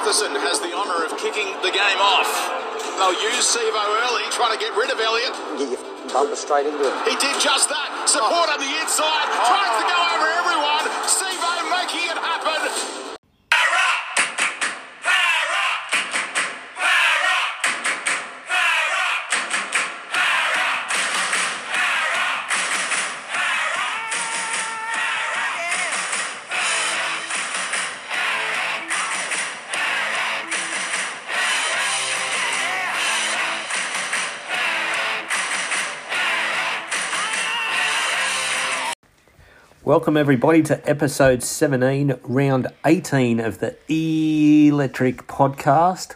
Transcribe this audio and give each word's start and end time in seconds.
Matheson 0.00 0.32
has 0.32 0.56
the 0.64 0.72
honour 0.72 1.04
of 1.04 1.12
kicking 1.20 1.52
the 1.60 1.68
game 1.68 2.00
off. 2.00 2.24
They'll 2.96 3.12
use 3.20 3.44
Sivo 3.44 3.84
early, 4.08 4.24
trying 4.32 4.56
to 4.56 4.56
get 4.56 4.72
rid 4.72 4.88
of 4.88 4.96
Elliott. 4.96 5.36
Get 5.60 5.76
your 5.76 5.84
bumper 6.08 6.32
straight 6.32 6.64
into 6.64 6.80
it. 6.80 6.94
He 7.04 7.20
did 7.20 7.36
just 7.36 7.68
that. 7.68 8.08
Support 8.08 8.48
on 8.48 8.64
the 8.64 8.72
inside, 8.80 9.28
tries 9.44 9.76
to 9.76 9.84
go 9.84 9.98
over 10.00 10.28
everyone. 10.40 10.88
Sivo 11.04 11.29
Welcome, 39.90 40.16
everybody, 40.16 40.62
to 40.62 40.88
episode 40.88 41.42
17, 41.42 42.20
round 42.22 42.68
18 42.86 43.40
of 43.40 43.58
the 43.58 43.76
Electric 43.88 45.26
Podcast. 45.26 46.14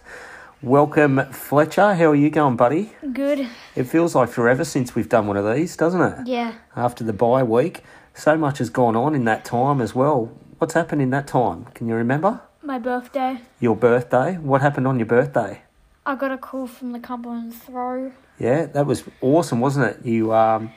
Welcome, 0.62 1.20
Fletcher. 1.32 1.94
How 1.94 2.12
are 2.12 2.14
you 2.14 2.30
going, 2.30 2.54
buddy? 2.54 2.92
Good. 3.12 3.48
It 3.74 3.84
feels 3.88 4.14
like 4.14 4.28
forever 4.28 4.64
since 4.64 4.94
we've 4.94 5.08
done 5.08 5.26
one 5.26 5.36
of 5.36 5.52
these, 5.52 5.76
doesn't 5.76 6.00
it? 6.00 6.28
Yeah. 6.28 6.54
After 6.76 7.02
the 7.02 7.12
bye 7.12 7.42
week. 7.42 7.82
So 8.14 8.36
much 8.36 8.58
has 8.58 8.70
gone 8.70 8.94
on 8.94 9.12
in 9.12 9.24
that 9.24 9.44
time 9.44 9.80
as 9.80 9.92
well. 9.92 10.26
What's 10.58 10.74
happened 10.74 11.02
in 11.02 11.10
that 11.10 11.26
time? 11.26 11.64
Can 11.74 11.88
you 11.88 11.96
remember? 11.96 12.42
My 12.62 12.78
birthday. 12.78 13.40
Your 13.58 13.74
birthday? 13.74 14.36
What 14.36 14.62
happened 14.62 14.86
on 14.86 15.00
your 15.00 15.06
birthday? 15.06 15.62
I 16.06 16.14
got 16.14 16.30
a 16.30 16.38
call 16.38 16.68
from 16.68 16.92
the 16.92 17.00
Cumberland 17.00 17.52
Throw. 17.52 18.12
Yeah, 18.38 18.66
that 18.66 18.86
was 18.86 19.02
awesome, 19.20 19.58
wasn't 19.58 19.86
it? 19.96 20.06
You, 20.06 20.32
um, 20.32 20.70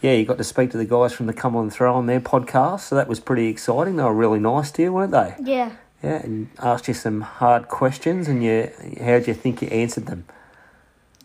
yeah, 0.00 0.12
you 0.12 0.24
got 0.24 0.38
to 0.38 0.44
speak 0.44 0.70
to 0.70 0.76
the 0.76 0.84
guys 0.84 1.12
from 1.12 1.26
the 1.26 1.32
Cumberland 1.32 1.72
Throw 1.72 1.94
on 1.94 2.06
their 2.06 2.20
podcast, 2.20 2.80
so 2.80 2.94
that 2.94 3.08
was 3.08 3.18
pretty 3.20 3.48
exciting. 3.48 3.96
They 3.96 4.02
were 4.04 4.14
really 4.14 4.38
nice 4.38 4.70
to 4.72 4.82
you, 4.82 4.92
weren't 4.92 5.12
they? 5.12 5.34
Yeah. 5.42 5.72
Yeah, 6.02 6.22
and 6.22 6.48
asked 6.60 6.86
you 6.86 6.94
some 6.94 7.22
hard 7.22 7.66
questions, 7.68 8.28
and 8.28 8.42
you, 8.44 8.70
how 9.00 9.18
do 9.18 9.24
you 9.26 9.34
think 9.34 9.60
you 9.60 9.68
answered 9.68 10.06
them? 10.06 10.26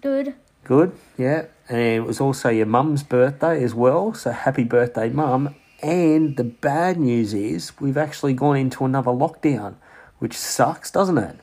Good. 0.01 0.33
Good, 0.63 0.97
yeah. 1.17 1.45
And 1.69 1.79
it 1.79 2.03
was 2.05 2.19
also 2.19 2.49
your 2.49 2.65
mum's 2.65 3.03
birthday 3.03 3.63
as 3.63 3.75
well, 3.75 4.13
so 4.13 4.31
happy 4.31 4.63
birthday, 4.63 5.09
mum. 5.09 5.55
And 5.83 6.37
the 6.37 6.43
bad 6.45 6.97
news 6.97 7.33
is 7.33 7.79
we've 7.79 7.97
actually 7.97 8.33
gone 8.33 8.55
into 8.57 8.85
another 8.85 9.11
lockdown, 9.11 9.75
which 10.19 10.33
sucks, 10.35 10.89
doesn't 10.89 11.17
it? 11.17 11.37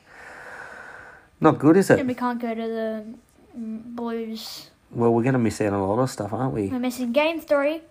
Not 1.39 1.59
good, 1.59 1.77
is 1.77 1.89
it? 1.89 1.99
And 1.99 2.07
we 2.07 2.15
can't 2.15 2.41
go 2.41 2.53
to 2.53 2.61
the 2.61 3.05
mm, 3.57 3.95
Blues. 3.95 4.70
Well, 4.91 5.13
we're 5.13 5.23
going 5.23 5.33
to 5.33 5.39
miss 5.39 5.61
out 5.61 5.73
on 5.73 5.79
a 5.79 5.87
lot 5.87 5.99
of 5.99 6.09
stuff, 6.09 6.33
aren't 6.33 6.53
we? 6.53 6.67
We're 6.67 6.79
missing 6.79 7.11
game 7.11 7.39
three. 7.39 7.81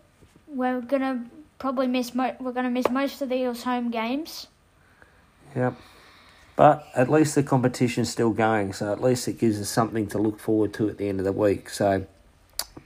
We're 0.47 0.81
gonna 0.81 1.27
probably 1.59 1.87
miss. 1.87 2.13
Mo- 2.15 2.35
we're 2.41 2.53
gonna 2.53 2.71
miss 2.71 2.91
most 2.91 3.23
of 3.23 3.29
the 3.29 3.37
Eagles' 3.37 3.63
home 3.63 3.91
games. 3.91 4.49
Yep. 5.55 5.75
But 6.57 6.87
at 6.95 7.09
least 7.09 7.37
the 7.37 7.43
competition's 7.43 8.11
still 8.11 8.31
going, 8.31 8.73
so 8.73 8.93
at 8.93 9.01
least 9.01 9.29
it 9.29 9.39
gives 9.39 9.61
us 9.61 9.69
something 9.69 10.07
to 10.09 10.19
look 10.19 10.41
forward 10.41 10.75
to 10.75 10.89
at 10.89 10.99
the 10.99 11.09
end 11.09 11.21
of 11.21 11.25
the 11.25 11.33
week. 11.33 11.71
So, 11.71 12.05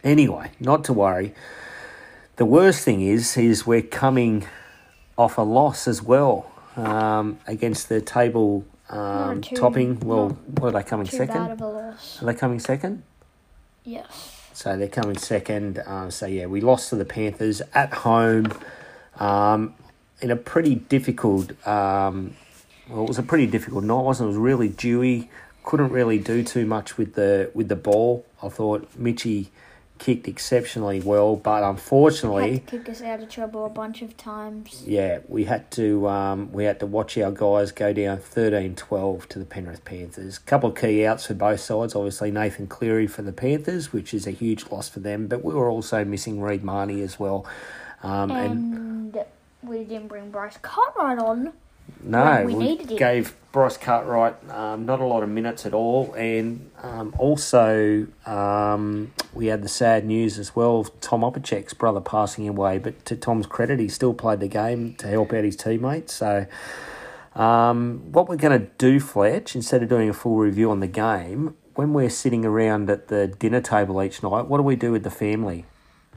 anyway, 0.04 0.50
not 0.60 0.84
to 0.84 0.92
worry. 0.92 1.34
The 2.36 2.44
worst 2.44 2.84
thing 2.84 3.00
is, 3.00 3.36
is 3.36 3.66
we're 3.66 3.82
coming 3.82 4.46
off 5.16 5.38
a 5.38 5.42
loss 5.42 5.88
as 5.88 6.02
well 6.02 6.52
um, 6.76 7.38
against 7.46 7.88
the 7.88 8.00
table 8.00 8.64
um, 8.90 9.40
too- 9.40 9.56
topping. 9.56 10.00
Well, 10.00 10.30
what 10.46 10.68
are 10.68 10.82
they 10.82 10.86
coming 10.86 11.06
second? 11.06 11.34
bad 11.34 11.50
of 11.52 11.60
a 11.62 11.66
loss. 11.66 12.22
Are 12.22 12.26
they 12.26 12.34
coming 12.34 12.60
second? 12.60 13.02
Yes. 13.84 14.34
So 14.54 14.76
they're 14.76 14.88
coming 14.88 15.18
second. 15.18 15.78
Uh, 15.78 16.10
so 16.10 16.26
yeah, 16.26 16.46
we 16.46 16.60
lost 16.60 16.90
to 16.90 16.96
the 16.96 17.04
Panthers 17.04 17.60
at 17.74 17.92
home 17.92 18.52
um, 19.18 19.74
in 20.20 20.30
a 20.30 20.36
pretty 20.36 20.74
difficult. 20.74 21.50
Um, 21.66 22.36
well, 22.88 23.04
it 23.04 23.08
was 23.08 23.18
a 23.18 23.22
pretty 23.22 23.46
difficult 23.46 23.84
night, 23.84 24.02
wasn't 24.02 24.28
it? 24.28 24.32
It 24.32 24.36
was 24.36 24.38
really 24.38 24.68
dewy. 24.68 25.30
Couldn't 25.64 25.90
really 25.90 26.18
do 26.18 26.42
too 26.42 26.66
much 26.66 26.96
with 26.96 27.14
the 27.14 27.50
with 27.54 27.68
the 27.68 27.76
ball. 27.76 28.26
I 28.42 28.48
thought 28.48 28.88
Mitchy 28.96 29.50
kicked 29.98 30.26
exceptionally 30.28 31.00
well, 31.00 31.36
but 31.36 31.62
unfortunately, 31.62 32.52
Had 32.54 32.66
to 32.66 32.78
kick 32.78 32.88
us 32.88 33.00
out 33.00 33.20
of 33.22 33.28
trouble 33.28 33.64
a 33.64 33.68
bunch 33.70 34.02
of 34.02 34.16
times. 34.16 34.82
yeah, 34.86 35.20
we 35.28 35.44
had 35.44 35.70
to 35.72 36.08
um, 36.08 36.52
we 36.52 36.64
had 36.64 36.80
to 36.80 36.86
watch 36.86 37.16
our 37.16 37.30
guys 37.30 37.70
go 37.72 37.92
down 37.92 38.18
13-12 38.18 39.26
to 39.28 39.38
the 39.38 39.44
Penrith 39.44 39.84
Panthers. 39.84 40.38
couple 40.38 40.70
of 40.70 40.76
key 40.76 41.06
outs 41.06 41.26
for 41.26 41.34
both 41.34 41.60
sides. 41.60 41.94
Obviously, 41.94 42.30
Nathan 42.30 42.66
Cleary 42.66 43.06
for 43.06 43.22
the 43.22 43.32
Panthers, 43.32 43.92
which 43.92 44.12
is 44.12 44.26
a 44.26 44.30
huge 44.32 44.70
loss 44.70 44.88
for 44.88 45.00
them. 45.00 45.26
But 45.28 45.44
we 45.44 45.54
were 45.54 45.68
also 45.70 46.04
missing 46.04 46.40
Reed 46.40 46.64
Mahoney 46.64 47.00
as 47.02 47.18
well. 47.18 47.46
Um, 48.02 48.30
and 48.30 49.14
And 49.14 49.24
we 49.62 49.84
didn't 49.84 50.08
bring 50.08 50.30
Bryce 50.30 50.58
Cartwright 50.60 51.18
on. 51.18 51.52
No, 52.02 52.44
we 52.46 52.54
we, 52.54 52.64
needed 52.64 52.90
him. 52.90 52.96
gave 52.98 53.34
Bryce 53.52 53.76
Cartwright 53.76 54.36
um, 54.50 54.84
not 54.84 55.00
a 55.00 55.04
lot 55.04 55.22
of 55.22 55.28
minutes 55.28 55.64
at 55.64 55.72
all, 55.72 56.12
and 56.14 56.70
um, 56.82 57.14
also 57.18 58.06
um, 58.26 59.12
we 59.32 59.46
had 59.46 59.62
the 59.62 59.68
sad 59.68 60.04
news 60.04 60.38
as 60.38 60.54
well 60.54 60.80
of 60.80 61.00
Tom 61.00 61.22
Opacic's 61.22 61.72
brother 61.72 62.00
passing 62.00 62.48
away. 62.48 62.78
But 62.78 63.04
to 63.06 63.16
Tom's 63.16 63.46
credit, 63.46 63.80
he 63.80 63.88
still 63.88 64.12
played 64.12 64.40
the 64.40 64.48
game 64.48 64.94
to 64.96 65.06
help 65.06 65.32
out 65.32 65.44
his 65.44 65.56
teammates. 65.56 66.14
So, 66.14 66.46
um, 67.34 68.12
what 68.12 68.28
we're 68.28 68.36
going 68.36 68.60
to 68.60 68.66
do, 68.76 69.00
Fletch, 69.00 69.54
instead 69.54 69.82
of 69.82 69.88
doing 69.88 70.08
a 70.08 70.14
full 70.14 70.36
review 70.36 70.70
on 70.70 70.80
the 70.80 70.86
game, 70.86 71.56
when 71.74 71.92
we're 71.92 72.10
sitting 72.10 72.44
around 72.44 72.90
at 72.90 73.08
the 73.08 73.28
dinner 73.28 73.60
table 73.60 74.02
each 74.02 74.22
night, 74.22 74.46
what 74.46 74.58
do 74.58 74.62
we 74.62 74.76
do 74.76 74.92
with 74.92 75.04
the 75.04 75.10
family? 75.10 75.64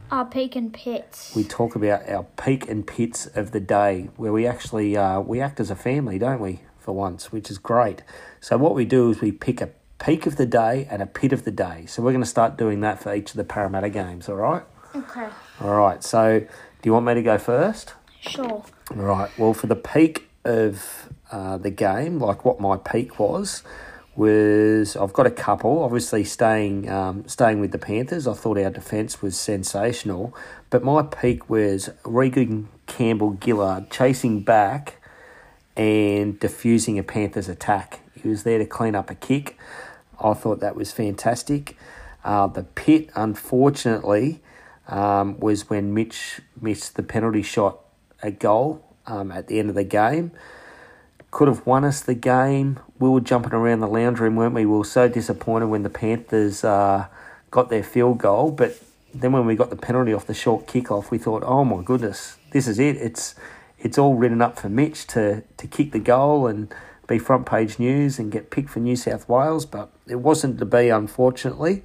Our 0.09 0.23
peak 0.25 0.55
and 0.55 0.73
pits. 0.73 1.35
we 1.35 1.43
talk 1.43 1.75
about 1.75 2.07
our 2.07 2.23
peak 2.23 2.69
and 2.69 2.87
pits 2.87 3.25
of 3.27 3.51
the 3.51 3.59
day, 3.59 4.09
where 4.15 4.31
we 4.31 4.47
actually 4.47 4.95
uh, 4.95 5.19
we 5.19 5.41
act 5.41 5.59
as 5.59 5.69
a 5.69 5.75
family, 5.75 6.17
don't 6.17 6.39
we? 6.39 6.61
For 6.79 6.93
once, 6.93 7.31
which 7.33 7.51
is 7.51 7.57
great. 7.57 8.03
So 8.39 8.57
what 8.57 8.73
we 8.73 8.85
do 8.85 9.09
is 9.09 9.19
we 9.19 9.33
pick 9.33 9.59
a 9.59 9.71
peak 9.99 10.25
of 10.25 10.37
the 10.37 10.45
day 10.45 10.87
and 10.89 11.01
a 11.01 11.05
pit 11.05 11.33
of 11.33 11.43
the 11.43 11.51
day. 11.51 11.85
So 11.87 12.01
we're 12.01 12.11
going 12.11 12.23
to 12.23 12.29
start 12.29 12.57
doing 12.57 12.79
that 12.81 13.03
for 13.03 13.13
each 13.13 13.31
of 13.31 13.35
the 13.37 13.43
Parramatta 13.43 13.89
games. 13.89 14.29
All 14.29 14.35
right. 14.35 14.63
Okay. 14.95 15.27
All 15.59 15.75
right. 15.75 16.01
So 16.01 16.39
do 16.39 16.47
you 16.83 16.93
want 16.93 17.05
me 17.05 17.13
to 17.15 17.21
go 17.21 17.37
first? 17.37 17.93
Sure. 18.21 18.63
All 18.91 18.95
right. 18.95 19.29
Well, 19.37 19.53
for 19.53 19.67
the 19.67 19.75
peak 19.75 20.29
of 20.45 21.09
uh, 21.31 21.57
the 21.57 21.71
game, 21.71 22.19
like 22.19 22.45
what 22.45 22.61
my 22.61 22.77
peak 22.77 23.19
was, 23.19 23.63
was 24.17 24.97
I've 24.97 25.13
got 25.13 25.27
a 25.27 25.31
couple. 25.31 25.83
Obviously, 25.83 26.23
staying 26.23 26.89
um, 26.89 27.27
staying 27.27 27.59
with 27.59 27.71
the 27.71 27.77
Panthers, 27.77 28.27
I 28.27 28.33
thought 28.33 28.57
our 28.57 28.71
defence 28.71 29.21
was 29.21 29.39
sensational. 29.39 30.35
But 30.69 30.83
my 30.83 31.03
peak 31.03 31.49
was 31.49 31.89
Reagan 32.03 32.67
Campbell 32.87 33.37
Gillard 33.41 33.89
chasing 33.89 34.41
back 34.41 35.01
and 35.77 36.39
defusing 36.39 36.97
a 36.97 37.03
Panthers 37.03 37.47
attack. 37.47 38.01
He 38.15 38.27
was 38.27 38.43
there 38.43 38.57
to 38.57 38.65
clean 38.65 38.95
up 38.95 39.11
a 39.11 39.15
kick. 39.15 39.57
I 40.19 40.33
thought 40.33 40.59
that 40.59 40.75
was 40.75 40.91
fantastic. 40.91 41.77
Uh, 42.23 42.47
the 42.47 42.63
pit, 42.63 43.09
unfortunately, 43.15 44.41
um, 44.87 45.39
was 45.39 45.69
when 45.69 45.93
Mitch 45.93 46.41
missed 46.59 46.95
the 46.95 47.03
penalty 47.03 47.43
shot 47.43 47.79
at 48.23 48.39
goal 48.39 48.83
um, 49.05 49.31
at 49.31 49.47
the 49.47 49.59
end 49.59 49.69
of 49.69 49.75
the 49.75 49.83
game. 49.83 50.31
Could 51.31 51.47
have 51.47 51.65
won 51.65 51.83
us 51.83 52.01
the 52.01 52.13
game. 52.13 52.79
We 52.99 53.09
were 53.09 53.19
jumping 53.19 53.53
around 53.53 53.81
the 53.81 53.87
lounge 53.87 54.19
room, 54.19 54.35
weren't 54.35 54.55
we? 54.55 54.65
We 54.65 54.77
were 54.77 54.85
so 54.85 55.07
disappointed 55.07 55.67
when 55.67 55.83
the 55.83 55.89
Panthers 55.89 56.63
uh, 56.63 57.07
got 57.51 57.69
their 57.69 57.83
field 57.83 58.17
goal, 58.17 58.51
but 58.51 58.81
then 59.13 59.31
when 59.31 59.45
we 59.45 59.55
got 59.55 59.69
the 59.69 59.75
penalty 59.75 60.13
off 60.13 60.25
the 60.25 60.33
short 60.33 60.67
kickoff, 60.67 61.11
we 61.11 61.17
thought, 61.17 61.43
"Oh 61.45 61.63
my 61.63 61.81
goodness, 61.83 62.37
this 62.51 62.67
is 62.67 62.79
it! 62.79 62.97
It's 62.97 63.35
it's 63.79 63.97
all 63.97 64.15
written 64.15 64.41
up 64.41 64.59
for 64.59 64.69
Mitch 64.69 65.07
to 65.07 65.43
to 65.57 65.67
kick 65.67 65.91
the 65.91 65.99
goal 65.99 66.47
and 66.47 66.73
be 67.07 67.19
front 67.19 67.45
page 67.45 67.79
news 67.79 68.19
and 68.19 68.31
get 68.31 68.49
picked 68.49 68.69
for 68.69 68.79
New 68.79 68.95
South 68.95 69.27
Wales." 69.27 69.65
But 69.65 69.89
it 70.07 70.15
wasn't 70.17 70.59
to 70.59 70.65
be, 70.65 70.89
unfortunately. 70.89 71.83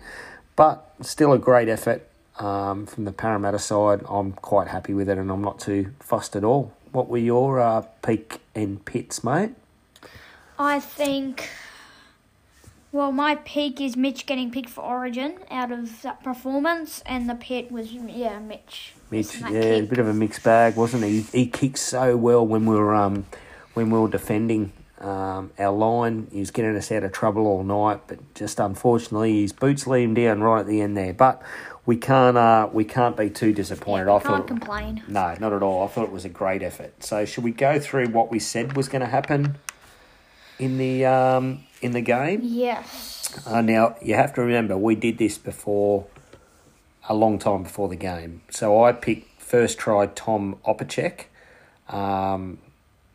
But 0.57 0.95
still 1.01 1.33
a 1.33 1.39
great 1.39 1.69
effort 1.69 2.07
um, 2.39 2.87
from 2.87 3.05
the 3.05 3.13
Parramatta 3.13 3.59
side. 3.59 4.03
I'm 4.09 4.33
quite 4.33 4.69
happy 4.69 4.95
with 4.95 5.09
it, 5.09 5.19
and 5.19 5.31
I'm 5.31 5.43
not 5.43 5.59
too 5.59 5.95
fussed 6.01 6.37
at 6.37 6.45
all. 6.45 6.73
What 6.93 7.09
were 7.09 7.19
your 7.19 7.59
uh, 7.59 7.83
peak 8.03 8.41
and 8.55 8.85
pits, 8.85 9.25
mate? 9.25 9.55
I 10.59 10.79
think. 10.79 11.49
Well, 12.93 13.11
my 13.11 13.37
peak 13.37 13.81
is 13.81 13.97
Mitch 13.97 14.27
getting 14.27 14.51
picked 14.51 14.69
for 14.69 14.85
Origin 14.85 15.39
out 15.51 15.73
of 15.73 16.03
that 16.03 16.23
performance, 16.23 17.03
and 17.07 17.29
the 17.29 17.35
pit 17.35 17.73
was 17.73 17.93
yeah 17.93 18.39
Mitch. 18.39 18.93
Mitch, 19.11 19.41
yeah, 19.41 19.49
a 19.49 19.83
bit 19.83 19.99
of 19.99 20.09
a 20.09 20.13
mixed 20.13 20.43
bag, 20.43 20.77
wasn't 20.77 21.05
he? 21.05 21.23
He 21.23 21.47
kicked 21.47 21.79
so 21.79 22.17
well 22.17 22.47
when 22.47 22.67
we 22.67 22.77
were 22.77 22.95
um 22.95 23.25
when 23.73 23.91
we 23.91 23.99
were 23.99 24.09
defending 24.09 24.73
um, 25.03 25.51
our 25.59 25.73
line. 25.73 26.29
He 26.33 26.41
was 26.41 26.51
getting 26.51 26.77
us 26.77 26.93
out 26.93 27.03
of 27.03 27.13
trouble 27.13 27.47
all 27.47 27.65
night, 27.65 28.01
but 28.07 28.35
just 28.35 28.61
unfortunately, 28.61 29.41
his 29.43 29.53
boots 29.53 29.87
let 29.87 30.01
him 30.01 30.15
down 30.15 30.43
right 30.43 30.61
at 30.61 30.67
the 30.67 30.81
end 30.81 30.97
there. 30.97 31.13
But 31.13 31.43
we 31.85 31.97
can't 31.97 32.37
uh, 32.37 32.69
we 32.73 32.85
can't 32.85 33.17
be 33.17 33.29
too 33.31 33.53
disappointed. 33.53 34.09
I 34.09 34.19
Can't 34.19 34.25
thought 34.25 34.47
complain. 34.47 35.03
no, 35.09 35.35
not 35.41 35.53
at 35.53 35.63
all. 35.63 35.85
I 35.85 35.89
thought 35.89 36.05
it 36.05 36.13
was 36.13 36.25
a 36.25 36.29
great 36.29 36.63
effort. 36.63 37.03
So 37.03 37.25
should 37.25 37.45
we 37.45 37.51
go 37.53 37.79
through 37.81 38.09
what 38.09 38.31
we 38.31 38.39
said 38.39 38.77
was 38.77 38.89
going 38.89 39.01
to 39.01 39.09
happen 39.09 39.57
in 40.59 40.79
the 40.79 41.05
um, 41.05 41.65
in 41.81 41.93
the 41.93 42.01
game. 42.01 42.41
Yes. 42.43 43.41
Uh, 43.47 43.61
now 43.63 43.97
you 44.03 44.15
have 44.15 44.35
to 44.35 44.43
remember 44.43 44.77
we 44.77 44.95
did 44.95 45.19
this 45.19 45.39
before, 45.39 46.07
a 47.09 47.15
long 47.15 47.39
time 47.39 47.65
before 47.65 47.89
the 47.89 47.97
game. 47.97 48.43
So 48.51 48.85
I 48.85 48.93
picked 48.93 49.43
first 49.43 49.79
try 49.79 50.07
Tom 50.07 50.57
Opacic. 50.67 51.25
Um, 51.89 52.59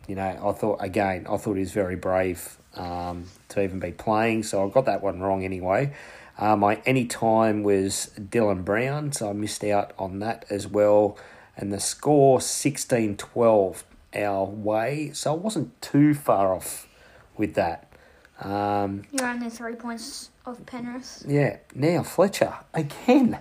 you 0.08 0.16
know, 0.16 0.24
I 0.50 0.52
thought 0.52 0.80
again, 0.84 1.25
I 1.30 1.38
thought 1.38 1.54
he 1.54 1.60
was 1.62 1.72
very 1.72 1.96
brave 1.96 2.58
um, 2.75 3.25
to 3.50 3.64
even 3.64 3.80
be 3.80 3.92
playing. 3.92 4.44
So 4.44 4.68
I 4.68 4.69
got 4.69 4.86
that 4.86 5.02
one 5.02 5.22
wrong 5.22 5.44
anyway. 5.44 5.94
Uh, 6.38 6.56
my 6.56 6.81
any 6.86 7.06
time 7.06 7.63
was 7.63 8.12
Dylan 8.19 8.63
Brown, 8.63 9.12
so 9.12 9.30
I 9.30 9.34
missed 9.34 9.63
out 9.63 9.94
on 9.98 10.19
that 10.19 10.45
as 10.50 10.68
well. 10.68 11.18
And 11.56 11.74
the 11.74 11.80
score 11.80 12.39
16 12.39 13.18
12 13.18 13.84
our 14.16 14.45
way, 14.45 15.12
so 15.13 15.34
I 15.34 15.36
wasn't 15.36 15.80
too 15.81 16.13
far 16.13 16.54
off 16.54 16.88
with 17.36 17.56
that. 17.56 17.92
Um, 18.39 19.04
You're 19.12 19.28
only 19.28 19.50
three 19.50 19.75
points 19.75 20.30
off 20.45 20.63
Penrith. 20.66 21.24
yeah, 21.28 21.57
now 21.74 22.04
Fletcher 22.04 22.54
again. 22.74 23.40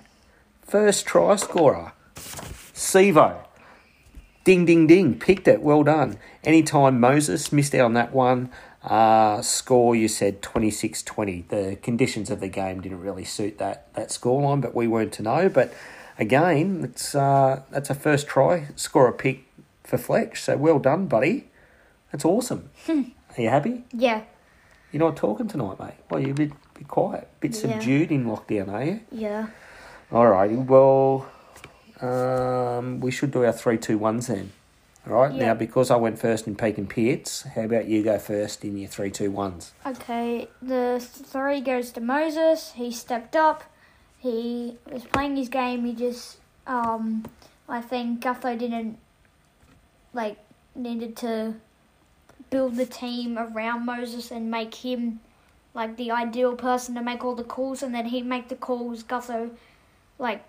First 0.63 1.07
try 1.07 1.37
scorer. 1.37 1.93
Sivo. 2.17 3.37
Ding, 4.45 4.65
ding, 4.65 4.87
ding. 4.87 5.19
Picked 5.19 5.49
it. 5.49 5.61
Well 5.63 5.83
done. 5.83 6.19
Anytime 6.45 6.99
Moses 7.01 7.53
missed 7.53 7.75
out 7.75 7.85
on 7.85 7.95
that 7.95 8.13
one. 8.13 8.51
Uh, 8.87 9.43
score, 9.43 9.97
you 9.97 10.07
said 10.07 10.41
26 10.43 11.03
20. 11.03 11.45
The 11.49 11.77
conditions 11.83 12.31
of 12.31 12.39
the 12.41 12.49
game 12.49 12.81
didn't 12.81 13.01
really 13.01 13.25
suit 13.25 13.59
that, 13.59 13.93
that 13.95 14.11
scoreline, 14.11 14.61
but 14.61 14.75
we 14.75 14.87
weren't 14.87 15.13
to 15.15 15.23
know. 15.23 15.49
But 15.49 15.75
again, 16.19 16.83
it's 16.85 17.15
uh, 17.15 17.63
that's 17.71 17.91
a 17.91 17.95
first 17.95 18.29
try. 18.29 18.69
Score 18.77 19.09
a 19.09 19.13
pick 19.13 19.45
for 19.83 19.99
Fletch. 19.99 20.41
So 20.41 20.57
well 20.57 20.79
done, 20.79 21.07
buddy. 21.07 21.49
That's 22.13 22.25
awesome. 22.25 22.71
Are 22.89 22.95
you 23.43 23.49
happy? 23.49 23.85
Yeah. 23.93 24.23
You're 24.93 25.03
not 25.03 25.17
talking 25.17 25.49
tonight, 25.49 25.81
mate. 25.81 25.95
Well, 26.09 26.21
you're 26.21 26.31
a 26.31 26.35
bit, 26.35 26.53
bit 26.75 26.87
quiet, 26.89 27.29
bit 27.41 27.53
Yeah. 27.55 27.79
subdued 27.79 28.13
in 28.13 28.25
lockdown, 28.25 28.73
are 28.73 28.85
you? 28.85 29.01
Yeah. 29.11 29.49
Alrighty, 30.13 30.65
well, 30.65 31.27
um, 32.01 33.01
we 33.01 33.11
should 33.11 33.33
do 33.33 33.45
our 33.45 33.53
three, 33.53 33.77
two, 33.77 33.99
ones 33.99 34.29
then. 34.29 34.53
All 35.09 35.15
right, 35.15 35.33
Yeah. 35.33 35.47
now 35.47 35.55
because 35.55 35.91
I 35.91 35.97
went 35.97 36.19
first 36.19 36.49
in 36.49 36.57
Peak 36.57 36.79
and 36.79 36.89
Pierce, 36.89 37.43
how 37.43 37.63
about 37.63 37.87
you 37.87 38.03
go 38.03 38.19
first 38.19 38.65
in 38.65 38.77
your 38.77 38.89
three, 38.89 39.11
two, 39.11 39.31
ones? 39.31 39.73
Okay, 39.87 40.49
the 40.61 40.99
three 41.01 41.61
goes 41.61 41.93
to 41.93 42.01
Moses. 42.01 42.73
He 42.73 42.91
stepped 42.91 43.37
up. 43.37 43.63
He 44.19 44.79
was 44.91 45.05
playing 45.05 45.37
his 45.37 45.49
game. 45.49 45.85
He 45.85 45.95
just, 45.95 46.39
um, 46.67 47.25
I 47.69 47.81
think 47.81 48.21
Gutho 48.21 48.59
didn't, 48.59 48.99
like, 50.13 50.39
needed 50.75 51.17
to 51.19 51.55
build 52.51 52.75
the 52.77 52.87
team 52.87 53.39
around 53.39 53.87
Moses 53.87 54.33
and 54.33 54.51
make 54.51 54.75
him, 54.75 55.21
like, 55.73 55.97
the 55.97 56.11
ideal 56.11 56.57
person 56.57 56.97
to 56.97 57.03
make 57.03 57.25
all 57.25 57.37
the 57.37 57.45
calls, 57.45 57.81
and 57.83 57.95
then 57.95 58.07
he'd 58.07 58.27
make 58.27 58.49
the 58.49 58.57
calls. 58.57 59.05
Gutho, 59.05 59.51
like, 60.19 60.43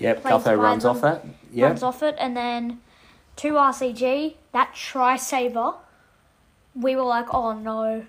Yep, 0.00 0.24
Gutho 0.24 0.60
runs 0.60 0.82
them, 0.82 0.96
off 0.96 1.02
that. 1.02 1.24
Yep, 1.52 1.68
runs 1.68 1.82
off 1.84 2.02
it, 2.02 2.16
and 2.18 2.36
then 2.36 2.80
two 3.38 3.52
RCG, 3.52 4.34
that 4.52 4.74
try 4.74 5.16
saver, 5.16 5.74
we 6.74 6.96
were 6.96 7.04
like, 7.04 7.32
oh 7.32 7.52
no. 7.52 8.04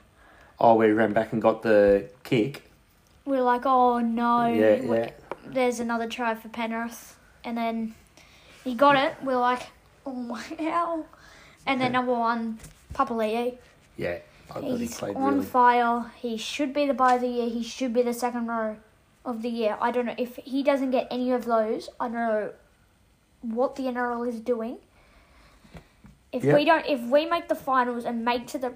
oh, 0.59 0.75
we 0.75 0.87
ran 0.91 1.13
back 1.13 1.31
and 1.31 1.41
got 1.41 1.61
the 1.61 2.09
kick. 2.23 2.63
We 3.25 3.37
were 3.37 3.43
like, 3.43 3.61
oh 3.65 3.99
no. 3.99 4.47
yeah, 4.47 4.81
yeah, 4.81 5.11
There's 5.45 5.79
another 5.79 6.07
try 6.07 6.33
for 6.33 6.49
Penrith. 6.49 7.15
And 7.43 7.55
then 7.55 7.93
he 8.63 8.73
got 8.73 8.95
it. 8.95 9.15
We 9.21 9.27
were 9.27 9.39
like, 9.39 9.67
oh 10.05 10.13
my 10.33 10.41
hell. 10.57 11.05
And 11.65 11.79
then 11.79 11.91
number 11.91 12.13
one, 12.13 12.57
Papali'i. 12.93 13.57
yeah. 13.95 14.17
Thought 14.47 14.63
he 14.63 14.77
He's 14.77 14.99
on 15.03 15.35
really. 15.35 15.45
fire. 15.45 16.11
He 16.17 16.35
should 16.37 16.73
be 16.73 16.87
the 16.87 16.95
buy 16.95 17.13
of 17.15 17.21
the 17.21 17.27
year. 17.27 17.49
He 17.49 17.61
should 17.61 17.93
be 17.93 18.01
the 18.01 18.15
second 18.15 18.47
row 18.47 18.77
of 19.23 19.43
the 19.43 19.49
year. 19.49 19.77
I 19.79 19.91
don't 19.91 20.07
know. 20.07 20.15
If 20.17 20.37
he 20.37 20.63
doesn't 20.63 20.89
get 20.89 21.07
any 21.11 21.31
of 21.31 21.45
those, 21.45 21.87
I 21.99 22.05
don't 22.05 22.13
know 22.13 22.51
what 23.43 23.75
the 23.75 23.83
NRL 23.83 24.27
is 24.27 24.39
doing. 24.39 24.79
If 26.31 26.43
Yep. 26.43 26.55
we 26.55 26.65
don't, 26.65 26.85
if 26.85 27.01
we 27.01 27.25
make 27.25 27.47
the 27.47 27.55
finals 27.55 28.05
and 28.05 28.23
make 28.23 28.47
to 28.47 28.57
the 28.57 28.73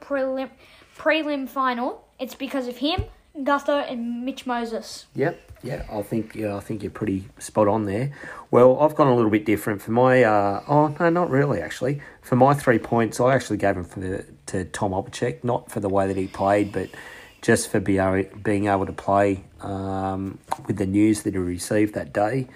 prelim 0.00 0.50
prelim 0.96 1.48
final, 1.48 2.06
it's 2.18 2.34
because 2.34 2.68
of 2.68 2.76
him, 2.78 3.04
Gutho, 3.38 3.90
and 3.90 4.24
Mitch 4.24 4.46
Moses. 4.46 5.06
Yep, 5.14 5.52
yeah. 5.62 5.84
I 5.90 6.02
think 6.02 6.34
yeah, 6.34 6.56
I 6.56 6.60
think 6.60 6.82
you're 6.82 6.90
pretty 6.90 7.28
spot 7.38 7.68
on 7.68 7.84
there. 7.84 8.12
Well, 8.50 8.78
I've 8.80 8.94
gone 8.94 9.08
a 9.08 9.14
little 9.14 9.30
bit 9.30 9.44
different 9.44 9.82
for 9.82 9.90
my. 9.92 10.22
Uh, 10.22 10.62
oh 10.68 10.88
no, 11.00 11.10
not 11.10 11.30
really 11.30 11.60
actually. 11.60 12.00
For 12.22 12.36
my 12.36 12.54
three 12.54 12.78
points, 12.78 13.20
I 13.20 13.34
actually 13.34 13.58
gave 13.58 13.74
them 13.74 13.84
for 13.84 14.00
the, 14.00 14.24
to 14.46 14.64
Tom 14.66 14.92
Opacic, 14.92 15.42
not 15.44 15.70
for 15.70 15.80
the 15.80 15.88
way 15.88 16.06
that 16.06 16.16
he 16.16 16.26
played, 16.26 16.72
but 16.72 16.90
just 17.42 17.68
for 17.70 17.78
be 17.80 17.98
being 18.42 18.68
able 18.68 18.86
to 18.86 18.92
play 18.92 19.44
um, 19.60 20.38
with 20.66 20.78
the 20.78 20.86
news 20.86 21.22
that 21.22 21.34
he 21.34 21.38
received 21.38 21.94
that 21.94 22.12
day. 22.12 22.48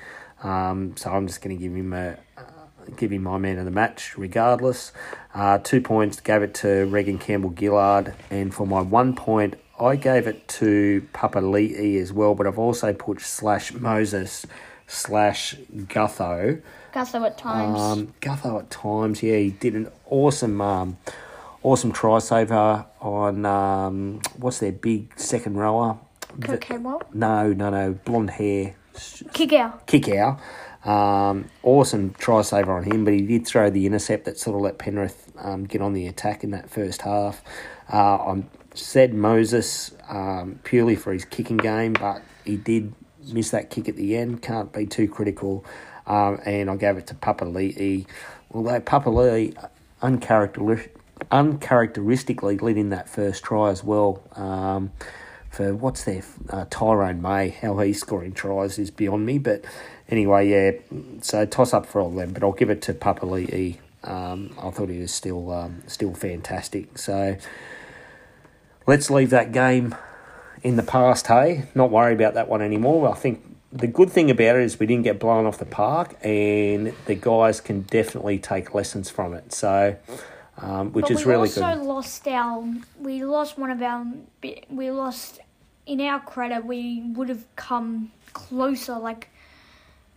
Um, 0.43 0.97
so 0.97 1.11
I'm 1.11 1.27
just 1.27 1.43
going 1.43 1.57
to 1.57 1.63
give 1.63 1.75
him 1.75 1.93
a. 1.93 2.17
Give 2.97 3.13
him 3.13 3.23
my 3.23 3.39
man 3.39 3.59
of 3.59 3.65
the 3.65 3.71
match, 3.71 4.17
regardless. 4.17 4.93
Uh, 5.35 5.59
two 5.59 5.81
points, 5.81 6.21
gave 6.21 6.43
it 6.43 6.55
to 6.55 6.87
Reagan 6.87 7.19
Campbell 7.19 7.55
Gillard, 7.59 8.15
and 8.31 8.53
for 8.53 8.67
my 8.67 8.81
one 8.81 9.15
point, 9.15 9.55
I 9.79 9.97
gave 9.97 10.27
it 10.27 10.49
to 10.49 11.07
Papali'i 11.13 12.01
as 12.01 12.13
well, 12.13 12.35
but 12.35 12.47
I've 12.47 12.59
also 12.59 12.93
put 12.93 13.21
slash 13.21 13.73
Moses 13.73 14.47
slash 14.89 15.55
Gutho. 15.73 16.61
Gutho 16.93 17.27
at 17.27 17.39
times. 17.39 17.79
Um, 17.79 18.15
Gutho 18.21 18.59
at 18.59 18.71
times, 18.71 19.23
yeah, 19.23 19.37
he 19.37 19.51
did 19.51 19.75
an 19.75 19.89
awesome, 20.07 20.61
um, 20.61 20.97
awesome 21.63 21.93
try 21.93 22.19
saver 22.19 22.87
on 23.01 23.47
um, 23.47 24.21
what's 24.37 24.59
their 24.59 24.73
big 24.73 25.13
second 25.19 25.57
rower? 25.57 25.99
Cadwell. 26.41 27.03
No, 27.15 27.53
no, 27.53 27.71
no, 27.71 27.93
blonde 28.05 28.31
hair, 28.31 28.75
Kikau. 28.95 29.87
kick 29.87 30.09
out. 30.09 30.41
Um, 30.89 31.51
awesome 31.63 32.15
try 32.15 32.41
saver 32.41 32.73
on 32.73 32.85
him, 32.85 33.05
but 33.05 33.13
he 33.13 33.21
did 33.21 33.47
throw 33.47 33.69
the 33.69 33.85
intercept 33.85 34.25
that 34.25 34.39
sort 34.39 34.57
of 34.57 34.63
let 34.63 34.79
Penrith 34.79 35.31
um, 35.37 35.65
get 35.65 35.83
on 35.83 35.93
the 35.93 36.07
attack 36.07 36.43
in 36.43 36.51
that 36.53 36.71
first 36.71 37.03
half. 37.03 37.43
Uh, 37.93 38.17
I 38.17 38.43
said 38.73 39.13
Moses 39.13 39.95
um, 40.09 40.61
purely 40.65 40.97
for 40.97 41.13
his 41.13 41.27
kicking 41.27 41.59
game, 41.59 41.93
but 41.93 42.23
he 42.47 42.57
did 42.57 42.95
miss 43.31 43.51
that 43.51 43.69
kick 43.69 43.87
at 43.91 43.97
the 43.97 44.17
end. 44.17 44.41
Can't 44.41 44.73
be 44.73 44.87
too 44.87 45.09
critical. 45.09 45.63
Um, 46.07 46.41
and 46.47 46.71
I 46.71 46.77
gave 46.77 46.97
it 46.97 47.07
to 47.09 47.15
Papali'i. 47.15 48.07
Although 48.51 48.81
Papali'i 48.81 49.55
uncharacteristic, 50.01 50.97
uncharacteristically 51.31 52.57
led 52.57 52.79
in 52.79 52.89
that 52.91 53.11
first 53.11 53.45
try 53.45 53.69
as 53.69 53.85
well. 53.85 54.23
Um, 54.37 54.93
for 55.51 55.75
what's 55.75 56.05
their 56.05 56.23
uh, 56.51 56.67
Tyrone 56.71 57.21
May, 57.21 57.49
how 57.49 57.79
he's 57.79 58.01
scoring 58.01 58.33
tries 58.33 58.79
is 58.79 58.91
beyond 58.91 59.27
me. 59.27 59.39
But 59.39 59.65
anyway, 60.09 60.49
yeah. 60.49 60.99
So 61.23 61.45
toss 61.47 61.73
up 61.73 61.87
for 61.87 62.01
all 62.01 62.11
them, 62.11 62.33
but 62.33 62.43
I'll 62.43 62.53
give 62.53 62.71
it 62.71 62.83
to 62.83 62.95
Papali'i. 62.95 63.79
Um, 64.05 64.55
I 64.61 64.71
thought 64.71 64.89
he 64.89 65.01
was 65.01 65.13
still 65.13 65.51
um, 65.53 65.83
still 65.87 66.15
fantastic. 66.15 66.99
So 66.99 67.37
let's 68.87 69.11
leave 69.11 69.31
that 69.31 69.53
game 69.53 69.95
in 70.63 70.77
the 70.77 70.83
past. 70.83 71.27
Hey, 71.27 71.67
not 71.75 71.91
worry 71.91 72.15
about 72.15 72.35
that 72.35 72.49
one 72.49 72.63
anymore. 72.63 73.11
I 73.11 73.15
think 73.15 73.45
the 73.73 73.87
good 73.87 74.11
thing 74.11 74.31
about 74.31 74.57
it 74.57 74.63
is 74.63 74.79
we 74.79 74.87
didn't 74.87 75.05
get 75.05 75.19
blown 75.19 75.47
off 75.47 75.59
the 75.59 75.67
park, 75.67 76.17
and 76.23 76.95
the 77.07 77.15
guys 77.15 77.61
can 77.61 77.83
definitely 77.83 78.39
take 78.39 78.75
lessons 78.75 79.11
from 79.11 79.35
it. 79.35 79.53
So. 79.53 79.97
Um, 80.61 80.93
which 80.93 81.05
but 81.05 81.13
is 81.13 81.25
really 81.25 81.49
good. 81.49 81.59
we 81.59 81.63
also 81.63 81.83
lost 81.85 82.27
our. 82.27 82.65
We 82.99 83.25
lost 83.25 83.59
one 83.59 83.71
of 83.71 83.81
our. 83.81 84.05
We 84.69 84.91
lost. 84.91 85.39
In 85.87 86.01
our 86.01 86.19
credit, 86.19 86.67
we 86.67 87.01
would 87.15 87.29
have 87.29 87.45
come 87.55 88.11
closer. 88.33 88.99
Like, 88.99 89.31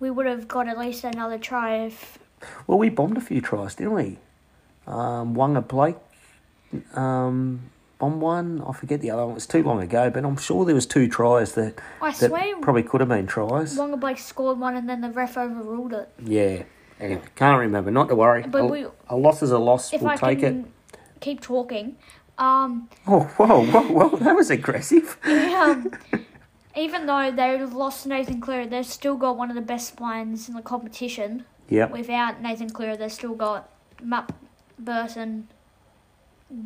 we 0.02 0.10
would 0.12 0.26
have 0.26 0.48
got 0.50 0.68
at 0.68 0.78
least 0.78 1.06
another 1.06 1.38
try 1.38 1.78
if. 1.86 2.18
Well, 2.68 2.78
we 2.80 2.90
bombed 2.90 3.18
a 3.18 3.22
few 3.22 3.40
tries, 3.40 3.76
didn't 3.76 3.94
we? 3.94 4.18
Um, 4.88 5.36
Waqa 5.36 5.66
Blake 5.66 5.96
um, 6.96 7.70
bombed 8.00 8.20
one. 8.22 8.64
I 8.68 8.74
forget 8.74 9.00
the 9.00 9.12
other 9.12 9.22
one. 9.24 9.32
It 9.32 9.36
was 9.36 9.48
too 9.48 9.64
long 9.64 9.82
ago, 9.82 10.10
but 10.10 10.26
I'm 10.26 10.38
sure 10.38 10.66
there 10.66 10.76
was 10.76 10.88
two 10.88 11.08
tries 11.08 11.54
that, 11.54 11.80
I 12.02 12.12
that 12.12 12.30
swear, 12.30 12.58
probably 12.60 12.84
could 12.84 13.00
have 13.00 13.10
been 13.10 13.28
tries. 13.28 13.78
Waqa 13.78 14.00
Blake 14.00 14.18
scored 14.18 14.60
one 14.60 14.76
and 14.76 14.90
then 14.90 15.02
the 15.02 15.12
ref 15.12 15.38
overruled 15.38 15.94
it. 15.94 16.10
Yeah. 16.24 16.64
Anyway, 17.00 17.22
can't 17.36 17.60
remember. 17.60 17.92
Not 17.92 18.10
to 18.10 18.16
worry. 18.16 18.44
But 18.48 18.62
a, 18.62 18.66
we- 18.66 18.86
a 19.08 19.16
loss 19.16 19.42
is 19.44 19.52
a 19.52 19.60
loss. 19.60 19.94
If 19.94 20.02
we'll 20.02 20.12
I 20.12 20.16
take 20.18 20.40
can 20.40 20.60
it. 20.94 21.00
keep 21.20 21.42
talking, 21.42 21.96
um, 22.38 22.90
Oh, 23.08 23.22
whoa, 23.22 23.66
whoa, 23.66 23.82
whoa! 24.10 24.18
That 24.18 24.36
was 24.36 24.50
aggressive. 24.50 25.18
um, 25.26 25.92
even 26.76 27.06
though 27.06 27.32
they 27.32 27.58
lost 27.66 28.06
Nathan 28.08 28.40
Cleary, 28.42 28.68
they've 28.68 28.86
still 28.86 29.16
got 29.18 29.38
one 29.38 29.50
of 29.50 29.56
the 29.56 29.62
best 29.62 29.90
spines 29.90 30.48
in 30.50 30.56
the 30.56 30.62
competition. 30.62 31.46
Yep. 31.70 31.92
Without 31.92 32.42
Nathan 32.42 32.70
Cleary, 32.70 32.98
they've 32.98 33.12
still 33.12 33.36
got 33.36 33.70
Matt 34.02 34.32
Burton. 34.78 35.48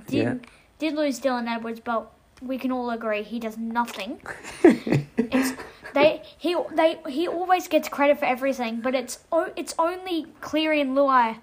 Did 0.07 0.13
Yeah. 0.13 0.33
did 0.79 0.95
lose 0.95 1.19
Dylan 1.19 1.47
Edwards, 1.47 1.79
but 1.79 2.11
we 2.41 2.57
can 2.57 2.71
all 2.71 2.89
agree 2.89 3.23
he 3.23 3.39
does 3.39 3.57
nothing. 3.57 4.19
it's 4.63 5.53
they 5.93 6.21
he 6.37 6.55
they 6.73 6.99
he 7.07 7.27
always 7.27 7.67
gets 7.67 7.87
credit 7.87 8.19
for 8.19 8.25
everything, 8.25 8.81
but 8.81 8.95
it's 8.95 9.19
o- 9.31 9.51
it's 9.55 9.75
only 9.77 10.27
Cleary 10.41 10.81
and 10.81 10.97
Luai 10.97 11.37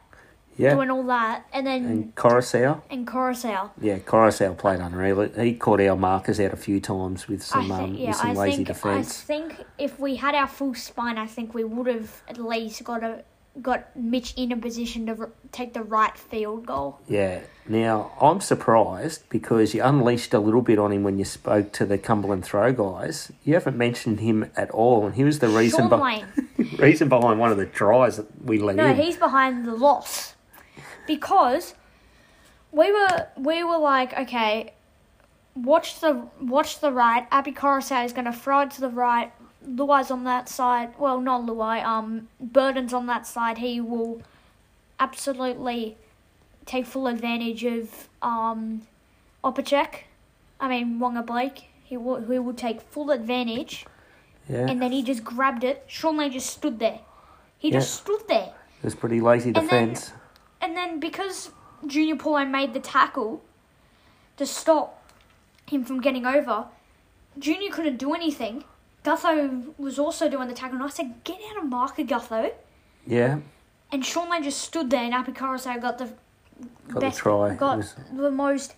Yeah. 0.57 0.75
doing 0.75 0.91
all 0.91 1.03
that, 1.05 1.47
and 1.53 1.67
then 1.67 1.85
And 1.87 2.15
Koroisau. 2.15 2.83
and 2.91 3.07
Koroisau. 3.07 3.71
Yeah, 3.81 3.99
Koroisau 3.99 4.57
played 4.57 4.81
unreal. 4.81 5.29
He 5.31 5.55
caught 5.55 5.81
our 5.81 5.97
markers 5.97 6.39
out 6.41 6.53
a 6.53 6.57
few 6.57 6.81
times 6.81 7.27
with 7.29 7.43
some 7.43 7.71
um, 7.73 7.95
yeah, 7.95 8.09
with 8.09 8.17
some 8.17 8.31
I 8.31 8.35
lazy 8.35 8.57
think, 8.57 8.69
defence. 8.69 9.23
I 9.23 9.25
think 9.27 9.65
if 9.79 9.99
we 9.99 10.17
had 10.17 10.35
our 10.35 10.47
full 10.49 10.75
spine, 10.75 11.19
I 11.19 11.27
think 11.27 11.55
we 11.55 11.65
would 11.65 11.87
have 11.87 12.23
at 12.29 12.39
least 12.39 12.85
got 12.85 13.03
a 13.03 13.25
got 13.61 13.95
Mitch 13.95 14.33
in 14.39 14.51
a 14.51 14.57
position 14.57 15.05
to 15.07 15.29
take 15.53 15.75
the 15.75 15.83
right 15.83 16.17
field 16.17 16.65
goal. 16.65 16.99
Yeah. 17.07 17.41
Now 17.69 18.11
I'm 18.21 18.41
surprised 18.41 19.29
because 19.29 19.75
you 19.75 19.83
unleashed 19.83 20.33
a 20.33 20.39
little 20.39 20.63
bit 20.63 20.79
on 20.79 20.91
him 20.91 21.03
when 21.03 21.19
you 21.19 21.27
spoke 21.27 21.71
to 21.73 21.85
the 21.85 21.99
Cumberland 21.99 22.45
Throw 22.47 22.73
guys. 22.73 23.31
You 23.45 23.53
haven't 23.55 23.77
mentioned 23.77 24.21
him 24.21 24.51
at 24.57 24.71
all, 24.71 25.05
and 25.07 25.15
he 25.17 25.23
was 25.25 25.41
the 25.41 25.49
reason 25.49 25.91
be- 25.91 26.65
reason 26.79 27.11
behind 27.11 27.39
one 27.41 27.51
of 27.51 27.59
the 27.59 27.67
tries 27.67 28.17
that 28.17 28.43
we 28.43 28.59
let 28.59 28.77
No, 28.77 28.87
in. 28.87 28.97
he's 28.97 29.17
behind 29.19 29.67
the 29.67 29.75
loss 29.75 30.35
because 31.07 31.75
we 32.71 32.91
were 32.93 33.29
we 33.37 33.63
were 33.65 33.79
like, 33.79 34.17
okay, 34.19 34.73
watch 35.55 36.01
the 36.01 36.27
watch 36.41 36.81
the 36.81 36.93
right. 36.93 37.27
Api 37.31 37.53
Koroisau 37.53 38.05
is 38.05 38.13
going 38.13 38.25
to 38.27 38.33
throw 38.33 38.61
it 38.61 38.71
to 38.73 38.81
the 38.81 38.89
right. 38.89 39.33
Luai's 39.67 40.11
on 40.11 40.25
that 40.25 40.49
side. 40.49 40.93
Well, 40.99 41.21
not 41.21 41.43
Luai. 41.43 41.85
Um, 41.85 42.29
Burton's 42.41 42.93
on 42.93 43.07
that 43.07 43.27
side. 43.27 43.59
He 43.59 43.81
will 43.81 44.21
absolutely 44.99 45.97
take 46.67 46.87
full 46.87 47.07
advantage 47.07 47.65
of 47.65 48.09
um, 48.23 48.83
Opacic. 49.45 50.05
I 50.61 50.69
mean 50.69 50.99
Waqa 50.99 51.25
Blake. 51.27 51.65
He 51.85 51.97
will 51.97 52.21
he 52.25 52.39
will 52.39 52.55
take 52.55 52.81
full 52.81 53.11
advantage, 53.11 53.85
yeah, 54.49 54.67
and 54.69 54.81
then 54.81 54.93
he 54.93 55.03
just 55.03 55.23
grabbed 55.25 55.63
it. 55.65 55.85
Sean 55.87 56.17
Lane 56.17 56.33
just 56.33 56.49
stood 56.51 56.79
there. 56.79 57.01
He 57.59 57.69
Yeah. 57.69 57.79
just 57.81 57.95
stood 57.95 58.23
there. 58.29 58.53
it 58.79 58.85
was 58.85 58.95
pretty 58.95 59.21
lazy 59.21 59.53
then- 59.53 59.65
defence. 59.65 60.13
And 60.63 60.77
then 60.77 61.01
because 61.01 61.51
Junior 61.87 62.17
Paulo 62.17 62.45
made 62.47 62.73
the 62.73 62.81
tackle 62.81 63.43
to 64.37 64.47
stop 64.47 65.03
him 65.67 65.85
from 65.85 66.01
getting 66.01 66.25
over, 66.25 66.67
Junior 67.39 67.71
couldn't 67.71 67.97
do 67.97 68.15
anything. 68.15 68.65
Gutho 69.05 69.77
was 69.79 69.99
also 69.99 70.29
doing 70.29 70.47
the 70.49 70.55
tackle, 70.55 70.77
and 70.77 70.85
I 70.85 70.89
said, 70.89 71.25
"Get 71.25 71.41
out 71.51 71.65
of 71.65 71.69
marker, 71.69 72.05
Gutho." 72.05 72.53
Yeah, 73.05 73.41
And 73.91 74.07
Sean 74.07 74.31
Lane 74.31 74.45
just 74.45 74.61
stood 74.61 74.89
there, 74.91 75.03
and 75.03 75.13
Api 75.13 75.33
Koroisau 75.33 75.81
got 75.83 75.99
the 75.99 76.13
got 76.89 77.01
best, 77.01 77.17
the 77.17 77.23
try. 77.23 77.55
got 77.57 77.79
was, 77.79 77.95
the 78.15 78.31
most 78.31 78.75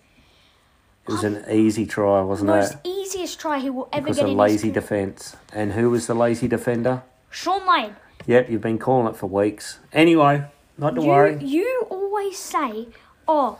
it 1.06 1.12
was 1.12 1.24
an 1.24 1.44
easy 1.50 1.84
try, 1.84 2.22
wasn't 2.22 2.48
most 2.48 2.74
it? 2.74 2.80
easiest 2.84 3.38
try 3.38 3.58
he 3.58 3.68
will 3.68 3.90
ever 3.92 4.04
Because 4.04 4.16
get 4.16 4.24
of 4.24 4.30
in 4.30 4.36
lazy 4.38 4.70
defence. 4.70 5.36
And 5.52 5.72
who 5.72 5.90
was 5.90 6.06
the 6.06 6.14
lazy 6.14 6.48
defender? 6.48 7.02
Sean 7.28 7.66
Lane. 7.68 7.96
Yep, 8.26 8.48
you've 8.48 8.62
been 8.62 8.78
calling 8.78 9.12
it 9.12 9.16
for 9.16 9.26
weeks. 9.26 9.78
Anyway, 9.92 10.46
not 10.78 10.94
to 10.96 11.02
You, 11.02 11.08
worry. 11.08 11.38
you 11.44 11.86
always 11.90 12.38
say, 12.38 12.88
"Oh, 13.28 13.58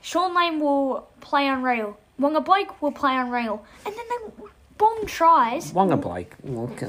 Sean 0.00 0.34
Lane 0.34 0.60
will 0.60 1.08
play 1.20 1.48
on 1.48 1.58
unreal. 1.58 1.96
Waqa 2.20 2.44
Blake 2.44 2.80
will 2.82 2.92
play 2.92 3.12
on 3.12 3.26
unreal," 3.26 3.64
and 3.84 3.94
then 3.94 4.04
they 4.10 4.44
bomb 4.78 5.06
tries. 5.06 5.72
Waqa 5.72 6.00
Blake. 6.00 6.32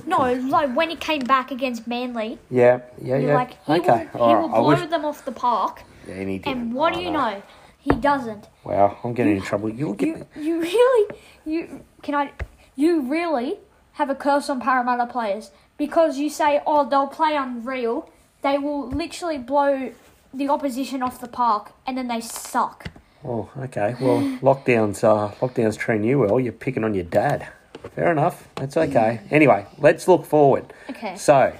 No, 0.08 0.34
like 0.34 0.75
when 0.75 0.89
he 0.89 0.96
came 0.96 1.22
back 1.22 1.51
against 1.51 1.88
Manly, 1.88 2.38
Yeah, 2.50 2.80
yeah, 3.01 3.18
you're 3.18 3.30
yeah. 3.30 3.36
like 3.36 3.51
he 3.65 3.74
okay, 3.74 4.08
will, 4.13 4.22
all 4.22 4.27
he 4.30 4.34
right. 4.36 4.42
will 4.42 4.50
blow 4.50 4.68
wish. 4.70 4.89
them 4.89 5.06
off 5.06 5.25
the 5.25 5.32
park. 5.32 5.84
Yeah, 6.08 6.15
and 6.15 6.30
he 6.30 6.38
did. 6.39 6.48
And 6.51 6.74
what 6.74 6.94
do 6.94 7.01
you 7.01 7.12
know? 7.12 7.42
He 7.80 7.92
doesn't. 7.92 8.48
Wow, 8.63 8.98
I'm 9.04 9.13
getting 9.13 9.36
in 9.38 9.42
trouble. 9.44 9.70
You'll 9.70 9.94
get 9.94 10.27
You 10.36 10.44
you 10.44 10.62
really 10.62 11.15
you 11.46 11.86
can 12.01 12.15
I 12.15 12.32
you 12.75 13.01
really 13.01 13.60
have 13.94 14.10
a 14.10 14.15
curse 14.15 14.50
on 14.50 14.60
Parramatta 14.60 15.06
players 15.06 15.51
because 15.77 16.18
you 16.18 16.30
say 16.30 16.62
oh 16.65 16.88
they'll 16.89 17.08
play 17.08 17.36
unreal. 17.36 18.10
They 18.46 18.60
will 18.60 18.88
literally 18.88 19.40
blow 19.40 19.92
the 20.32 20.50
opposition 20.50 21.02
off 21.02 21.20
the 21.20 21.28
park 21.28 21.72
and 21.88 21.98
then 21.98 22.08
they 22.08 22.22
suck. 22.22 22.92
Oh, 23.24 23.50
okay. 23.58 23.96
Well, 24.00 24.20
lockdowns. 24.44 25.04
Uh, 25.04 25.34
lockdowns 25.42 25.80
train 25.80 26.04
you 26.04 26.20
well. 26.20 26.40
You're 26.40 26.54
picking 26.54 26.84
on 26.84 26.94
your 26.94 27.06
dad. 27.06 27.48
Fair 27.96 28.12
enough. 28.12 28.48
That's 28.54 28.78
okay. 28.78 29.22
Anyway, 29.32 29.66
let's 29.80 30.08
look 30.08 30.28
forward. 30.28 30.72
Okay. 30.92 31.16
So, 31.16 31.58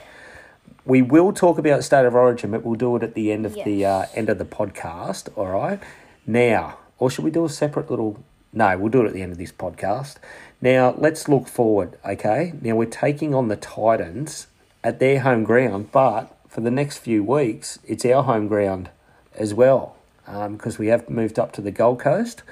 we 0.86 1.02
will 1.02 1.34
talk 1.34 1.58
about 1.58 1.84
state 1.84 2.06
of 2.06 2.14
origin, 2.14 2.52
but 2.52 2.64
we'll 2.64 2.76
do 2.76 2.96
it 2.98 3.02
at 3.02 3.16
the 3.16 3.32
end 3.32 3.48
of 3.48 3.56
the 3.56 3.84
uh, 3.84 4.06
end 4.14 4.30
of 4.30 4.38
the 4.38 4.46
podcast. 4.46 5.30
All 5.36 5.48
right. 5.48 5.80
Now, 6.28 6.78
or 7.00 7.10
should 7.10 7.26
we 7.26 7.32
do 7.32 7.46
a 7.46 7.50
separate 7.50 7.90
little? 7.90 8.24
No, 8.54 8.78
we'll 8.78 8.92
do 8.92 9.02
it 9.02 9.08
at 9.08 9.14
the 9.14 9.24
end 9.24 9.32
of 9.32 9.40
this 9.40 9.52
podcast. 9.52 10.18
Now, 10.62 10.94
let's 10.96 11.28
look 11.28 11.48
forward. 11.48 11.98
Okay. 12.06 12.54
Now 12.62 12.76
we're 12.76 12.86
taking 12.86 13.34
on 13.34 13.48
the 13.48 13.56
Titans 13.56 14.46
at 14.84 15.00
their 15.00 15.22
home 15.22 15.46
ground, 15.46 15.92
but 15.92 16.35
for 16.56 16.62
the 16.62 16.72
next 16.72 17.00
few 17.00 17.22
weeks, 17.22 17.80
it's 17.86 18.06
our 18.06 18.24
home 18.24 18.48
ground 18.48 18.90
as 19.34 19.54
well 19.54 19.98
because 20.26 20.80
we 20.80 20.88
have 20.88 21.10
moved 21.10 21.38
up 21.38 21.52
to 21.52 21.62
the 21.62 21.70
Gold 21.70 22.00
Coast. 22.00 22.44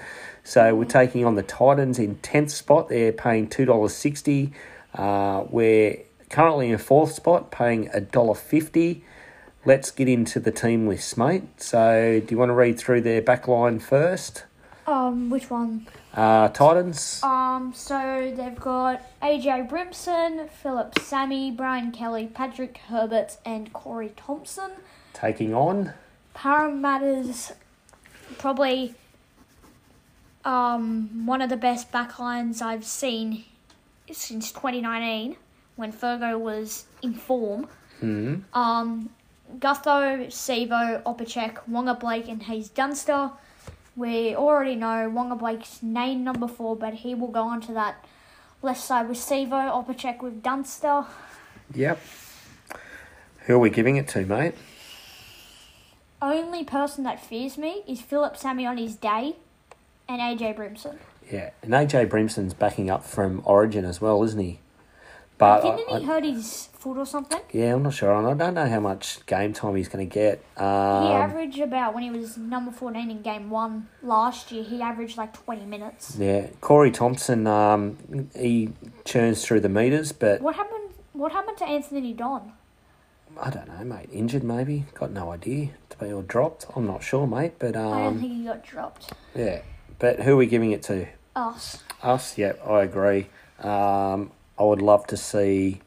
So 0.43 0.75
we're 0.75 0.83
taking 0.83 1.23
on 1.23 1.35
the 1.35 1.41
Titans 1.41 1.97
in 1.97 2.15
tenth 2.17 2.51
spot. 2.51 2.89
They're 2.89 3.13
paying 3.13 3.47
two 3.47 3.63
dollars 3.63 3.95
sixty. 3.95 4.51
Uh, 4.93 5.45
we're 5.49 5.99
currently 6.29 6.69
in 6.69 6.77
fourth 6.79 7.13
spot, 7.13 7.49
paying 7.49 7.89
a 7.93 8.01
dollar 8.01 8.35
fifty. 8.35 9.05
Let's 9.63 9.89
get 9.89 10.09
into 10.09 10.41
the 10.41 10.51
team 10.51 10.85
lists, 10.85 11.15
mate. 11.15 11.61
So, 11.61 12.19
do 12.19 12.27
you 12.29 12.37
want 12.37 12.49
to 12.49 12.53
read 12.55 12.77
through 12.77 13.01
their 13.01 13.21
back 13.21 13.47
line 13.47 13.79
first? 13.79 14.43
Um, 14.85 15.29
which 15.29 15.49
one? 15.49 15.87
Uh, 16.13 16.47
Titans. 16.49 17.21
Um, 17.23 17.73
so 17.75 18.31
they've 18.35 18.59
got 18.59 19.01
AJ 19.21 19.67
Brimson, 19.69 20.47
Phillip 20.49 20.99
Sami, 20.99 21.49
Brian 21.51 21.91
Kelly, 21.91 22.27
Patrick 22.27 22.77
Herbert, 22.89 23.37
and 23.45 23.73
Corey 23.73 24.13
Thompson. 24.15 24.71
taking 25.13 25.53
on. 25.55 25.93
Parramatta's 26.35 27.53
probably 28.37 28.93
um, 30.45 31.25
one 31.25 31.41
of 31.41 31.49
the 31.49 31.57
best 31.57 31.91
backlines 31.91 32.61
I've 32.61 32.85
seen 32.85 33.45
since 34.11 34.51
2019 34.51 35.35
when 35.75 35.91
Fergo 35.91 36.39
was 36.39 36.85
in 37.01 37.13
form. 37.13 37.67
Hmm. 37.99 38.35
Um, 38.53 39.09
Gutho, 39.59 40.27
Sivo, 40.27 41.01
Opacic, 41.03 41.57
Waqa 41.69 41.99
Blake, 41.99 42.27
and 42.27 42.43
Haze 42.43 42.69
Dunster. 42.69 43.31
We 43.95 44.35
already 44.35 44.75
know 44.75 45.09
Waqa 45.13 45.37
Blake's 45.37 45.83
name 45.83 46.23
number 46.23 46.47
four, 46.47 46.75
but 46.75 46.93
he 46.95 47.13
will 47.13 47.27
go 47.27 47.43
onto 47.43 47.73
that 47.73 48.03
left 48.61 48.81
side 48.81 49.07
with 49.07 49.17
Sivo, 49.17 49.51
Opacic 49.71 50.21
with 50.21 50.41
Dunster. 50.41 51.05
Yep. 51.75 51.99
Who 53.45 53.55
are 53.55 53.59
we 53.59 53.69
giving 53.69 53.97
it 53.97 54.07
to, 54.09 54.25
mate? 54.25 54.55
Only 56.21 56.63
person 56.63 57.03
that 57.03 57.23
fears 57.23 57.57
me 57.57 57.83
is 57.87 58.01
Phillip 58.01 58.37
Sami 58.37 58.65
on 58.65 58.77
his 58.77 58.95
day 58.95 59.35
and 60.07 60.21
AJ 60.21 60.55
Brimson. 60.55 60.97
Yeah, 61.31 61.51
and 61.61 61.71
AJ 61.73 62.09
Brimson's 62.09 62.53
backing 62.53 62.89
up 62.89 63.03
from 63.03 63.41
Origin 63.45 63.85
as 63.85 63.99
well, 64.01 64.23
isn't 64.23 64.39
he? 64.39 64.59
But 65.37 65.61
Didn't 65.61 65.89
I- 65.91 65.99
he 65.99 66.03
I- 66.03 66.07
hurt 66.07 66.23
his 66.23 66.69
foot 66.83 66.97
or 66.97 67.05
something? 67.05 67.39
yeah, 67.51 67.73
I'm 67.73 67.83
not 67.83 67.93
sure. 67.93 68.13
I 68.13 68.33
don't 68.33 68.53
know 68.53 68.67
how 68.67 68.79
much 68.79 69.25
game 69.25 69.53
time 69.53 69.75
he's 69.75 69.87
going 69.87 70.07
to 70.07 70.13
get. 70.13 70.43
he 70.57 70.61
Um, 70.63 71.21
averaged 71.27 71.59
about 71.59 71.93
when 71.93 72.03
he 72.03 72.11
was 72.11 72.37
number 72.37 72.71
14 72.71 73.09
in 73.09 73.21
game 73.21 73.49
one 73.49 73.87
last 74.01 74.51
year, 74.51 74.63
he 74.63 74.81
averaged 74.81 75.17
like 75.17 75.31
20 75.33 75.65
minutes. 75.65 76.17
yeah, 76.19 76.47
Corey 76.61 76.91
Thompson, 76.91 77.47
um, 77.47 77.97
he 78.37 78.69
churns 79.05 79.45
through 79.45 79.61
the 79.61 79.69
meters, 79.69 80.11
but 80.11 80.41
What 80.41 80.55
happened? 80.55 80.89
What 81.13 81.31
happened 81.31 81.57
to 81.59 81.65
Anthony 81.65 82.13
Don? 82.13 82.51
I 83.39 83.49
don't 83.49 83.67
know, 83.67 83.83
mate. 83.83 84.09
Injured 84.11 84.43
maybe? 84.43 84.85
Got 84.93 85.11
no 85.11 85.31
idea. 85.31 85.69
To 85.91 85.97
be 85.97 86.11
or 86.11 86.21
dropped? 86.23 86.65
I'm 86.75 86.85
not 86.85 87.01
sure, 87.03 87.25
mate. 87.25 87.53
But 87.59 87.75
I 87.75 87.81
don't 87.81 88.07
um, 88.07 88.19
think 88.19 88.33
he 88.33 88.43
got 88.43 88.63
dropped. 88.63 89.13
yeah. 89.35 89.61
But 89.99 90.19
who 90.21 90.33
are 90.33 90.35
we 90.37 90.47
giving 90.47 90.71
it 90.71 90.83
to? 90.83 91.07
Us. 91.35 91.81
Us? 92.03 92.37
Yeah, 92.37 92.53
I 92.67 92.81
agree. 92.83 93.27
Um, 93.59 94.31
I 94.59 94.63
would 94.63 94.81
love 94.81 95.07
to 95.07 95.17
see 95.17 95.81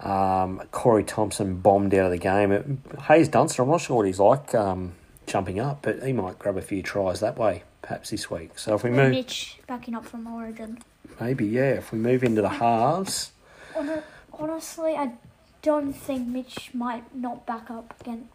um, 0.00 0.62
Corey 0.70 1.04
Thompson 1.04 1.56
bombed 1.60 1.94
out 1.94 2.06
of 2.06 2.10
the 2.10 2.18
game. 2.18 2.52
It, 2.52 2.66
Haze 3.02 3.28
Dunster, 3.28 3.62
I'm 3.62 3.68
not 3.70 3.80
sure 3.80 3.96
what 3.98 4.06
he's 4.06 4.18
like 4.20 4.54
um, 4.54 4.92
jumping 5.26 5.60
up, 5.60 5.80
but 5.82 6.02
he 6.02 6.12
might 6.12 6.38
grab 6.38 6.56
a 6.56 6.62
few 6.62 6.82
tries 6.82 7.20
that 7.20 7.36
way, 7.38 7.62
perhaps 7.82 8.10
this 8.10 8.30
week. 8.30 8.58
So 8.58 8.74
if 8.74 8.84
we 8.84 8.90
move, 8.90 9.10
Mitch 9.10 9.58
backing 9.66 9.94
up 9.94 10.04
from 10.06 10.26
Origin. 10.26 10.78
maybe 11.20 11.46
yeah, 11.46 11.70
if 11.72 11.92
we 11.92 11.98
move 11.98 12.22
into 12.24 12.42
the 12.42 12.48
halves, 12.48 13.32
Honestly, 14.32 14.94
I 14.96 15.12
don't 15.62 15.92
think 15.92 16.26
Mitch 16.26 16.70
might 16.72 17.14
not 17.14 17.44
back 17.46 17.70
up 17.70 17.94
again 18.00 18.28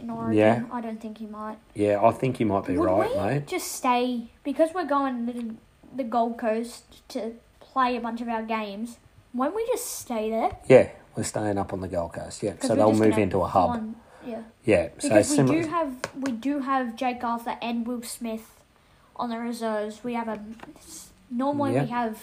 in 0.00 0.10
Origin. 0.10 0.36
Yeah. 0.38 0.62
I 0.72 0.80
don't 0.80 1.00
think 1.00 1.18
he 1.18 1.26
might. 1.26 1.58
yeah, 1.74 2.02
I 2.02 2.10
think 2.12 2.38
he 2.38 2.44
might 2.44 2.66
be 2.66 2.76
Would 2.76 2.86
right, 2.86 3.10
we 3.10 3.16
mate. 3.16 3.46
just 3.46 3.70
stay 3.72 4.24
because 4.42 4.70
we're 4.74 4.86
going 4.86 5.26
to 5.26 5.32
the, 5.32 5.54
the 5.96 6.04
Gold 6.04 6.38
Coast 6.38 7.06
to 7.10 7.34
play 7.60 7.96
a 7.96 8.00
bunch 8.00 8.20
of 8.20 8.28
our 8.28 8.42
games? 8.42 8.96
Won't 9.34 9.54
we 9.54 9.64
just 9.66 9.86
stay 9.98 10.28
there? 10.30 10.56
Yeah, 10.68 10.88
we're 11.16 11.22
staying 11.24 11.58
up 11.58 11.72
on 11.72 11.80
the 11.80 11.88
Gold 11.88 12.12
Coast. 12.14 12.42
Yeah, 12.42 12.54
so 12.60 12.74
they'll 12.74 12.92
move 12.92 13.18
into 13.18 13.40
a 13.42 13.48
hub. 13.48 13.70
on- 13.70 13.96
yeah, 14.26 14.42
Yeah, 14.64 14.88
so 14.98 15.08
because 15.08 15.30
we 15.30 15.36
similar. 15.36 15.62
do 15.62 15.68
have 15.68 15.94
we 16.20 16.32
do 16.32 16.60
have 16.60 16.94
Jake 16.96 17.24
Arthur 17.24 17.56
and 17.60 17.86
Will 17.86 18.02
Smith 18.02 18.60
on 19.16 19.30
the 19.30 19.38
reserves. 19.38 20.04
We 20.04 20.14
have 20.14 20.28
a 20.28 20.38
normally 21.30 21.72
we 21.80 21.86
have 21.88 22.18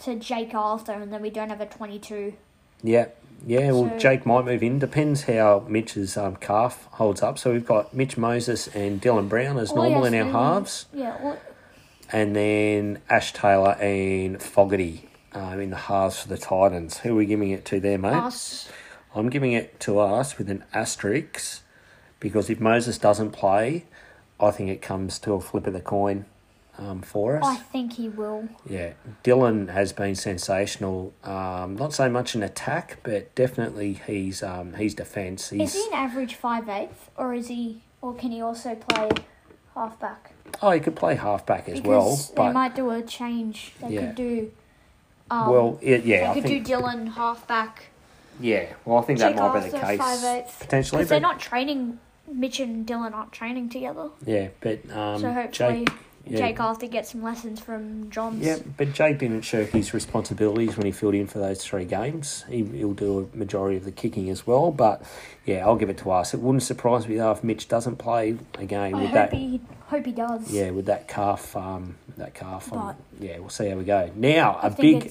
to 0.00 0.16
Jake 0.16 0.54
Arthur, 0.54 0.92
and 0.92 1.12
then 1.12 1.22
we 1.22 1.30
don't 1.30 1.50
have 1.50 1.60
a 1.60 1.66
twenty-two. 1.66 2.34
Yeah, 2.82 3.06
Yeah, 3.46 3.70
well, 3.72 3.90
So- 3.90 3.98
Jake 3.98 4.26
might 4.26 4.44
move 4.44 4.62
in. 4.64 4.78
Depends 4.80 5.22
how 5.22 5.64
Mitch's 5.68 6.16
um, 6.16 6.34
calf 6.36 6.88
holds 6.92 7.22
up. 7.22 7.38
So 7.38 7.52
we've 7.52 7.66
got 7.66 7.94
Mitch 7.94 8.16
Moses 8.16 8.66
and 8.74 9.00
Dylan 9.00 9.28
Brown 9.28 9.58
as 9.58 9.70
All 9.70 9.76
normal 9.76 10.04
in 10.04 10.14
our 10.14 10.24
halves, 10.30 10.86
Yeah, 10.92 11.36
and 12.12 12.34
then 12.34 12.98
Ash 13.08 13.32
Taylor 13.32 13.72
and 13.80 14.42
Fogarty 14.42 15.07
um, 15.32 15.60
in 15.60 15.70
the 15.70 15.76
halves 15.76 16.20
for 16.20 16.28
the 16.28 16.38
Titans. 16.38 16.98
Who 16.98 17.12
are 17.12 17.16
we 17.16 17.26
giving 17.26 17.50
it 17.50 17.64
to 17.66 17.80
there, 17.80 17.98
mate? 17.98 18.14
us. 18.14 18.68
I'm 19.14 19.30
giving 19.30 19.52
it 19.52 19.80
to 19.80 19.98
us 20.00 20.38
with 20.38 20.50
an 20.50 20.64
asterisk 20.72 21.62
because 22.20 22.50
if 22.50 22.60
Moses 22.60 22.98
doesn't 22.98 23.30
play, 23.32 23.84
I 24.40 24.50
think 24.50 24.70
it 24.70 24.82
comes 24.82 25.18
to 25.20 25.32
a 25.32 25.40
flip 25.40 25.66
of 25.66 25.72
the 25.72 25.80
coin 25.80 26.26
um, 26.76 27.02
for 27.02 27.36
us. 27.38 27.44
I 27.44 27.56
think 27.56 27.94
he 27.94 28.08
will. 28.08 28.48
Yeah, 28.68 28.92
Dylan 29.24 29.70
has 29.70 29.92
been 29.92 30.14
sensational. 30.14 31.12
Um, 31.24 31.76
not 31.76 31.92
so 31.92 32.08
much 32.08 32.34
in 32.34 32.42
attack, 32.42 32.98
but 33.02 33.34
definitely 33.34 33.94
he's 34.06 34.42
um, 34.42 34.74
he's 34.74 34.94
defence. 34.94 35.50
He's 35.50 35.74
Is 35.74 35.82
he 35.84 35.88
an 35.90 35.94
average 35.98 36.34
five 36.34 36.68
eighth, 36.68 37.10
or 37.16 37.34
is 37.34 37.48
he, 37.48 37.82
or 38.00 38.14
can 38.14 38.30
he 38.30 38.40
also 38.40 38.74
play 38.76 39.08
halfback? 39.74 40.32
oh, 40.62 40.70
he 40.70 40.80
could 40.80 40.96
play 40.96 41.14
halfback 41.14 41.68
as 41.68 41.80
Because 41.80 41.86
well, 41.88 42.16
they 42.16 42.34
but 42.48 42.52
might 42.52 42.74
do 42.76 42.90
a 42.90 43.02
change. 43.02 43.72
They 43.80 43.94
Yeah. 43.94 44.00
could 44.06 44.14
do. 44.14 44.52
Um, 45.30 45.50
well, 45.50 45.78
it, 45.82 46.04
they 46.04 46.10
yeah, 46.20 46.30
I 46.30 46.34
could 46.34 46.44
think 46.44 46.64
do 46.66 46.72
Dylan 46.74 47.12
halfback. 47.12 47.86
yeah. 48.40 48.72
Well, 48.84 48.98
I 48.98 49.02
think 49.02 49.18
that 49.18 49.36
might 49.36 49.64
be 49.64 49.70
the 49.70 49.78
case 49.78 49.98
potentially, 50.58 50.98
Because 51.00 51.08
they're 51.08 51.20
not 51.20 51.40
training. 51.40 51.98
Mitch 52.30 52.60
and 52.60 52.86
Dylan 52.86 53.14
aren't 53.14 53.32
training 53.32 53.70
together, 53.70 54.10
yeah, 54.26 54.48
but 54.60 54.80
um, 54.94 55.18
so 55.20 55.32
hopefully 55.32 55.86
Jake, 55.86 55.94
yeah, 56.28 56.38
Jake 56.38 56.60
Arthur 56.60 56.86
get 56.86 57.06
some 57.06 57.22
lessons 57.22 57.60
from 57.60 58.10
Johns. 58.10 58.44
Yeah, 58.44 58.58
but 58.76 58.92
Jake 58.92 59.18
didn't 59.18 59.42
shirk 59.42 59.70
his 59.70 59.92
responsibilities 59.94 60.76
when 60.76 60.86
he 60.86 60.92
filled 60.92 61.14
in 61.14 61.26
for 61.26 61.38
those 61.38 61.64
three 61.64 61.84
games. 61.84 62.44
He, 62.48 62.62
he'll 62.64 62.92
do 62.94 63.30
a 63.32 63.36
majority 63.36 63.76
of 63.76 63.84
the 63.84 63.92
kicking 63.92 64.30
as 64.30 64.46
well. 64.46 64.70
But 64.70 65.02
yeah, 65.46 65.66
I'll 65.66 65.76
give 65.76 65.90
it 65.90 65.98
to 65.98 66.10
us. 66.10 66.34
It 66.34 66.40
wouldn't 66.40 66.62
surprise 66.62 67.08
me 67.08 67.16
though 67.16 67.32
if 67.32 67.42
Mitch 67.42 67.68
doesn't 67.68 67.96
play 67.96 68.36
again 68.54 68.94
I 68.94 69.02
with 69.02 69.12
that. 69.12 69.32
he 69.32 69.60
hope 69.86 70.04
he 70.06 70.12
does. 70.12 70.50
Yeah, 70.52 70.70
with 70.70 70.86
that 70.86 71.08
calf, 71.08 71.56
um, 71.56 71.96
that 72.18 72.34
calf. 72.34 72.72
um, 72.72 72.78
But- 72.78 72.96
yeah, 73.24 73.38
we'll 73.38 73.48
see 73.48 73.68
how 73.70 73.76
we 73.76 73.84
go. 73.84 74.10
Now 74.14 74.58
I 74.62 74.66
a 74.68 74.70
big. 74.70 75.10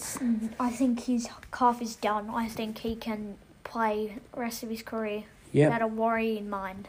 I 0.59 0.69
think 0.69 1.05
his 1.05 1.27
calf 1.51 1.81
is 1.81 1.95
done. 1.95 2.29
I 2.29 2.47
think 2.47 2.79
he 2.79 2.95
can 2.95 3.37
play 3.63 4.17
the 4.33 4.39
rest 4.39 4.63
of 4.63 4.69
his 4.69 4.81
career 4.81 5.23
Yeah, 5.51 5.65
without 5.65 5.81
a 5.81 5.87
worry 5.87 6.37
in 6.37 6.49
mind. 6.49 6.87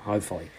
hopefully. 0.00 0.50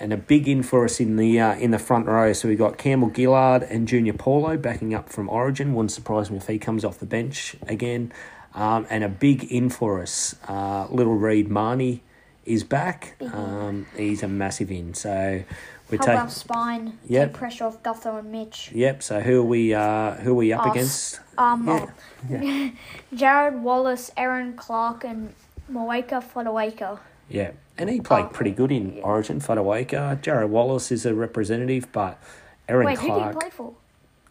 And 0.00 0.12
a 0.14 0.16
big 0.16 0.48
in 0.48 0.62
for 0.62 0.84
us 0.84 0.98
in 0.98 1.16
the 1.16 1.38
uh, 1.38 1.54
in 1.56 1.70
the 1.72 1.78
front 1.78 2.06
row. 2.06 2.32
So 2.32 2.48
we've 2.48 2.56
got 2.58 2.78
Campbell 2.78 3.12
Gillard 3.14 3.62
and 3.64 3.86
Junior 3.86 4.14
Paulo 4.14 4.56
backing 4.56 4.94
up 4.94 5.10
from 5.10 5.28
Origin. 5.28 5.74
Wouldn't 5.74 5.92
surprise 5.92 6.30
me 6.30 6.38
if 6.38 6.46
he 6.46 6.58
comes 6.58 6.84
off 6.84 6.98
the 6.98 7.06
bench 7.06 7.54
again. 7.66 8.12
Um, 8.54 8.86
and 8.90 9.04
a 9.04 9.08
big 9.08 9.44
in 9.44 9.68
for 9.68 10.00
us. 10.02 10.34
Uh, 10.48 10.86
Little 10.90 11.14
Reed 11.14 11.48
Mahoney 11.48 12.02
is 12.44 12.64
back. 12.64 13.14
Um, 13.32 13.86
he's 13.96 14.22
a 14.22 14.28
massive 14.28 14.70
in. 14.72 14.94
So 14.94 15.44
we're 15.90 15.98
taking. 15.98 16.28
spine. 16.30 16.98
Yep. 17.06 17.28
Take 17.28 17.36
pressure 17.38 17.64
off 17.64 17.82
Gutho 17.82 18.18
and 18.18 18.32
Mitch. 18.32 18.72
Yep. 18.72 19.02
So 19.02 19.20
who 19.20 19.40
are 19.40 19.44
we? 19.44 19.74
Uh, 19.74 20.12
who 20.14 20.32
are 20.32 20.34
we 20.34 20.52
up 20.52 20.66
Us. 20.66 20.72
against? 20.72 21.20
Um, 21.38 21.90
Yeah. 22.28 22.70
Jarrod 23.14 23.60
Wallace, 23.60 24.10
Erin 24.16 24.54
Clark, 24.54 25.04
and 25.04 25.34
Moeaki 25.70 26.22
Fotuaika. 26.24 26.98
Yeah, 27.28 27.52
and 27.80 27.88
he 27.88 28.00
played 28.00 28.30
pretty 28.32 28.50
good 28.52 28.70
in 28.70 29.00
Origin. 29.02 29.40
Fotuaika. 29.40 30.20
Jarrod 30.20 30.50
Wallace 30.50 30.92
is 30.92 31.06
a 31.06 31.14
representative, 31.14 31.90
but 31.92 32.22
Erin 32.68 32.86
Wait, 32.86 32.98
who 32.98 33.06
did 33.06 33.14
he 33.14 33.18
Clark, 33.20 33.40
play 33.40 33.50
for 33.50 33.72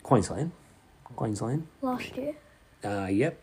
Queensland, 0.03 0.51
Queensland. 1.15 1.67
last 1.81 2.15
year? 2.15 2.35
Uh, 2.83 3.07
yep. 3.07 3.41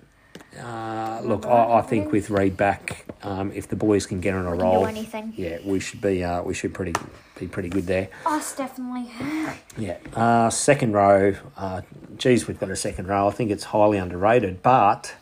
Uh, 0.62 1.20
look, 1.24 1.44
I, 1.44 1.78
I 1.78 1.82
think 1.82 2.12
with 2.12 2.30
Reed 2.30 2.56
back, 2.56 3.04
um, 3.22 3.50
if 3.52 3.68
the 3.68 3.76
boys 3.76 4.06
can 4.06 4.20
get 4.20 4.34
on 4.34 4.46
a 4.46 4.52
We 4.52 4.58
roll, 4.62 4.86
anything. 4.86 5.32
yeah, 5.36 5.58
we 5.64 5.80
should 5.80 6.00
be 6.00 6.22
uh, 6.22 6.42
we 6.42 6.54
should 6.54 6.72
pretty 6.72 6.92
be 7.38 7.48
pretty 7.48 7.68
good 7.68 7.86
there. 7.86 8.08
Us 8.24 8.54
definitely. 8.54 9.10
Yeah. 9.78 9.98
Uh, 10.14 10.48
second 10.48 10.92
row, 10.94 11.34
uh, 11.56 11.82
geez, 12.16 12.46
we've 12.48 12.58
got 12.58 12.70
a 12.70 12.76
second 12.76 13.08
row. 13.08 13.28
I 13.28 13.30
think 13.30 13.50
it's 13.50 13.64
highly 13.64 13.98
underrated, 13.98 14.62
but 14.62 15.14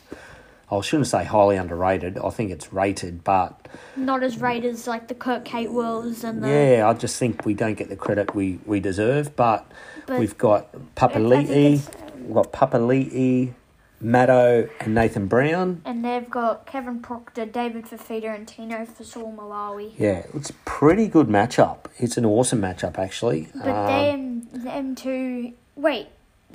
I 0.71 0.81
shouldn't 0.81 1.07
say 1.07 1.23
highly 1.23 1.57
underrated. 1.57 2.17
I 2.17 2.29
think 2.29 2.51
it's 2.51 2.73
rated, 2.73 3.23
but 3.23 3.67
Not 3.95 4.23
as 4.23 4.37
rated 4.39 4.73
as 4.73 4.87
like 4.87 5.07
the 5.07 5.15
Kirk 5.15 5.45
Kate 5.45 5.71
Wills 5.71 6.23
and 6.23 6.43
the. 6.43 6.49
yeah, 6.49 6.87
I 6.89 6.93
just 6.93 7.17
think 7.17 7.45
we 7.45 7.53
don't 7.53 7.75
get 7.77 7.89
the 7.89 7.95
credit 7.95 8.33
we, 8.33 8.59
we 8.65 8.79
deserve. 8.79 9.35
But, 9.35 9.69
But 10.07 10.19
we've 10.19 10.37
got 10.37 10.67
I 10.73 10.77
think 10.77 10.95
Papali'i, 10.95 11.71
we've 12.19 12.33
got 12.33 12.51
Papali'i, 12.51 13.53
Maddo, 14.03 14.69
and 14.81 14.95
Nathan 14.95 15.27
Brown. 15.27 15.81
And 15.85 16.03
they've 16.03 16.29
got 16.29 16.65
Kevin 16.65 16.99
Proctor, 16.99 17.45
David 17.45 17.85
Fifita, 17.85 18.33
and 18.35 18.47
Tino 18.47 18.85
Fa'asuamaleaui. 18.85 19.93
Yeah, 19.97 20.25
it's 20.33 20.49
a 20.49 20.53
pretty 20.65 21.07
good 21.07 21.27
matchup. 21.27 21.85
It's 21.97 22.17
an 22.17 22.25
awesome 22.25 22.61
matchup, 22.61 22.97
actually. 22.97 23.49
But 23.55 23.69
Um, 23.69 24.41
them, 24.51 24.63
them 24.63 24.95
two. 24.95 25.53
Wait, 25.75 26.07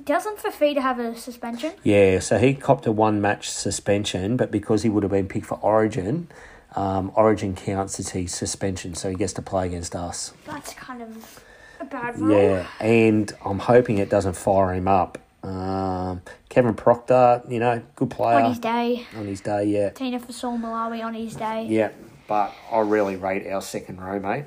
doesn't 0.04 0.38
Fifita 0.38 0.78
have 0.80 0.98
a 0.98 1.14
suspension? 1.16 1.72
Yeah, 1.82 2.20
so 2.20 2.38
he 2.38 2.54
copped 2.54 2.86
a 2.86 2.92
one 2.92 3.20
match 3.20 3.50
suspension, 3.50 4.36
but 4.36 4.50
because 4.50 4.82
he 4.82 4.88
would 4.88 5.02
have 5.02 5.12
been 5.12 5.28
picked 5.28 5.46
for 5.46 5.58
Origin, 5.62 6.28
um, 6.76 7.12
Origin 7.14 7.54
counts 7.54 7.98
as 8.00 8.10
his 8.10 8.32
suspension, 8.32 8.94
so 8.94 9.10
he 9.10 9.16
gets 9.16 9.32
to 9.34 9.42
play 9.42 9.66
against 9.66 9.94
us. 9.94 10.32
That's 10.46 10.74
kind 10.74 11.02
of 11.02 11.42
a 11.80 11.84
bad 11.84 12.18
rule. 12.18 12.36
Yeah, 12.36 12.66
and 12.80 13.32
I'm 13.44 13.58
hoping 13.58 13.98
it 13.98 14.08
doesn't 14.10 14.34
fire 14.34 14.72
him 14.72 14.88
up. 14.88 15.18
Um, 15.42 16.20
Kevin 16.48 16.74
Proctor, 16.74 17.42
you 17.48 17.58
know, 17.58 17.82
good 17.96 18.10
player 18.10 18.40
On 18.40 18.50
his 18.50 18.58
day. 18.58 19.06
on 19.16 19.26
his 19.26 19.40
day, 19.40 19.64
yeah. 19.64 19.90
Tina 19.90 20.20
Fa'asuamaleaui 20.20 21.02
on 21.02 21.14
his 21.14 21.34
day. 21.34 21.66
Yeah, 21.68 21.90
but 22.28 22.52
I 22.70 22.80
really 22.80 23.16
rate 23.16 23.46
our 23.50 23.62
second 23.62 24.00
row, 24.00 24.18
mate. 24.20 24.44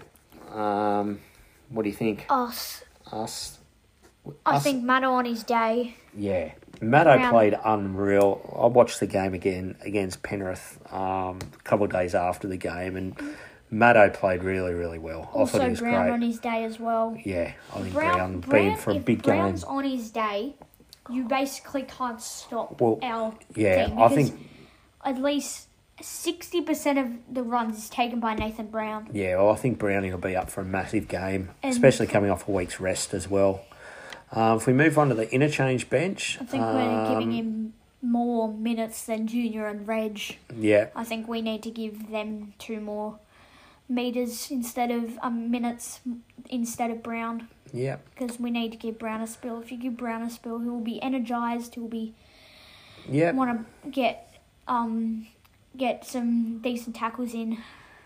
Um, 0.51 1.19
what 1.69 1.84
do 1.84 1.89
you 1.89 1.95
think? 1.95 2.25
Us. 2.29 2.84
Us? 3.12 3.58
I 4.45 4.55
Us- 4.55 4.63
think 4.63 4.83
Maddo 4.83 5.12
on 5.12 5.25
his 5.25 5.43
day. 5.43 5.95
Yeah. 6.15 6.51
Maddo 6.81 7.17
Round- 7.17 7.31
played 7.31 7.57
unreal. 7.63 8.57
I 8.62 8.67
watched 8.67 8.99
the 8.99 9.07
game 9.07 9.33
again 9.33 9.75
against 9.81 10.21
Penrith 10.23 10.79
um, 10.91 11.39
a 11.41 11.63
couple 11.63 11.86
of 11.86 11.91
days 11.91 12.13
after 12.15 12.47
the 12.47 12.57
game, 12.57 12.95
and 12.97 13.15
Maddo 13.71 14.13
played 14.13 14.43
really, 14.43 14.73
really 14.73 14.99
well. 14.99 15.29
I 15.33 15.39
Also 15.39 15.62
he 15.62 15.69
was 15.69 15.79
Brown 15.79 16.03
great. 16.03 16.13
on 16.13 16.21
his 16.21 16.39
day 16.39 16.63
as 16.63 16.79
well. 16.79 17.17
yeah, 17.23 17.53
I 17.73 17.81
think 17.81 17.93
Brown, 17.93 18.15
Brown, 18.15 18.39
Brown 18.41 18.63
being 18.65 18.75
for 18.77 18.91
a 18.91 18.99
big 18.99 19.23
game. 19.23 19.36
Brown's 19.38 19.63
on 19.63 19.83
his 19.83 20.12
day, 20.12 20.55
you 21.09 21.23
basically 21.25 21.83
can't 21.83 22.21
stop 22.21 22.79
Well, 22.81 22.99
our 23.01 23.33
Yeah, 23.55 23.88
team 23.88 23.99
I 23.99 24.07
think. 24.09 24.49
at 25.05 25.21
least 25.21 25.67
sixty 26.01 26.62
percent 26.62 26.97
of 26.99 27.07
the 27.31 27.43
runs 27.43 27.77
is 27.77 27.89
taken 27.89 28.19
by 28.19 28.33
Nathan 28.36 28.67
Brown. 28.67 29.09
Yeah, 29.13 29.38
well, 29.38 29.51
I 29.51 29.55
think 29.55 29.79
Browning 29.79 30.12
will 30.12 30.19
be 30.19 30.36
up 30.36 30.49
for 30.49 30.62
a 30.62 30.65
massive 30.65 31.07
game, 31.07 31.49
And- 31.62 31.71
especially 31.73 32.07
coming 32.07 32.29
off 32.29 32.47
a 32.47 32.51
week's 32.51 32.79
rest 32.79 33.13
as 33.13 33.29
well. 33.29 33.62
Um, 34.34 34.58
if 34.58 34.67
we 34.67 34.74
move 34.74 34.98
on 34.98 35.10
to 35.10 35.15
the 35.15 35.32
interchange 35.32 35.89
bench, 35.89 36.38
I 36.41 36.46
think 36.46 36.63
we're 36.63 37.08
giving 37.10 37.30
um, 37.30 37.32
him 37.32 37.74
more 38.02 38.52
minutes 38.52 39.06
than 39.06 39.28
Junior 39.28 39.67
and 39.67 39.88
Reg. 39.88 40.38
Yeah, 40.58 40.88
I 40.96 41.04
think 41.04 41.28
we 41.28 41.41
need 41.41 41.62
to 41.63 41.72
give 41.72 42.10
them 42.10 42.54
two 42.58 42.80
more 42.80 43.19
meters 43.88 44.50
instead 44.50 44.89
of 44.89 45.19
um, 45.22 45.52
minutes 45.52 46.02
instead 46.50 46.89
of 46.89 47.04
Brown 47.04 47.48
yeah, 47.74 47.98
because 48.15 48.39
we 48.39 48.52
need 48.52 48.72
to 48.72 48.78
give 48.78 49.00
Brown 49.00 49.22
a 49.22 49.28
spill. 49.28 49.60
If 49.60 49.72
you 49.72 49.78
give 49.78 49.98
Brown 49.98 50.22
a 50.22 50.30
spill, 50.30 50.60
he 50.60 50.69
will 50.69 50.80
be 50.80 51.02
energized. 51.02 51.74
He 51.74 51.80
will 51.80 51.88
be 51.88 52.13
yeah, 53.10 53.32
want 53.32 53.67
to 53.84 53.89
get 53.89 54.39
um 54.67 55.28
get 55.76 56.06
some 56.06 56.60
decent 56.60 56.96
tackles 56.96 57.34
in. 57.34 57.58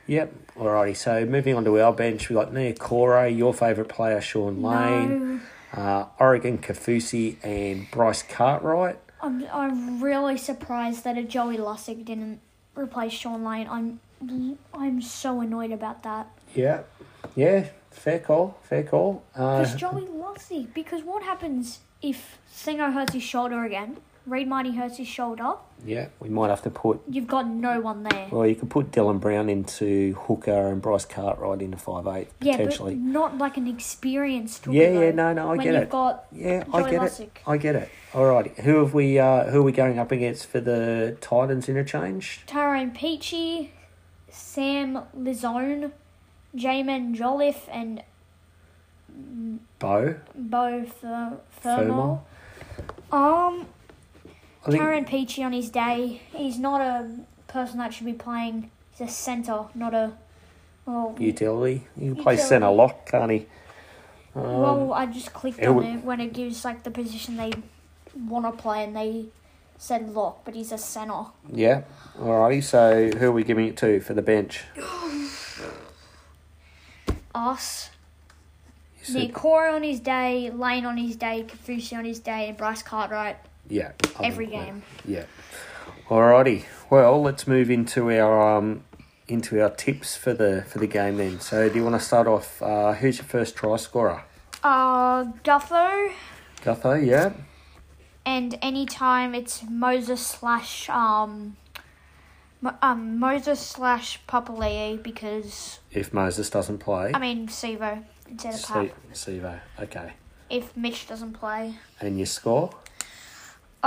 yep. 0.08 0.34
Alrighty, 0.56 0.96
so 0.96 1.26
moving 1.26 1.56
on 1.56 1.66
to 1.66 1.80
our 1.80 1.94
bench, 1.94 2.30
we've 2.30 2.38
got 2.38 2.54
Niukore, 2.54 3.36
your 3.38 3.54
favourite 3.54 3.90
player, 3.90 4.22
Sean 4.22 4.62
Lane, 4.62 5.36
No, 5.36 5.40
uh, 5.73 6.06
Oregon 6.19 6.58
Kaufusi, 6.58 7.38
and 7.43 7.89
Bryce 7.91 8.23
Cartwright. 8.23 8.99
I'm 9.21 9.45
I'm 9.51 10.01
really 10.03 10.38
surprised 10.38 11.03
that 11.03 11.17
a 11.17 11.23
Joey 11.23 11.58
Lussick 11.58 12.06
didn't 12.06 12.39
replace 12.75 13.13
Sean 13.13 13.43
Lane. 13.43 13.67
I'm 13.69 13.99
I'm 14.73 15.01
so 15.01 15.41
annoyed 15.41 15.71
about 15.71 16.03
that. 16.03 16.27
Yeah, 16.56 16.82
yeah, 17.36 17.67
fair 17.91 18.19
call, 18.19 18.58
fair 18.63 18.84
call. 18.84 19.23
Uh, 19.36 19.60
Because 19.60 19.75
Joey 19.75 20.06
Lussick. 20.06 20.73
Because 20.73 21.03
what 21.03 21.23
happens 21.23 21.80
if 22.01 22.38
Singo 22.53 22.93
hurts 22.93 23.13
his 23.13 23.23
shoulder 23.23 23.63
again? 23.63 23.97
Reed 24.28 24.48
Mahoney 24.50 24.76
hurts 24.76 24.98
his 24.98 25.08
shoulder. 25.08 25.54
yeah, 25.86 26.10
we 26.20 26.28
might 26.28 26.50
have 26.50 26.62
to 26.63 26.70
put. 26.70 27.02
You've 27.10 27.28
got 27.28 27.48
no 27.48 27.80
one 27.80 28.04
there. 28.04 28.28
Well, 28.30 28.46
you 28.46 28.56
could 28.56 28.70
put 28.70 28.92
Dylan 28.92 29.22
Brown 29.22 29.48
into 29.50 30.13
hooker 30.28 30.68
and 30.68 30.82
Bryce 30.82 31.06
Cartwright 31.06 31.62
into 31.62 31.78
five 31.78 32.06
eight 32.08 32.28
Yeah, 32.42 32.58
but 32.58 32.96
not 32.98 33.38
like 33.38 33.56
an 33.56 33.68
experienced. 33.68 34.66
hooker, 34.66 34.78
Yeah, 34.78 35.00
yeah, 35.00 35.12
no, 35.12 35.32
no, 35.34 35.50
I 35.52 35.56
get 35.58 35.66
it. 35.66 35.66
when 35.66 35.66
get 35.66 35.74
you've 35.74 35.84
it. 35.84 35.90
got 35.90 36.26
Yeah, 36.34 36.63
I 36.74 36.90
get 36.90 37.02
Lussick. 37.02 37.22
it. 37.22 37.32
I 37.48 37.58
get 37.58 37.76
it. 37.78 37.90
Alrighty, 38.12 38.56
who 38.60 38.78
have 38.80 38.94
we? 38.94 39.18
Uh, 39.18 39.46
who 39.46 39.60
are 39.60 39.63
we 39.63 39.72
going 39.72 39.98
up 39.98 40.12
against 40.12 40.48
for 40.48 40.60
the 40.60 41.16
Titans 41.22 41.70
interchange? 41.70 42.42
Tyrone 42.48 42.92
Peachey, 42.92 43.70
Sam 44.30 45.04
Lisone, 45.18 45.92
Jaimin 46.56 47.16
Jolliffe, 47.16 47.68
and 47.72 48.04
Beau. 49.80 50.16
Beau. 50.36 50.86
Fermor. 51.62 52.20
Um, 53.12 53.68
I 54.67 54.71
think. 54.71 54.84
Tyrone 54.84 55.06
Peachey 55.06 55.45
on 55.45 55.53
his 55.53 55.69
day, 55.69 56.21
he's 56.36 56.60
not 56.60 56.82
a 56.82 57.10
person 57.47 57.77
that 57.80 57.93
should 57.93 58.06
be 58.06 58.13
playing 58.13 58.69
is 58.93 59.01
a 59.01 59.08
centre, 59.08 59.65
not 59.73 59.93
a. 59.93 60.12
Well, 60.86 61.15
Utility. 61.17 61.88
You 61.97 62.15
can 62.15 62.23
play 62.23 62.38
centre 62.38 62.69
lock, 62.69 63.06
can't 63.06 63.32
he? 63.32 63.45
Um, 64.36 64.43
well, 64.43 64.93
I 64.93 65.06
just 65.06 65.34
clicked 65.34 65.62
on 65.63 65.75
would- 65.75 65.86
it 65.86 66.03
when 66.03 66.19
it 66.19 66.34
gives 66.34 66.65
like 66.65 66.84
the 66.84 66.91
position 66.91 67.38
they 67.38 67.51
want 68.27 68.45
to 68.45 68.51
play, 68.51 68.84
and 68.84 68.95
they 68.95 69.25
said 69.77 70.10
lock, 70.10 70.43
but 70.43 70.53
he's 70.56 70.71
a 70.71 70.77
centre. 70.77 71.25
yeah. 71.51 71.84
Alrighty. 72.17 72.63
So 72.63 73.10
who 73.17 73.27
are 73.27 73.32
we 73.32 73.43
giving 73.43 73.67
it 73.67 73.77
to 73.77 73.99
for 74.01 74.13
the 74.13 74.21
bench? 74.21 74.63
Us. 77.36 77.91
Niukore 79.06 79.73
on 79.73 79.84
his 79.84 80.01
day, 80.01 80.49
Lane 80.49 80.86
on 80.86 80.97
his 80.97 81.15
day, 81.15 81.45
Kaufusi 81.47 81.97
on 81.97 82.03
his 82.03 82.19
day, 82.19 82.49
and 82.49 82.58
Bryce 82.58 82.82
Cartwright 82.84 83.38
Yeah. 83.69 83.91
Every 84.21 84.47
game. 84.47 84.84
Yeah. 85.06 85.25
Alrighty. 86.10 86.65
Well, 86.89 87.21
let's 87.21 87.47
move 87.47 87.69
into 87.69 88.10
our 88.12 88.58
um 88.58 88.84
into 89.27 89.62
our 89.62 89.69
tips 89.69 90.15
for 90.15 90.34
the 90.34 90.63
for 90.69 90.80
the 90.80 90.88
game 90.88 91.17
then. 91.17 91.39
So, 91.39 91.67
do 91.69 91.75
you 91.75 91.84
want 91.84 91.95
to 91.99 92.06
start 92.06 92.27
off? 92.27 92.62
Uh, 92.62 92.93
who's 92.93 93.17
your 93.17 93.25
first 93.25 93.56
try 93.56 93.75
scorer? 93.77 94.23
Uh, 94.63 95.25
Gutho, 95.43 96.12
Gutho. 96.63 97.06
Yeah. 97.06 97.34
and 98.25 98.58
anytime 98.62 99.36
it's 99.36 99.63
Moses 99.69 100.25
slash 100.25 100.89
um, 100.89 101.58
Mo- 102.62 102.75
um 102.82 103.19
Moses 103.19 103.60
slash 103.60 104.19
Papali'i 104.27 105.01
because 105.03 105.80
If 105.91 106.13
Moses 106.13 106.49
doesn't 106.49 106.80
play, 106.80 107.12
I 107.13 107.19
mean 107.19 107.47
Sivo 107.47 108.03
instead 108.30 108.56
of 108.56 108.63
Pap. 108.65 108.88
Sivo. 109.13 109.60
Okay. 109.80 110.13
If 110.49 110.75
Mitch 110.77 111.08
doesn't 111.08 111.34
play, 111.34 111.75
And 111.99 112.17
your 112.17 112.25
score? 112.25 112.71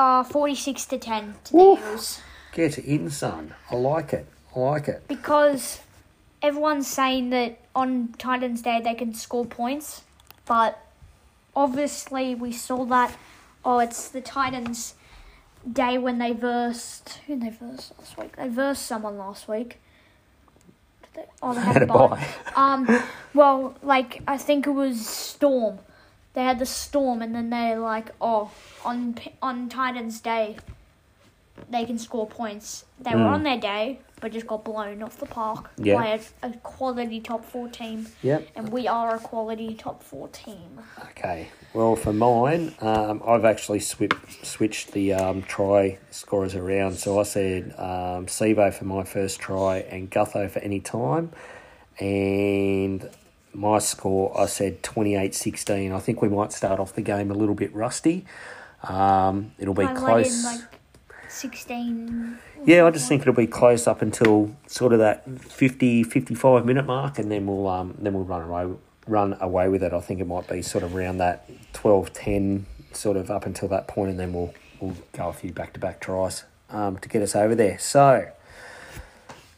Uh, 0.00 0.22
forty 0.24 0.54
six 0.54 0.86
to 0.86 0.98
ten 0.98 1.34
to 1.44 1.56
Woo. 1.56 1.76
the 1.76 1.82
Eagles 1.82 2.20
Get 2.52 2.78
in, 2.78 3.10
son. 3.10 3.54
I 3.70 3.76
like 3.76 4.12
it. 4.12 4.26
I 4.56 4.58
like 4.58 4.88
it. 4.88 5.06
because 5.08 5.80
everyone's 6.42 6.88
saying 6.88 7.30
that 7.30 7.58
on 7.74 8.14
Titans 8.18 8.62
Day 8.62 8.80
they 8.82 8.94
can 8.94 9.14
score 9.14 9.44
points, 9.46 10.02
but 10.46 10.78
obviously 11.54 12.34
we 12.34 12.50
saw 12.52 12.84
that. 12.86 13.16
Oh, 13.64 13.78
it's 13.78 14.08
the 14.08 14.20
Titans 14.22 14.94
day 15.70 15.98
when 15.98 16.18
they 16.18 16.32
versed 16.32 17.20
who 17.26 17.38
they 17.38 17.50
versed 17.50 17.92
last 17.98 18.16
week. 18.18 18.36
They 18.36 18.48
versed 18.48 18.86
someone 18.86 19.18
last 19.18 19.46
week. 19.48 19.78
They- 21.14 21.26
Oh, 21.42 21.52
they 21.54 21.60
had, 21.60 21.74
Had 21.74 21.82
a 21.90 21.92
a 21.92 22.08
bye. 22.08 22.08
bye. 22.08 22.52
Um, 22.56 23.02
well, 23.34 23.74
like 23.82 24.22
I 24.26 24.38
think 24.38 24.66
it 24.66 24.70
was 24.70 25.06
Storm. 25.06 25.78
They 26.34 26.42
had 26.44 26.58
the 26.58 26.66
Storm, 26.66 27.22
and 27.22 27.34
then 27.34 27.50
they're 27.50 27.78
like, 27.78 28.10
oh, 28.20 28.50
on 28.84 29.16
on 29.42 29.68
Titans 29.68 30.20
Day, 30.20 30.56
they 31.68 31.84
can 31.84 31.98
score 31.98 32.26
points. 32.26 32.84
They 33.00 33.14
were 33.14 33.22
Mm. 33.22 33.34
on 33.34 33.42
their 33.42 33.58
day, 33.58 33.98
but 34.20 34.32
just 34.32 34.46
got 34.46 34.64
blown 34.64 35.02
off 35.02 35.16
the 35.18 35.26
park 35.26 35.70
Yeah. 35.76 35.94
by 35.96 36.06
a, 36.08 36.20
a 36.42 36.52
quality 36.62 37.20
top 37.20 37.44
four 37.44 37.68
team, 37.68 38.06
Yep. 38.22 38.46
and 38.54 38.68
we 38.70 38.86
are 38.86 39.16
a 39.16 39.18
quality 39.18 39.74
top 39.74 40.02
four 40.02 40.28
team. 40.28 40.80
Okay. 41.10 41.48
Well, 41.74 41.96
for 41.96 42.12
mine, 42.12 42.74
um, 42.80 43.22
I've 43.26 43.44
actually 43.44 43.80
swip, 43.80 44.14
switched 44.42 44.92
the 44.92 45.12
um, 45.14 45.42
try 45.42 45.98
scorers 46.10 46.54
around. 46.54 46.94
So 46.94 47.18
I 47.18 47.24
said 47.24 47.74
um, 47.78 48.26
Sivo 48.26 48.72
for 48.72 48.84
my 48.84 49.02
first 49.04 49.38
try 49.40 49.78
and 49.78 50.10
Gutho 50.10 50.48
for 50.50 50.58
any 50.60 50.80
time. 50.80 51.32
And 51.98 53.08
my 53.52 53.78
score, 53.78 54.38
I 54.38 54.46
said 54.46 54.82
28 54.82 55.34
16. 55.34 55.92
I 55.92 55.98
think 55.98 56.22
we 56.22 56.28
might 56.28 56.52
start 56.52 56.80
off 56.80 56.94
the 56.94 57.02
game 57.02 57.30
a 57.30 57.34
little 57.34 57.54
bit 57.54 57.74
rusty. 57.74 58.24
Um, 58.82 59.52
it'll 59.58 59.74
be 59.74 59.84
I 59.84 59.94
close. 59.94 60.44
like 60.44 60.60
sixteen. 61.28 62.38
Yeah, 62.64 62.86
I 62.86 62.90
just 62.90 63.08
think 63.08 63.22
it'll 63.22 63.34
be 63.34 63.46
close 63.46 63.86
up 63.86 64.02
until 64.02 64.54
sort 64.66 64.92
of 64.92 64.98
that 64.98 65.24
50, 65.40 66.02
55 66.02 66.66
minute 66.66 66.86
mark, 66.86 67.18
and 67.18 67.30
then 67.30 67.46
we'll 67.46 67.68
um 67.68 67.94
then 67.98 68.14
we'll 68.14 68.24
run 68.24 68.42
away 68.42 68.74
run 69.06 69.36
away 69.40 69.68
with 69.68 69.82
it. 69.82 69.92
I 69.92 70.00
think 70.00 70.20
it 70.20 70.26
might 70.26 70.48
be 70.48 70.62
sort 70.62 70.84
of 70.84 70.94
around 70.94 71.18
that 71.18 71.48
12, 71.72 72.12
10, 72.12 72.66
sort 72.92 73.16
of 73.16 73.30
up 73.30 73.46
until 73.46 73.68
that 73.68 73.86
point, 73.88 74.10
and 74.10 74.20
then 74.20 74.32
we'll 74.32 74.54
we'll 74.80 74.96
go 75.12 75.28
a 75.28 75.32
few 75.32 75.52
back 75.52 75.72
to 75.74 75.80
back 75.80 76.00
tries 76.00 76.44
um, 76.70 76.98
to 76.98 77.08
get 77.08 77.22
us 77.22 77.36
over 77.36 77.54
there. 77.54 77.78
So 77.78 78.28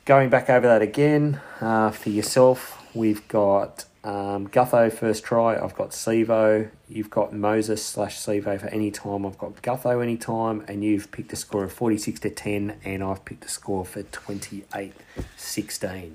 going 0.05 0.31
back 0.31 0.51
over 0.51 0.67
that 0.67 0.83
again 0.83 1.41
uh, 1.61 1.91
for 1.91 2.11
yourself, 2.11 2.82
we've 2.95 3.27
got 3.29 3.85
um, 4.05 4.49
Gutho 4.49 4.93
first 4.93 5.25
try. 5.25 5.63
I've 5.63 5.75
got 5.75 5.91
Sivo. 5.91 6.71
You've 6.89 7.11
got 7.11 7.33
Moses 7.33 7.85
slash 7.85 8.19
Sivo 8.19 8.61
for 8.61 8.67
any 8.69 8.91
time. 8.91 9.25
I've 9.25 9.39
got 9.39 9.63
Gutho 9.63 10.03
any 10.03 10.17
time, 10.17 10.65
and 10.69 10.85
you've 10.85 11.11
picked 11.11 11.33
a 11.33 11.37
score 11.37 11.65
of 11.65 11.73
forty 11.73 11.99
six 11.99 12.21
to 12.21 12.31
ten, 12.31 12.79
and 12.85 13.03
I've 13.03 13.25
picked 13.25 13.45
a 13.45 13.49
score 13.49 13.85
for 13.85 14.03
28-16. 14.03 16.13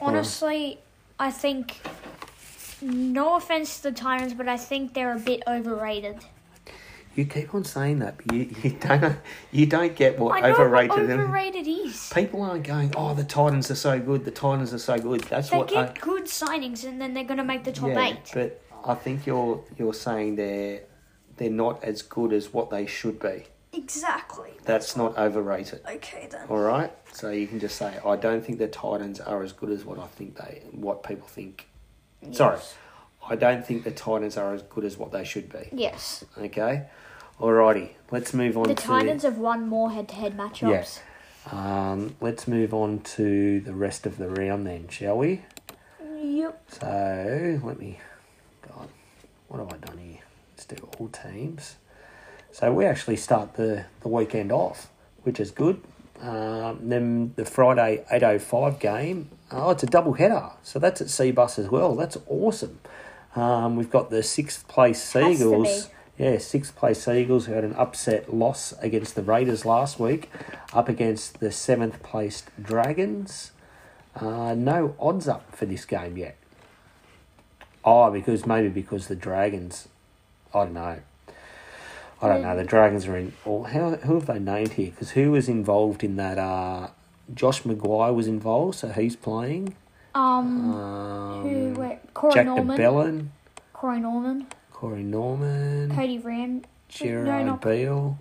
Honestly, 0.00 0.78
I 1.18 1.30
think. 1.30 1.80
No 2.84 3.36
offense 3.36 3.76
to 3.76 3.84
the 3.84 3.92
Titans, 3.92 4.34
but 4.34 4.48
I 4.48 4.56
think 4.56 4.92
they're 4.92 5.14
a 5.14 5.20
bit 5.20 5.44
overrated. 5.46 6.16
You 7.14 7.26
keep 7.26 7.54
on 7.54 7.64
saying 7.64 7.98
that, 7.98 8.16
but 8.16 8.34
you, 8.34 8.48
you 8.62 8.70
don't 8.70 9.16
you 9.50 9.66
don't 9.66 9.94
get 9.94 10.18
what 10.18 10.36
I 10.36 10.48
know 10.48 10.54
overrated 10.54 10.90
what 10.90 11.10
overrated 11.10 11.68
is. 11.68 12.10
People 12.14 12.42
aren't 12.42 12.64
going. 12.64 12.92
Oh, 12.96 13.14
the 13.14 13.24
Titans 13.24 13.70
are 13.70 13.74
so 13.76 13.98
good. 14.00 14.24
The 14.24 14.30
Titans 14.30 14.72
are 14.72 14.78
so 14.78 14.98
good. 14.98 15.22
That's 15.22 15.50
They 15.50 15.58
what. 15.58 15.68
get 15.68 15.90
I, 15.90 16.00
good 16.00 16.24
signings 16.24 16.84
and 16.84 17.00
then 17.00 17.14
they're 17.14 17.24
going 17.24 17.38
to 17.38 17.44
make 17.44 17.64
the 17.64 17.72
top 17.72 17.90
yeah, 17.90 18.00
eight. 18.00 18.30
but 18.32 18.62
I 18.84 18.94
think 18.94 19.26
you're 19.26 19.62
you're 19.78 19.94
saying 19.94 20.36
they're 20.36 20.82
they're 21.36 21.50
not 21.50 21.82
as 21.84 22.02
good 22.02 22.32
as 22.32 22.52
what 22.52 22.70
they 22.70 22.86
should 22.86 23.20
be. 23.20 23.44
Exactly. 23.72 24.50
That's 24.64 24.96
not 24.96 25.16
overrated. 25.16 25.80
Okay 25.88 26.28
then. 26.30 26.46
All 26.48 26.58
right. 26.58 26.92
So 27.12 27.30
you 27.30 27.46
can 27.46 27.58
just 27.58 27.76
say, 27.76 27.98
I 28.04 28.16
don't 28.16 28.44
think 28.44 28.58
the 28.58 28.68
Titans 28.68 29.20
are 29.20 29.42
as 29.42 29.52
good 29.52 29.70
as 29.70 29.84
what 29.84 29.98
I 29.98 30.06
think 30.06 30.36
they, 30.36 30.62
what 30.72 31.02
people 31.02 31.26
think. 31.26 31.68
Sorry, 32.32 32.58
I 33.28 33.36
don't 33.36 33.66
think 33.66 33.84
the 33.84 33.90
Titans 33.90 34.36
are 34.36 34.54
as 34.54 34.62
good 34.62 34.84
as 34.84 34.96
what 34.96 35.12
they 35.12 35.24
should 35.24 35.50
be. 35.50 35.68
Yes. 35.72 36.24
Okay. 36.38 36.84
Alrighty. 37.40 37.90
Let's 38.10 38.34
move 38.34 38.56
on 38.56 38.64
The 38.64 38.74
to. 38.74 38.82
Titans 38.82 39.22
have 39.22 39.38
won 39.38 39.68
more 39.68 39.90
head-to-head 39.90 40.36
matchups. 40.36 41.00
Um, 41.50 42.14
let's 42.20 42.46
move 42.46 42.72
on 42.72 43.00
to 43.00 43.60
the 43.60 43.72
rest 43.72 44.06
of 44.06 44.18
the 44.18 44.28
round 44.28 44.66
then, 44.66 44.88
shall 44.88 45.18
we? 45.18 45.42
Yep. 46.22 46.62
So 46.68 47.60
let 47.64 47.78
me. 47.80 47.98
God, 48.68 48.88
what 49.48 49.58
have 49.58 49.72
I 49.72 49.76
done 49.84 49.98
here? 49.98 50.20
Let's 50.52 50.66
do 50.66 50.88
all 50.98 51.08
teams. 51.08 51.76
So 52.52 52.72
we 52.72 52.84
actually 52.84 53.16
start 53.16 53.54
the, 53.54 53.86
the 54.02 54.08
weekend 54.08 54.52
off, 54.52 54.88
which 55.22 55.40
is 55.40 55.50
good. 55.50 55.82
Um, 56.20 56.88
then 56.88 57.32
the 57.34 57.44
Friday 57.44 58.04
eight 58.12 58.22
oh 58.22 58.38
five 58.38 58.78
game. 58.78 59.30
Oh, 59.50 59.70
it's 59.70 59.82
a 59.82 59.86
double 59.86 60.12
header, 60.12 60.50
so 60.62 60.78
that's 60.78 61.00
at 61.00 61.08
Cbus 61.08 61.58
as 61.58 61.68
well. 61.68 61.96
That's 61.96 62.16
awesome. 62.28 62.78
Um, 63.34 63.74
we've 63.74 63.90
got 63.90 64.10
the 64.10 64.22
sixth 64.22 64.68
place 64.68 65.02
Seagulls. 65.02 65.88
Yeah, 66.18 66.38
sixth 66.38 66.76
place 66.76 67.08
Eagles 67.08 67.46
who 67.46 67.52
had 67.54 67.64
an 67.64 67.74
upset 67.74 68.32
loss 68.32 68.74
against 68.80 69.14
the 69.14 69.22
Raiders 69.22 69.64
last 69.64 69.98
week, 69.98 70.30
up 70.72 70.88
against 70.88 71.40
the 71.40 71.50
seventh 71.50 72.02
placed 72.02 72.50
Dragons. 72.62 73.52
Uh, 74.14 74.54
no 74.54 74.94
odds 75.00 75.26
up 75.26 75.54
for 75.56 75.64
this 75.64 75.84
game 75.84 76.16
yet. 76.18 76.36
Oh, 77.84 78.10
because 78.10 78.46
maybe 78.46 78.68
because 78.68 79.08
the 79.08 79.16
Dragons, 79.16 79.88
I 80.54 80.64
don't 80.64 80.74
know. 80.74 80.98
I 82.20 82.28
don't 82.28 82.42
know. 82.42 82.54
The 82.56 82.62
Dragons 82.62 83.06
are 83.08 83.16
in. 83.16 83.32
Or 83.44 83.66
how 83.68 83.90
who 83.96 84.14
have 84.14 84.26
they 84.26 84.38
named 84.38 84.74
here? 84.74 84.90
Because 84.90 85.10
who 85.12 85.32
was 85.32 85.48
involved 85.48 86.04
in 86.04 86.16
that? 86.16 86.38
Uh, 86.38 86.88
Josh 87.34 87.62
McGuire 87.62 88.14
was 88.14 88.28
involved, 88.28 88.76
so 88.78 88.90
he's 88.90 89.16
playing. 89.16 89.74
Um, 90.14 90.72
Um, 90.74 91.42
who? 91.42 91.80
Wait, 91.80 91.98
Corey 92.14 92.34
Jack 92.34 92.46
Norman. 92.46 92.76
De 92.76 92.82
Belin, 92.82 93.30
Corey 93.72 93.98
Norman. 93.98 94.46
Corey 94.82 95.04
Norman, 95.04 95.94
Cody 95.94 96.18
Ram. 96.18 96.62
Gerard 96.88 97.24
no, 97.24 97.44
not- 97.52 97.60
Beale. 97.62 98.18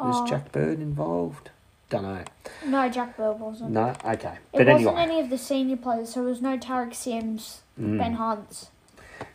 Was 0.00 0.16
Oh. 0.22 0.26
Jack 0.26 0.50
Bird 0.52 0.80
involved? 0.80 1.50
Don't 1.90 2.04
know. 2.04 2.24
No, 2.66 2.88
Jack 2.88 3.18
Bird 3.18 3.38
wasn't. 3.38 3.72
No, 3.72 3.88
okay. 4.06 4.38
It 4.54 4.56
But 4.56 4.66
wasn't 4.68 4.68
anyway, 4.96 5.02
any 5.02 5.20
of 5.20 5.28
the 5.28 5.36
senior 5.36 5.76
players, 5.76 6.14
so 6.14 6.22
it 6.22 6.24
was 6.30 6.40
no 6.40 6.56
Tariq 6.56 6.94
Sims, 6.94 7.60
Mm. 7.78 7.98
Ben 7.98 8.14
Hunts. 8.14 8.70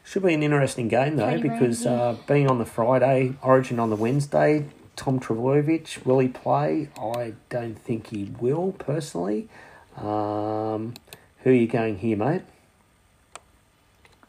Should 0.04 0.24
be 0.24 0.34
an 0.34 0.42
interesting 0.42 0.88
game 0.88 1.16
though, 1.16 1.30
Cody 1.30 1.44
because 1.44 1.86
Ramsey. 1.86 1.90
uh, 1.90 2.16
being 2.28 2.50
on 2.50 2.58
the 2.58 2.66
Friday, 2.66 3.36
Origin 3.44 3.80
on 3.80 3.92
the 3.92 3.96
Wednesday, 3.96 4.66
Tom 4.96 5.20
Trbojevic, 5.20 6.04
will 6.08 6.18
he 6.18 6.28
play? 6.28 6.90
I 7.00 7.34
don't 7.50 7.78
think 7.78 8.08
he 8.08 8.32
will 8.40 8.72
personally. 8.80 9.48
Um, 9.96 10.96
who 11.44 11.52
are 11.52 11.54
you 11.54 11.68
going 11.68 12.00
here, 12.00 12.18
mate? 12.18 12.42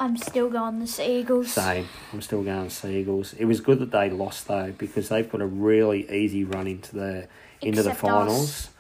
I'm 0.01 0.17
still 0.17 0.49
going 0.49 0.79
the 0.79 0.87
Seagulls. 0.87 1.53
Same. 1.53 1.89
I'm 2.13 2.21
still 2.23 2.43
going 2.45 2.65
the 2.65 2.71
Seagulls. 2.71 3.33
It 3.35 3.47
was 3.47 3.61
good 3.61 3.81
that 3.81 3.91
they 3.91 4.11
lost 4.11 4.47
though, 4.49 4.73
because 4.79 5.09
they've 5.09 5.29
got 5.31 5.41
a 5.41 5.47
really 5.47 6.09
easy 6.11 6.45
run 6.45 6.67
into 6.67 6.95
the 6.95 7.27
into 7.61 7.83
the 7.83 7.91
Except 7.91 8.05
us. 8.05 8.11
finals. 8.11 8.71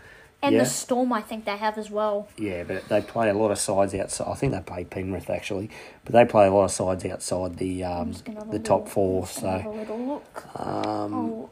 And 0.40 0.54
yeah. 0.54 0.62
the 0.62 0.66
Storm, 0.70 1.12
I 1.12 1.20
think 1.20 1.44
they 1.46 1.56
have 1.56 1.76
as 1.78 1.90
well. 1.90 2.28
Yeah, 2.36 2.62
but 2.62 2.88
they 2.88 3.00
play 3.00 3.28
a 3.28 3.34
lot 3.34 3.50
of 3.50 3.58
sides 3.58 3.92
outside. 3.96 4.28
I 4.30 4.34
think 4.36 4.52
they 4.52 4.60
play 4.60 4.84
Penrith 4.84 5.28
actually, 5.28 5.68
but 6.04 6.12
they 6.12 6.24
play 6.24 6.46
a 6.46 6.52
lot 6.52 6.64
of 6.66 6.70
sides 6.70 7.04
outside 7.06 7.56
the 7.56 7.82
um, 7.82 8.12
Just 8.12 8.24
gonna 8.24 8.38
have 8.38 8.48
a 8.48 8.52
the 8.52 8.58
top 8.60 8.88
four. 8.88 9.26
gonna 9.42 9.50
have 9.50 9.60
a 9.60 9.64
So, 9.64 9.70
little 9.72 10.06
look. 10.06 10.60
um, 10.60 11.14
Oh, 11.14 11.50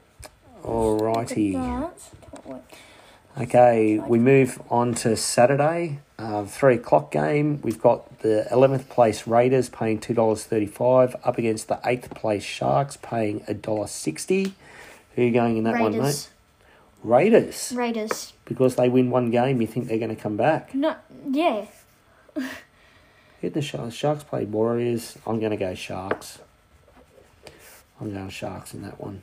alrighty. 0.65 1.55
look 1.55 1.63
at 1.63 1.99
that. 1.99 2.47
Wait. 2.47 2.63
Okay, 3.49 3.99
we 3.99 4.19
move 4.21 4.63
on 4.71 4.95
to 4.95 5.17
Saturday, 5.17 5.99
uh, 6.19 6.45
three 6.45 6.77
o'clock 6.77 7.11
game. 7.11 7.61
We've 7.63 7.81
got 7.81 8.21
the 8.21 8.47
eleventh 8.51 8.89
place 8.89 9.27
Raiders 9.27 9.69
paying 9.69 9.99
two 9.99 10.15
dollars 10.15 10.45
thirty-five 10.45 11.17
up 11.25 11.39
against 11.39 11.69
the 11.69 11.81
eighth 11.85 12.11
place 12.11 12.43
Sharks 12.43 12.97
paying 12.97 13.45
a 13.49 13.55
dollar 13.55 13.87
sixty. 13.87 14.55
Who 15.15 15.23
are 15.23 15.25
you 15.25 15.33
going 15.33 15.57
in 15.57 15.65
that 15.65 15.81
one, 15.81 15.93
mate? 15.93 15.99
Raiders. 15.99 16.29
Raiders, 17.03 17.73
Raiders. 17.77 18.33
because 18.47 18.75
they 18.75 18.89
win 18.89 19.11
one 19.11 19.31
game, 19.31 19.61
you 19.61 19.67
think 19.67 19.87
they're 19.87 19.99
going 19.99 20.15
to 20.15 20.21
come 20.21 20.37
back? 20.37 20.75
No, 20.75 20.97
yeah. 21.31 21.67
Hit 23.41 23.55
the 23.55 23.63
Sharks. 23.63 23.95
Sharks 23.95 24.25
play 24.25 24.45
Warriors. 24.45 25.17
I'm 25.27 25.39
going 25.39 25.53
to 25.53 25.57
go 25.57 25.75
Sharks. 25.75 26.41
I'm 28.01 28.13
going 28.13 28.29
Sharks 28.29 28.75
in 28.75 28.83
that 28.83 29.01
one. 29.01 29.23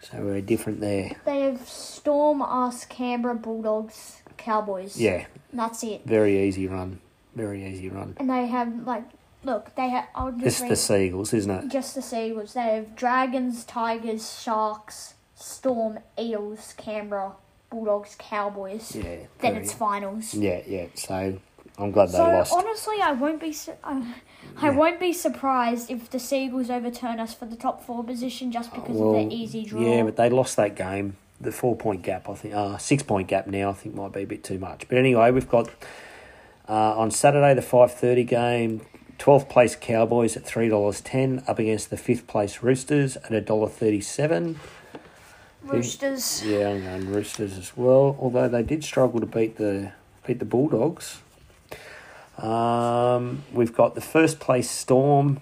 So 0.00 0.18
we're 0.22 0.40
different 0.40 0.80
there. 0.80 1.14
They 1.26 1.40
have 1.40 1.68
Storm, 1.68 2.40
us, 2.40 2.86
Canberra, 2.86 3.34
Bulldogs, 3.34 4.22
Cowboys. 4.40 4.96
Yeah, 4.98 5.26
That's 5.52 5.82
it. 5.84 6.02
very 6.04 6.40
easy 6.48 6.66
run. 6.66 7.00
Very 7.36 7.64
easy 7.66 7.88
run. 7.88 8.16
And 8.18 8.28
they 8.28 8.46
have, 8.48 8.86
like, 8.86 9.04
look, 9.44 9.74
they 9.76 9.88
have, 9.90 10.06
I'll 10.14 10.32
just 10.32 10.46
It's 10.46 10.68
the 10.68 10.76
Seagulls, 10.76 11.32
isn't 11.32 11.50
it? 11.50 11.68
just 11.68 11.94
the 11.94 12.02
Seagulls. 12.02 12.54
They 12.54 12.62
have 12.74 12.96
Dragons, 12.96 13.64
Tigers, 13.64 14.40
Sharks, 14.42 15.14
Storm, 15.36 16.00
Eels, 16.18 16.74
Canberra, 16.76 17.32
Bulldogs, 17.70 18.16
Cowboys. 18.18 18.96
Yeah. 18.96 19.02
Then 19.04 19.26
very- 19.40 19.56
it's 19.58 19.72
finals. 19.72 20.34
Yeah, 20.34 20.60
yeah. 20.66 20.86
So 20.94 21.38
I'm 21.78 21.90
glad 21.92 22.08
they 22.08 22.18
So 22.18 22.24
lost. 22.24 22.52
honestly, 22.52 22.96
I 23.00 23.12
won't 23.12 23.40
be. 23.40 23.52
Su- 23.52 23.72
I, 23.84 24.14
I 24.60 24.70
won't 24.70 24.98
be 24.98 25.12
surprised 25.12 25.88
if 25.90 26.10
the 26.10 26.18
Seagulls 26.18 26.68
overturn 26.68 27.20
us 27.20 27.32
for 27.32 27.46
the 27.46 27.56
top 27.56 27.84
four 27.86 28.02
position 28.02 28.50
just 28.50 28.74
because 28.74 29.00
of 29.00 29.12
their 29.12 29.28
easy 29.30 29.64
draw. 29.64 29.80
Yeah, 29.80 30.02
but 30.02 30.16
they 30.16 30.28
lost 30.28 30.56
that 30.56 30.74
game. 30.74 31.16
The 31.40 31.52
four 31.52 31.74
point 31.76 32.02
gap, 32.02 32.28
I 32.28 32.34
think, 32.34 32.54
uh, 32.54 32.76
six 32.78 33.02
point 33.02 33.28
gap 33.28 33.46
now, 33.46 33.70
I 33.70 33.72
think 33.72 33.94
might 33.94 34.12
be 34.12 34.22
a 34.22 34.26
bit 34.26 34.44
too 34.44 34.58
much. 34.58 34.86
But 34.88 34.98
anyway, 34.98 35.30
we've 35.30 35.48
got 35.48 35.70
uh, 36.68 36.98
on 36.98 37.10
Saturday 37.10 37.54
the 37.54 37.62
five 37.62 37.92
thirty 37.94 38.24
game. 38.24 38.82
12th 39.18 39.50
place 39.50 39.76
Cowboys 39.76 40.34
at 40.34 40.44
$3.10 40.44 41.46
up 41.46 41.58
against 41.58 41.90
the 41.90 41.96
5th 41.96 42.26
place 42.26 42.62
Roosters 42.62 43.18
at 43.18 43.32
$1.37. 43.32 44.56
Roosters. 45.62 46.42
Yeah, 46.44 46.70
I'm 46.70 46.82
going 46.82 47.12
Roosters 47.12 47.58
as 47.58 47.76
well. 47.76 48.16
Although 48.18 48.48
they 48.48 48.62
did 48.62 48.82
struggle 48.82 49.20
to 49.20 49.26
beat 49.26 49.56
the 49.56 49.92
beat 50.26 50.38
the 50.38 50.44
Bulldogs. 50.44 51.20
Um, 52.38 53.44
we've 53.52 53.74
got 53.74 53.94
the 53.94 54.00
first 54.00 54.40
place 54.40 54.70
Storm 54.70 55.40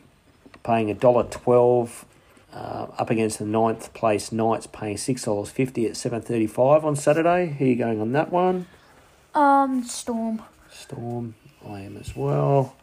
paying 0.64 0.90
a 0.90 0.94
dollar 0.94 1.24
twelve 1.24 2.04
uh, 2.58 2.86
up 2.98 3.10
against 3.10 3.38
the 3.38 3.46
ninth 3.46 3.94
place 3.94 4.32
Knights 4.32 4.66
paying 4.66 4.96
six 4.96 5.24
dollars 5.24 5.50
fifty 5.50 5.86
at 5.86 5.96
seven 5.96 6.20
thirty 6.20 6.46
five 6.46 6.84
on 6.84 6.96
Saturday. 6.96 7.54
Who 7.58 7.64
are 7.64 7.68
you 7.68 7.76
going 7.76 8.00
on 8.00 8.12
that 8.12 8.32
one? 8.32 8.66
Um, 9.34 9.84
Storm. 9.84 10.42
Storm, 10.70 11.34
I 11.66 11.80
am 11.80 11.96
as 11.96 12.16
well. 12.16 12.74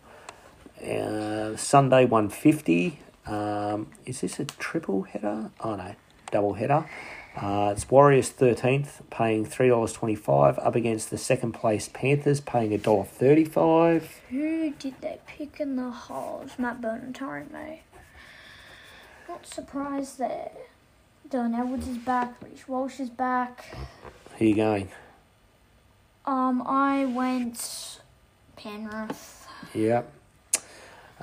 Uh, 0.81 1.55
Sunday 1.57 2.05
one 2.05 2.29
fifty. 2.29 2.99
Um, 3.25 3.87
is 4.05 4.21
this 4.21 4.39
a 4.39 4.45
triple 4.45 5.03
header? 5.03 5.51
Oh 5.59 5.75
no, 5.75 5.95
double 6.31 6.53
header. 6.53 6.89
Uh, 7.35 7.73
it's 7.75 7.89
Warriors 7.89 8.29
thirteenth, 8.29 9.01
paying 9.09 9.43
three 9.43 9.67
dollars 9.67 9.91
twenty 9.91 10.15
five, 10.15 10.57
up 10.59 10.75
against 10.75 11.09
the 11.09 11.17
second 11.17 11.51
place 11.51 11.89
Panthers, 11.91 12.39
paying 12.39 12.73
a 12.73 12.77
dollar 12.77 13.03
thirty 13.03 13.43
five. 13.43 14.21
Who 14.29 14.71
did 14.71 15.01
they 15.01 15.19
pick 15.27 15.59
in 15.59 15.75
the 15.75 15.89
holes? 15.91 16.51
Matt 16.57 16.79
Burton, 16.81 17.11
Tyrone 17.11 17.49
May. 17.51 17.81
Not 19.27 19.45
surprised 19.47 20.17
there. 20.19 20.51
Dylan 21.29 21.57
Edwards 21.57 21.87
is 21.87 21.97
back. 21.97 22.35
Rich 22.41 22.67
Walsh 22.67 22.99
is 22.99 23.09
back. 23.09 23.65
Who 24.37 24.45
you 24.45 24.55
going? 24.55 24.89
Um, 26.25 26.61
I 26.65 27.05
went 27.05 27.99
Penrith. 28.55 29.47
Yep. 29.73 30.11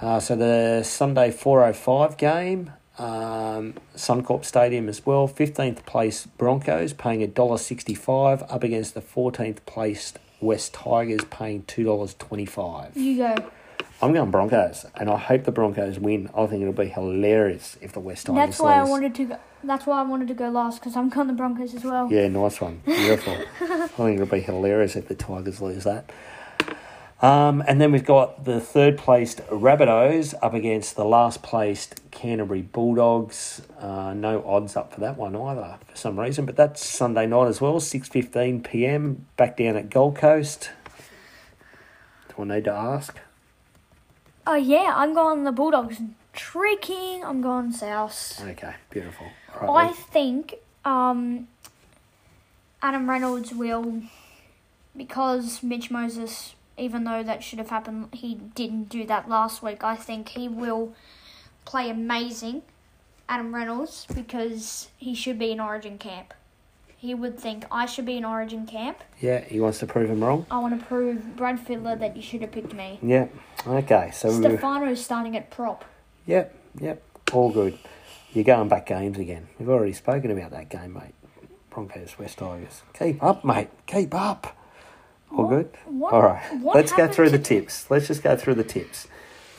Uh, 0.01 0.21
so 0.21 0.35
the 0.35 0.83
Sunday 0.83 1.31
four 1.31 1.65
oh 1.65 1.73
five 1.73 2.17
game, 2.17 2.73
um, 2.99 3.75
Suncorp 3.95 4.45
Stadium 4.45 4.89
as 4.89 5.05
well. 5.07 5.27
Fifteenth 5.27 5.85
place 5.87 6.27
Broncos 6.27 6.93
paying 6.93 7.23
a 7.23 7.27
dollar 7.27 7.59
sixty 7.59 7.95
five, 7.95 8.43
up 8.45 8.65
against 8.65 8.95
the 8.95 9.01
fourteenth 9.01 9.65
placed 9.67 10.19
West 10.41 10.75
Tigers 10.75 11.25
paying 11.31 11.63
two 11.65 11.85
dollars 11.85 12.15
twenty 12.19 12.47
five. 12.47 12.97
You 12.97 13.19
go. 13.19 13.51
I'm 14.03 14.13
going 14.13 14.33
Broncos, 14.33 14.85
and 14.97 15.09
I 15.09 15.17
hope 15.17 15.45
the 15.45 15.53
Broncos 15.53 16.01
win. 16.01 16.29
I 16.37 16.47
think 16.47 16.61
it'll 16.61 16.73
be 16.73 16.89
hilarious 16.89 17.79
if 17.81 17.93
the 17.93 18.01
West 18.01 18.27
Tigers 18.27 18.37
That's 18.37 18.59
why 18.59 18.75
I 18.75 18.83
wanted 18.83 19.15
to. 19.15 19.25
Go, 19.27 19.39
that's 19.63 19.87
why 19.87 20.01
I 20.01 20.03
wanted 20.03 20.27
to 20.27 20.35
go 20.35 20.49
last 20.49 20.81
because 20.81 20.97
I'm 20.97 21.09
going 21.09 21.29
the 21.29 21.35
Broncos 21.35 21.73
as 21.73 21.85
well. 21.85 22.11
Yeah, 22.11 22.27
nice 22.27 22.61
one. 22.61 22.83
Beautiful. 22.85 23.37
I 23.61 23.87
think 23.87 24.21
it'll 24.21 24.27
be 24.27 24.41
hilarious 24.41 24.97
if 24.97 25.07
the 25.07 25.15
Tigers 25.15 25.63
lose 25.63 25.85
that. 25.85 26.11
Um, 27.21 27.63
and 27.69 27.81
then 27.81 27.93
we've 27.93 28.05
got 28.05 28.45
the 28.45 28.61
third 28.61 28.99
placed 28.99 29.39
Rabbitohs 29.47 30.35
up 30.43 30.53
against 30.53 30.97
the 30.97 31.05
last 31.05 31.41
placed 31.45 32.01
Canterbury 32.11 32.63
Bulldogs. 32.63 33.63
Uh, 33.79 34.15
no 34.15 34.45
odds 34.45 34.75
up 34.75 34.93
for 34.93 34.99
that 34.99 35.17
one 35.17 35.37
either 35.37 35.79
for 35.87 35.97
some 35.97 36.19
reason, 36.19 36.45
but 36.45 36.57
that's 36.57 36.85
Sunday 36.85 37.27
night 37.27 37.47
as 37.47 37.61
well, 37.61 37.79
six 37.79 38.09
fifteen 38.09 38.61
PM, 38.61 39.27
back 39.37 39.57
down 39.57 39.77
at 39.77 39.91
Gold 39.91 40.17
Coast. 40.17 40.71
Do 42.35 42.43
I 42.43 42.57
need 42.57 42.65
to 42.65 42.73
ask? 42.73 43.17
Oh 44.47 44.55
yeah, 44.57 44.93
I'm 44.95 45.15
going 45.15 45.45
the 45.45 45.53
Bulldogs. 45.53 46.01
Tricking. 46.33 47.23
I'm 47.25 47.41
going 47.43 47.73
South. 47.73 48.43
Okay, 48.43 48.75
beautiful. 48.91 49.27
Right, 49.61 49.91
I 49.91 49.93
think 49.93 50.55
um, 50.85 51.49
Adam 52.83 53.09
Reynolds 53.09 53.53
will, 53.53 54.03
because 54.97 55.63
Mitch 55.63 55.91
Moses, 55.91 56.55
even 56.77 57.05
though 57.05 57.23
that 57.23 57.45
should 57.45 57.59
have 57.59 57.71
happened, 57.71 58.09
he 58.13 58.35
didn't 58.35 58.89
do 58.89 59.05
that 59.07 59.29
last 59.29 59.63
week. 59.63 59.85
I 59.85 59.95
think 59.95 60.31
he 60.31 60.49
will 60.49 60.95
play 61.65 61.91
amazing, 61.91 62.63
Adam 63.29 63.55
Reynolds, 63.55 64.07
because 64.13 64.89
he 64.97 65.15
should 65.15 65.39
be 65.39 65.53
in 65.53 65.61
Origin 65.61 65.99
camp. 65.99 66.35
He 67.03 67.15
would 67.15 67.37
think 67.37 67.65
I 67.69 67.87
should 67.87 68.07
be 68.07 68.17
in 68.17 68.25
Origin 68.25 68.65
camp. 68.65 69.03
yeah, 69.21 69.41
he 69.41 69.59
wants 69.59 69.81
to 69.81 69.87
prove 69.89 70.09
him 70.09 70.23
wrong. 70.23 70.47
I 70.53 70.61
want 70.61 70.79
to 70.79 70.87
prove 70.87 71.35
Brad 71.35 71.59
Fittler 71.59 71.99
that 71.99 72.15
you 72.15 72.23
should 72.23 72.43
have 72.43 72.53
picked 72.53 72.75
me. 72.75 73.01
Yeah, 73.03 73.27
okay. 73.67 74.13
So 74.15 74.29
we 74.29 74.37
Stefano's 74.37 75.05
starting 75.05 75.37
at 75.37 75.51
prop. 75.51 75.85
Yep, 76.27 76.55
yep, 76.81 77.03
all 77.33 77.51
good. 77.51 77.77
You're 78.33 78.45
going 78.45 78.69
back 78.69 78.87
games 78.87 79.19
again. 79.19 79.49
We've 79.59 79.69
already 79.69 79.95
spoken 79.95 80.31
about 80.31 80.53
that 80.53 80.69
game, 80.69 80.93
mate. 80.93 81.17
Broncos, 81.71 82.17
West 82.21 82.39
Tigers. 82.39 82.83
Keep 82.97 83.21
up, 83.21 83.45
mate. 83.45 83.71
Keep 83.89 84.15
up. 84.15 84.57
All 85.33 85.39
What- 85.39 85.49
good? 85.51 85.71
what- 85.87 86.13
all 86.15 86.23
right. 86.23 86.45
Let's 86.63 86.93
go 86.93 87.09
through 87.09 87.31
the 87.31 87.39
tips. 87.41 87.91
Let's 87.91 88.07
just 88.07 88.23
go 88.23 88.37
through 88.37 88.55
the 88.55 88.63
tips. 88.63 89.09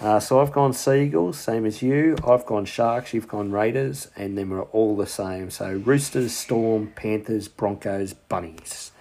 Uh, 0.04 0.20
so 0.20 0.42
I've 0.42 0.52
gone 0.52 0.74
Seagulls, 0.74 1.40
same 1.40 1.66
as 1.66 1.82
you. 1.82 2.18
I've 2.28 2.46
gone 2.46 2.66
Sharks, 2.66 3.14
you've 3.14 3.30
gone 3.30 3.54
Raiders, 3.54 4.10
and 4.18 4.38
then 4.38 4.50
we're 4.50 4.64
all 4.64 4.98
the 4.98 5.08
same. 5.08 5.50
So 5.50 5.82
Roosters, 5.86 6.36
Storm, 6.36 6.92
Panthers, 6.94 7.48
Broncos, 7.48 8.12
Bunnies. 8.12 8.92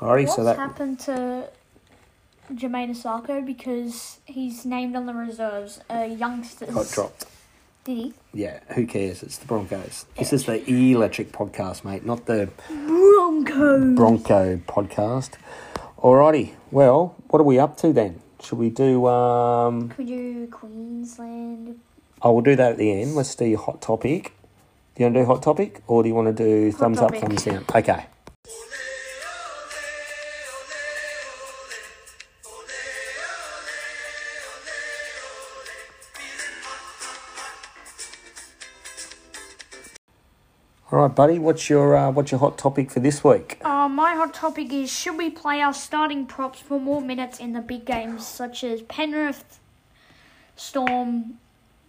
Alrighty, 0.00 0.26
What's 0.26 0.36
so 0.36 0.44
that 0.44 0.56
happened 0.56 1.00
to 1.00 1.48
Jamayne 2.54 2.90
Isaako 2.90 3.44
because 3.44 4.20
he's 4.24 4.64
named 4.64 4.94
on 4.94 5.06
the 5.06 5.14
reserves, 5.14 5.80
uh, 5.90 6.02
youngsters. 6.04 6.72
got 6.72 6.88
dropped. 6.92 7.24
Did 7.82 7.96
he? 7.96 8.14
Yeah, 8.32 8.60
who 8.74 8.86
cares? 8.86 9.24
It's 9.24 9.36
the 9.36 9.46
Broncos. 9.46 10.06
This 10.16 10.32
is 10.32 10.44
the 10.46 10.92
electric 10.92 11.32
podcast, 11.32 11.84
mate, 11.84 12.06
not 12.06 12.26
the 12.26 12.48
Broncos. 12.68 13.96
Bronco 13.96 14.56
podcast. 14.58 15.30
Alrighty, 15.98 16.54
well, 16.70 17.16
what 17.30 17.40
are 17.40 17.44
we 17.44 17.58
up 17.58 17.76
to 17.78 17.92
then? 17.92 18.22
Should 18.42 18.58
we 18.58 18.70
do? 18.70 19.06
Um, 19.06 19.88
Could 19.90 19.98
we 19.98 20.04
do 20.06 20.46
Queensland? 20.48 21.80
oh, 22.22 22.32
we'll 22.32 22.42
do 22.42 22.56
that 22.56 22.72
at 22.72 22.78
the 22.78 22.90
end. 23.02 23.14
Let's 23.14 23.34
do 23.34 23.56
hot 23.56 23.80
topic. 23.80 24.32
Do 24.94 25.04
you 25.04 25.06
want 25.06 25.14
to 25.14 25.20
do 25.20 25.26
hot 25.26 25.42
topic, 25.42 25.82
or 25.86 26.02
do 26.02 26.08
you 26.08 26.14
want 26.14 26.34
to 26.36 26.44
do 26.44 26.72
thumbs 26.72 26.98
topic. 26.98 27.22
up, 27.22 27.28
thumbs 27.28 27.44
down? 27.44 27.64
Okay. 27.74 28.06
All 40.92 40.98
right, 40.98 41.14
buddy. 41.14 41.38
What's 41.38 41.70
your 41.70 41.96
uh, 41.96 42.10
what's 42.10 42.32
your 42.32 42.40
hot 42.40 42.58
topic 42.58 42.90
for 42.90 42.98
this 42.98 43.22
week? 43.22 43.64
Uh, 43.64 43.88
my 43.88 44.16
hot 44.16 44.34
topic 44.34 44.72
is 44.72 44.90
should 44.92 45.16
we 45.16 45.30
play 45.30 45.60
our 45.60 45.72
starting 45.72 46.26
props 46.26 46.58
for 46.58 46.80
more 46.80 47.00
minutes 47.00 47.38
in 47.38 47.52
the 47.52 47.60
big 47.60 47.84
games 47.84 48.26
such 48.26 48.64
as 48.64 48.82
Penrith, 48.82 49.60
Storm, 50.56 51.38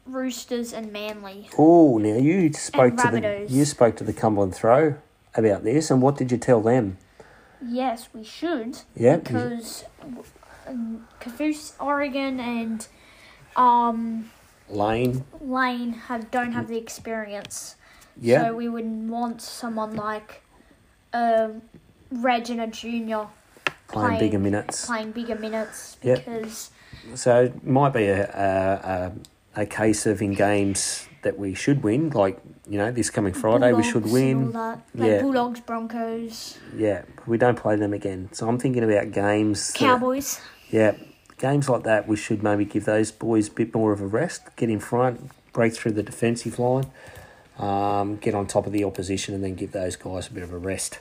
Roosters, 0.05 0.71
and 0.71 0.93
Manly? 0.93 1.49
Oh, 1.57 1.97
now 1.97 2.17
you 2.17 2.53
spoke 2.53 2.95
to 2.97 3.09
the 3.09 3.47
you 3.49 3.65
spoke 3.65 3.95
to 3.95 4.03
the 4.03 4.13
Cumberland 4.13 4.53
Throw 4.53 4.97
about 5.33 5.63
this, 5.63 5.89
and 5.89 5.99
what 5.99 6.15
did 6.15 6.31
you 6.31 6.37
tell 6.37 6.61
them? 6.61 6.99
Yes, 7.59 8.09
we 8.13 8.23
should. 8.23 8.77
Yeah, 8.95 9.17
Because 9.17 9.83
um, 10.67 11.07
Caboose, 11.19 11.73
Oregon, 11.79 12.39
and 12.39 12.87
um, 13.55 14.29
Lane. 14.69 15.25
Lane 15.39 15.93
have 15.93 16.29
don't 16.29 16.51
have 16.51 16.67
the 16.67 16.77
experience. 16.77 17.77
Yeah, 18.19 18.45
So 18.47 18.55
we 18.55 18.67
would 18.69 19.09
want 19.09 19.41
someone 19.41 19.95
like 19.95 20.41
uh, 21.13 21.49
Reg 22.11 22.49
and 22.49 22.61
a 22.61 22.67
junior 22.67 23.27
playing, 23.87 24.19
bigger 24.19 24.39
minutes. 24.39 24.85
playing 24.85 25.11
bigger 25.11 25.35
minutes 25.35 25.97
Yep. 26.03 26.45
So 27.15 27.43
it 27.45 27.65
might 27.65 27.93
be 27.93 28.05
a, 28.05 28.23
a, 28.25 29.11
a, 29.57 29.61
a 29.63 29.65
case 29.65 30.05
of 30.05 30.21
in 30.21 30.33
games 30.33 31.07
that 31.23 31.37
we 31.37 31.53
should 31.53 31.83
win, 31.83 32.09
like, 32.11 32.39
you 32.67 32.77
know, 32.77 32.91
this 32.91 33.09
coming 33.09 33.33
Friday 33.33 33.73
we 33.73 33.83
should 33.83 34.05
win. 34.11 34.51
that. 34.53 34.81
Like 34.95 35.09
Yeah. 35.09 35.21
Bulldogs, 35.21 35.59
Broncos, 35.61 36.57
Yeah, 36.75 37.03
we 37.27 37.37
don't 37.37 37.57
play 37.57 37.75
them 37.75 37.93
again. 37.93 38.29
So 38.33 38.47
I'm 38.47 38.57
thinking 38.57 38.83
about 38.83 39.11
games. 39.11 39.71
that- 39.71 39.79
Cowboys. 39.79 40.41
yeah, 40.69 40.93
games 41.37 41.69
like 41.69 41.83
that, 41.83 42.07
we 42.07 42.15
should 42.17 42.41
maybe 42.43 42.65
give 42.65 42.85
those 42.85 43.11
boys 43.11 43.47
a 43.49 43.51
bit 43.51 43.73
more 43.73 43.91
of 43.93 44.01
a 44.01 44.07
rest, 44.07 44.55
get 44.55 44.69
in 44.69 44.79
front, 44.79 45.31
break 45.53 45.73
through 45.73 45.91
the 45.93 46.03
defensive 46.03 46.57
line, 46.59 46.85
um, 47.59 48.17
get 48.17 48.33
on 48.33 48.47
top 48.47 48.65
of 48.65 48.71
the 48.71 48.83
opposition, 48.83 49.33
and 49.33 49.43
then 49.43 49.55
give 49.55 49.71
those 49.71 49.95
guys 49.95 50.27
a 50.27 50.31
bit 50.31 50.43
of 50.43 50.51
a 50.53 50.57
rest. 50.57 50.99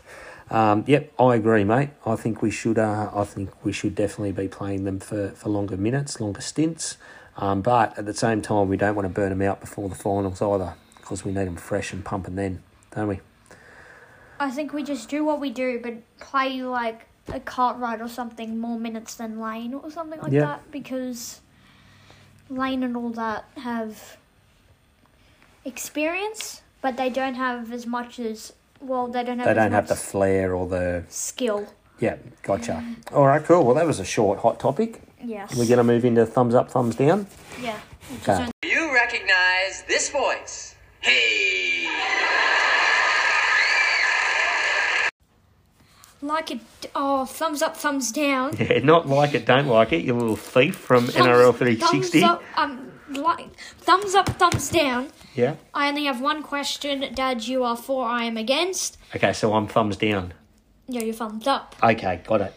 Um, 0.51 0.83
yep, 0.87 1.13
I 1.19 1.37
agree, 1.37 1.63
mate. 1.63 1.91
I 2.05 2.17
think 2.17 2.43
we 2.43 2.51
should. 2.51 2.79
Uh, 2.79 3.11
I 3.15 3.25
think 3.25 3.51
we 3.65 3.73
should 3.73 3.95
definitely 3.95 4.33
be 4.33 4.49
playing 4.49 4.85
them 4.85 4.99
for, 4.99 5.31
for 5.31 5.49
longer 5.49 5.77
minutes, 5.77 6.21
longer 6.21 6.41
stints. 6.41 6.97
Um, 7.37 7.63
but 7.63 7.97
at 7.97 8.05
the 8.05 8.15
same 8.15 8.43
time, 8.43 8.69
we 8.69 8.77
don't 8.77 8.95
want 8.97 9.07
to 9.07 9.15
burn 9.15 9.31
them 9.31 9.43
out 9.43 9.61
before 9.61 9.89
the 9.89 9.95
finals 9.95 10.43
either, 10.43 10.75
because 10.97 11.25
we 11.25 11.33
need 11.33 11.47
them 11.47 11.57
fresh 11.57 11.93
and 11.93 12.05
pumping 12.05 12.35
then, 12.35 12.63
don't 12.95 13.09
we? 13.09 13.21
I 14.41 14.51
think 14.51 14.73
we 14.73 14.83
just 14.83 15.09
do 15.09 15.25
what 15.25 15.39
we 15.39 15.51
do, 15.51 15.79
but 15.81 15.95
play 16.19 16.63
like 16.63 17.07
a 17.29 17.39
Cartwright 17.39 18.01
or 18.01 18.09
something 18.09 18.59
more 18.59 18.79
minutes 18.79 19.15
than 19.15 19.39
Lane 19.39 19.73
or 19.73 19.91
something 19.91 20.21
like 20.21 20.33
Yeah. 20.33 20.47
that 20.47 20.71
because 20.73 21.41
Lane 22.49 22.83
and 22.83 22.97
all 22.97 23.11
that 23.11 23.45
have 23.59 24.17
experience, 25.65 26.63
but 26.83 26.97
they 26.97 27.11
don't 27.11 27.35
have 27.35 27.73
as 27.73 27.87
much 27.87 28.19
as 28.19 28.53
well. 28.81 29.09
They 29.09 29.25
don't 29.25 29.39
have. 29.39 29.47
They 29.47 29.51
as 29.53 29.57
don't 29.57 29.73
have 29.73 29.89
the 29.89 29.97
flair 29.97 30.55
or 30.55 30.67
the 30.69 31.05
skill. 31.09 31.67
Yeah, 31.99 32.17
gotcha. 32.43 32.83
All 33.13 33.27
right, 33.27 33.45
cool. 33.45 33.65
Well, 33.65 33.75
that 33.75 33.87
was 33.87 34.01
a 34.01 34.05
short, 34.05 34.39
hot 34.39 34.59
topic. 34.59 35.03
Yes. 35.23 35.55
We're 35.55 35.67
going 35.67 35.77
to 35.79 35.85
move 35.85 36.05
into 36.07 36.25
thumbs 36.25 36.55
up, 36.55 36.71
thumbs 36.71 36.97
down. 36.97 37.27
Yeah. 37.61 37.79
Okay. 38.23 38.49
Do 38.63 38.69
you 38.69 38.93
recognize 38.93 39.85
this 39.87 40.09
voice? 40.09 40.75
Hey! 41.01 41.87
Like 46.23 46.51
it. 46.51 46.61
Oh, 46.95 47.25
thumbs 47.25 47.63
up, 47.63 47.77
thumbs 47.77 48.13
down. 48.13 48.55
Yeah, 48.59 48.81
not 48.81 49.09
like 49.09 49.35
it, 49.35 49.47
don't 49.47 49.67
like 49.67 49.93
it, 49.93 50.05
you 50.05 50.15
little 50.15 50.37
thief 50.37 50.77
from 50.77 51.07
NRL 51.07 51.55
360. 51.55 52.21
Thumbs 52.21 52.31
up, 52.31 52.43
um, 52.57 52.90
like, 53.11 53.55
thumbs 53.79 54.15
up, 54.15 54.29
thumbs 54.31 54.69
down. 54.71 55.09
Yeah. 55.35 55.57
I 55.75 55.89
only 55.89 56.05
have 56.05 56.21
one 56.21 56.43
question. 56.43 57.05
Dad, 57.15 57.47
you 57.47 57.65
are 57.65 57.77
for, 57.77 58.05
I 58.07 58.25
am 58.25 58.37
against. 58.37 58.99
Okay, 59.15 59.33
so 59.33 59.55
I'm 59.55 59.67
thumbs 59.67 59.97
down. 59.97 60.35
Yeah, 60.89 61.03
you're 61.03 61.15
thumbs 61.15 61.47
up. 61.47 61.77
Okay, 61.83 62.21
got 62.27 62.41
it. 62.41 62.55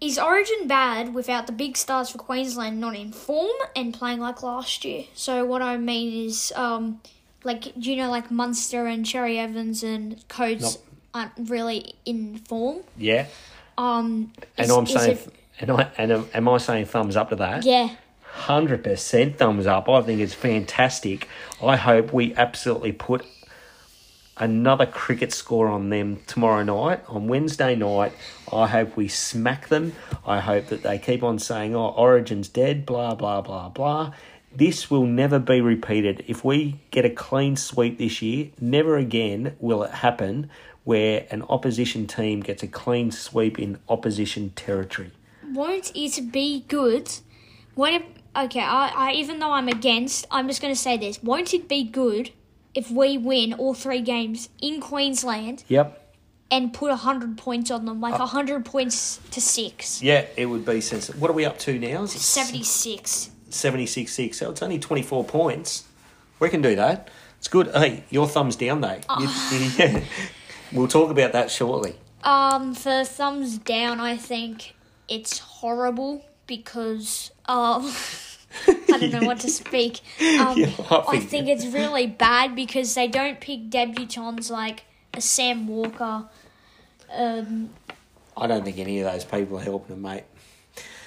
Is 0.00 0.18
Origin 0.18 0.66
bad 0.66 1.12
without 1.14 1.46
the 1.46 1.52
big 1.52 1.76
stars 1.76 2.10
for 2.10 2.18
Queensland 2.18 2.80
not 2.80 2.96
in 2.96 3.12
form 3.12 3.56
and 3.76 3.92
playing 3.92 4.18
like 4.20 4.42
last 4.42 4.84
year? 4.84 5.04
So 5.14 5.44
what 5.44 5.60
I 5.62 5.76
mean 5.76 6.26
is, 6.26 6.52
um, 6.56 7.00
like 7.44 7.74
do 7.78 7.90
you 7.90 7.96
know 7.96 8.10
like 8.10 8.30
Munster 8.30 8.86
and 8.86 9.04
Cherry 9.04 9.38
Evans 9.38 9.82
and 9.82 10.26
Coates 10.28 10.74
Nope. 10.76 10.86
aren't 11.14 11.50
really 11.50 11.94
in 12.06 12.36
form. 12.38 12.78
Yeah. 12.96 13.26
Um, 13.78 14.32
And 14.58 14.66
is- 14.66 14.70
I'm 14.70 14.84
is 14.84 14.92
saying, 14.92 15.10
it- 15.18 15.34
and 15.60 15.70
I 15.70 15.90
and 15.98 16.12
am, 16.12 16.28
am 16.34 16.48
I 16.48 16.56
saying 16.58 16.86
thumbs 16.86 17.16
up 17.16 17.28
to 17.30 17.36
that? 17.36 17.64
yeah, 17.64 17.90
Hundred 18.32 18.84
percent 18.84 19.38
thumbs 19.38 19.66
up. 19.66 19.88
I 19.88 20.02
think 20.02 20.20
it's 20.20 20.34
fantastic. 20.34 21.28
I 21.62 21.76
hope 21.76 22.12
we 22.12 22.34
absolutely 22.34 22.92
put 22.92 23.24
another 24.36 24.86
cricket 24.86 25.32
score 25.32 25.68
on 25.68 25.90
them 25.90 26.20
tomorrow 26.26 26.62
night 26.62 27.02
on 27.08 27.28
Wednesday 27.28 27.76
night. 27.76 28.12
I 28.52 28.66
hope 28.66 28.96
we 28.96 29.08
smack 29.08 29.68
them. 29.68 29.92
I 30.26 30.40
hope 30.40 30.66
that 30.68 30.82
they 30.82 30.98
keep 30.98 31.22
on 31.22 31.38
saying, 31.38 31.74
"Oh, 31.74 31.90
Origin's 31.96 32.48
dead." 32.48 32.86
Blah 32.86 33.14
blah 33.14 33.40
blah 33.40 33.68
blah. 33.68 34.12
This 34.54 34.90
will 34.90 35.06
never 35.06 35.38
be 35.38 35.60
repeated. 35.60 36.24
If 36.26 36.44
we 36.44 36.80
get 36.90 37.04
a 37.04 37.10
clean 37.10 37.56
sweep 37.56 37.98
this 37.98 38.20
year, 38.20 38.48
never 38.60 38.96
again 38.96 39.54
will 39.60 39.84
it 39.84 39.90
happen 39.92 40.50
where 40.84 41.26
an 41.30 41.42
opposition 41.48 42.06
team 42.06 42.40
gets 42.40 42.62
a 42.62 42.66
clean 42.66 43.10
sweep 43.12 43.58
in 43.58 43.78
opposition 43.88 44.50
territory. 44.56 45.12
won't 45.52 45.92
it 45.94 46.32
be 46.32 46.64
good? 46.66 47.08
Won't 47.76 48.02
it, 48.02 48.04
okay, 48.36 48.60
I, 48.60 48.92
I 48.94 49.12
even 49.12 49.38
though 49.38 49.52
I'm 49.52 49.68
against, 49.68 50.26
I'm 50.30 50.46
just 50.48 50.60
going 50.62 50.72
to 50.74 50.78
say 50.80 50.96
this: 50.96 51.22
won't 51.22 51.52
it 51.54 51.68
be 51.68 51.84
good 51.84 52.30
if 52.74 52.90
we 52.90 53.18
win 53.18 53.52
all 53.54 53.74
three 53.74 54.00
games 54.00 54.48
in 54.60 54.80
Queensland 54.80 55.64
Yep. 55.68 56.14
and 56.50 56.72
put 56.72 56.92
hundred 56.92 57.36
points 57.38 57.70
on 57.70 57.84
them, 57.84 58.00
like 58.00 58.14
Uh, 58.14 58.26
hundred 58.26 58.64
points 58.64 59.20
to 59.32 59.40
six? 59.40 60.02
Yeah, 60.02 60.26
it 60.36 60.46
would 60.46 60.64
be 60.64 60.80
sensible. 60.80 61.18
What 61.20 61.30
are 61.30 61.34
we 61.34 61.44
up 61.44 61.58
to 61.60 61.78
now? 61.78 62.06
76. 62.06 63.30
76 63.50 64.12
6. 64.12 64.38
So 64.38 64.50
it's 64.50 64.62
only 64.62 64.78
24 64.78 65.24
points. 65.24 65.84
We 66.38 66.48
can 66.48 66.62
do 66.62 66.76
that. 66.76 67.08
It's 67.38 67.48
good. 67.48 67.68
Hey, 67.74 68.04
your 68.10 68.28
thumbs 68.28 68.54
down, 68.56 68.80
though. 68.80 69.00
You- 69.18 69.28
yeah. 69.78 70.00
We'll 70.72 70.86
talk 70.88 71.10
about 71.10 71.32
that 71.32 71.50
shortly. 71.50 71.96
Um, 72.22 72.74
for 72.74 73.04
thumbs 73.04 73.58
down, 73.58 73.98
I 73.98 74.16
think 74.16 74.76
it's 75.08 75.38
horrible 75.38 76.24
because 76.50 77.30
um, 77.46 77.86
I 78.68 78.98
don't 78.98 79.12
know 79.12 79.26
what 79.26 79.38
to 79.40 79.48
speak. 79.62 80.00
Um, 80.20 80.64
I 81.08 81.20
think 81.20 81.46
it's 81.46 81.64
really 81.64 82.08
bad 82.08 82.56
because 82.56 82.92
they 82.96 83.06
don't 83.06 83.40
pick 83.40 83.70
debutants 83.70 84.50
like 84.50 84.82
a 85.14 85.20
Sam 85.20 85.68
Walker. 85.68 86.28
Um, 87.14 87.70
I 88.36 88.48
don't 88.48 88.64
think 88.64 88.78
any 88.78 88.98
of 88.98 89.12
those 89.12 89.24
people 89.24 89.58
are 89.58 89.62
helping 89.62 89.94
them, 89.94 90.02
mate. 90.02 90.24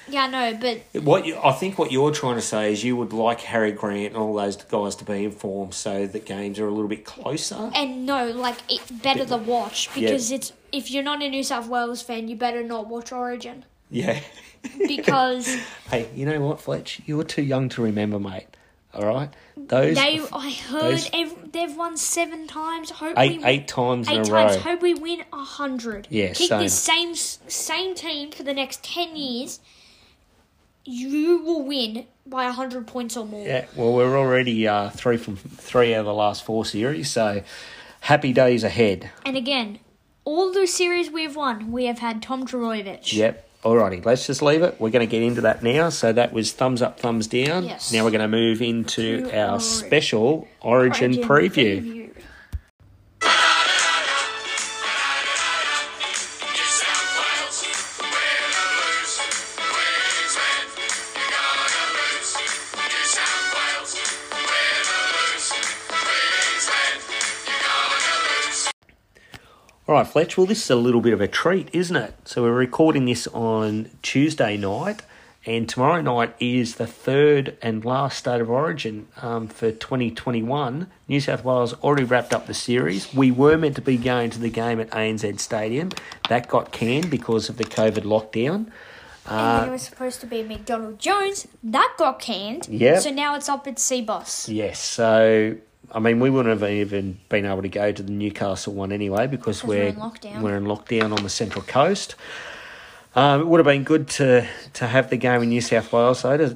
yeah, 0.07 0.27
no, 0.27 0.55
but 0.55 1.03
What 1.03 1.25
you, 1.25 1.37
I 1.43 1.51
think 1.51 1.77
what 1.77 1.91
you're 1.91 2.11
trying 2.11 2.35
to 2.35 2.41
say 2.41 2.71
is 2.71 2.81
you 2.81 2.95
would 2.95 3.11
like 3.11 3.41
Harry 3.41 3.73
Grant 3.73 4.07
and 4.07 4.15
all 4.15 4.33
those 4.33 4.55
guys 4.55 4.95
to 4.97 5.05
be 5.05 5.25
informed 5.25 5.73
so 5.73 6.07
that 6.07 6.25
games 6.25 6.57
are 6.57 6.67
a 6.67 6.71
little 6.71 6.87
bit 6.87 7.03
closer. 7.03 7.69
and 7.75 8.05
no, 8.05 8.27
like 8.27 8.55
it's 8.69 8.89
better 8.91 9.25
to 9.25 9.37
watch 9.37 9.93
because 9.93 10.31
it's 10.31 10.53
if 10.71 10.89
you're 10.89 11.03
not 11.03 11.21
a 11.21 11.29
New 11.29 11.43
South 11.43 11.67
Wales 11.67 12.01
fan, 12.01 12.29
you 12.29 12.37
better 12.37 12.63
not 12.63 12.87
watch 12.87 13.11
Origin 13.11 13.65
Yeah. 13.93 14.19
because 14.87 15.47
hey, 15.89 16.09
you 16.15 16.25
know 16.25 16.39
what, 16.41 16.59
Fletch? 16.61 17.01
You're 17.05 17.23
too 17.23 17.43
young 17.43 17.69
to 17.69 17.81
remember, 17.81 18.19
mate. 18.19 18.47
All 18.93 19.05
right? 19.05 19.29
Those 19.57 19.95
they. 19.95 20.21
I 20.31 20.51
heard 20.51 20.81
those- 20.81 21.09
ev- 21.13 21.51
they've 21.51 21.75
won 21.75 21.97
seven 21.97 22.47
times. 22.47 22.89
Hope 22.91 23.15
eight, 23.17 23.39
we 23.39 23.45
eight 23.45 23.67
times 23.67 24.07
in 24.07 24.13
eight 24.13 24.19
a 24.19 24.23
times. 24.31 24.55
row. 24.55 24.61
Hope 24.61 24.81
we 24.81 24.93
win 24.93 25.23
a 25.33 25.43
hundred. 25.43 26.07
Yeah, 26.11 26.33
Keep 26.33 26.49
same. 26.49 26.59
this 26.61 26.77
same 26.79 27.15
same 27.15 27.95
team 27.95 28.31
for 28.31 28.43
the 28.43 28.53
next 28.53 28.83
ten 28.83 29.15
years. 29.15 29.59
You 30.85 31.41
will 31.43 31.63
win 31.63 32.05
by 32.25 32.45
a 32.45 32.51
hundred 32.51 32.87
points 32.87 33.15
or 33.15 33.25
more. 33.25 33.45
Yeah, 33.47 33.65
well, 33.75 33.93
we're 33.93 34.17
already 34.17 34.67
uh, 34.67 34.89
three 34.89 35.17
from 35.17 35.37
three 35.37 35.93
out 35.95 36.01
of 36.01 36.05
the 36.05 36.13
last 36.13 36.43
four 36.45 36.65
series, 36.65 37.09
so 37.09 37.41
happy 38.01 38.33
days 38.33 38.63
ahead. 38.63 39.09
And 39.25 39.37
again, 39.37 39.79
all 40.25 40.51
the 40.51 40.67
series 40.67 41.09
we've 41.09 41.35
won, 41.35 41.71
we 41.71 41.85
have 41.85 41.99
had 41.99 42.21
Tom 42.21 42.45
Trbojevic. 42.45 43.13
Yep. 43.13 43.49
Alrighty, 43.63 44.03
let's 44.03 44.27
just 44.27 44.41
leave 44.41 44.61
it. 44.61 44.75
We're 44.77 44.89
going 44.89 45.07
to 45.07 45.11
get 45.11 45.23
into 45.23 45.41
that 45.41 45.63
now. 45.63 45.87
So 45.89 46.11
that 46.11 46.33
was 46.33 46.51
thumbs 46.51 46.81
up, 46.81 46.99
thumbs 46.99 47.27
down. 47.27 47.63
Yes. 47.63 47.93
Now 47.93 48.03
we're 48.03 48.11
going 48.11 48.21
to 48.21 48.27
move 48.27 48.61
into 48.61 49.21
To 49.21 49.37
our 49.37 49.51
our 49.51 49.59
special 49.61 50.47
Origin, 50.61 51.13
Origin 51.13 51.23
preview. 51.23 51.81
New 51.81 52.02
All 69.85 69.95
right, 69.95 70.07
Fletch. 70.07 70.37
Well, 70.37 70.45
this 70.47 70.63
is 70.63 70.69
a 70.69 70.77
little 70.77 71.01
bit 71.01 71.11
of 71.11 71.19
a 71.19 71.27
treat, 71.27 71.67
isn't 71.73 71.95
it? 71.97 72.13
So 72.23 72.43
we're 72.43 72.53
recording 72.53 73.03
this 73.03 73.27
on 73.27 73.89
Tuesday 74.01 74.55
night, 74.55 75.01
and 75.45 75.67
tomorrow 75.67 76.01
night 76.01 76.33
is 76.39 76.75
the 76.75 76.87
third 76.87 77.57
and 77.61 77.83
last 77.83 78.19
state 78.19 78.39
of 78.39 78.49
origin 78.49 79.09
um, 79.21 79.49
for 79.49 79.73
2021. 79.73 80.87
New 81.09 81.19
South 81.19 81.43
Wales 81.43 81.73
already 81.83 82.05
wrapped 82.05 82.33
up 82.33 82.47
the 82.47 82.53
series. 82.53 83.13
We 83.13 83.29
were 83.29 83.57
meant 83.57 83.75
to 83.75 83.81
be 83.81 83.97
going 83.97 84.29
to 84.29 84.39
the 84.39 84.49
game 84.49 84.79
at 84.79 84.89
ANZ 84.91 85.41
Stadium. 85.41 85.89
That 86.29 86.47
got 86.47 86.71
canned 86.71 87.11
because 87.11 87.49
of 87.49 87.57
the 87.57 87.65
COVID 87.65 88.03
lockdown. 88.03 88.71
And 89.25 89.63
then 89.63 89.67
it 89.67 89.71
was 89.73 89.81
supposed 89.81 90.21
to 90.21 90.27
be 90.27 90.43
McDonald 90.43 90.97
Jones. 90.97 91.45
That 91.61 91.93
got 91.97 92.19
canned. 92.19 92.69
Yep. 92.69 93.01
So 93.01 93.11
now 93.11 93.35
it's 93.35 93.49
up 93.49 93.67
at 93.67 93.75
Cbus. 93.75 94.47
Yes, 94.47 94.79
so 94.79 95.57
I 95.91 95.99
mean, 95.99 96.19
we 96.19 96.29
wouldn't 96.29 96.59
have 96.59 96.69
even 96.69 97.19
been 97.29 97.45
able 97.45 97.61
to 97.61 97.69
go 97.69 97.91
to 97.91 98.01
the 98.03 98.11
Newcastle 98.11 98.73
one 98.73 98.91
anyway 98.91 99.27
because 99.27 99.63
we're 99.63 99.77
we're 99.77 99.87
in 99.89 99.95
lockdown. 99.95 100.41
we're 100.41 100.57
in 100.57 100.63
lockdown 100.65 101.15
on 101.15 101.23
the 101.23 101.29
Central 101.29 101.63
Coast. 101.63 102.15
Um, 103.15 103.41
it 103.41 103.47
would 103.47 103.59
have 103.59 103.65
been 103.65 103.83
good 103.83 104.07
to 104.09 104.47
to 104.73 104.87
have 104.87 105.09
the 105.09 105.17
game 105.17 105.43
in 105.43 105.49
New 105.49 105.61
South 105.61 105.91
Wales 105.93 106.23
though 106.23 106.37
to 106.37 106.53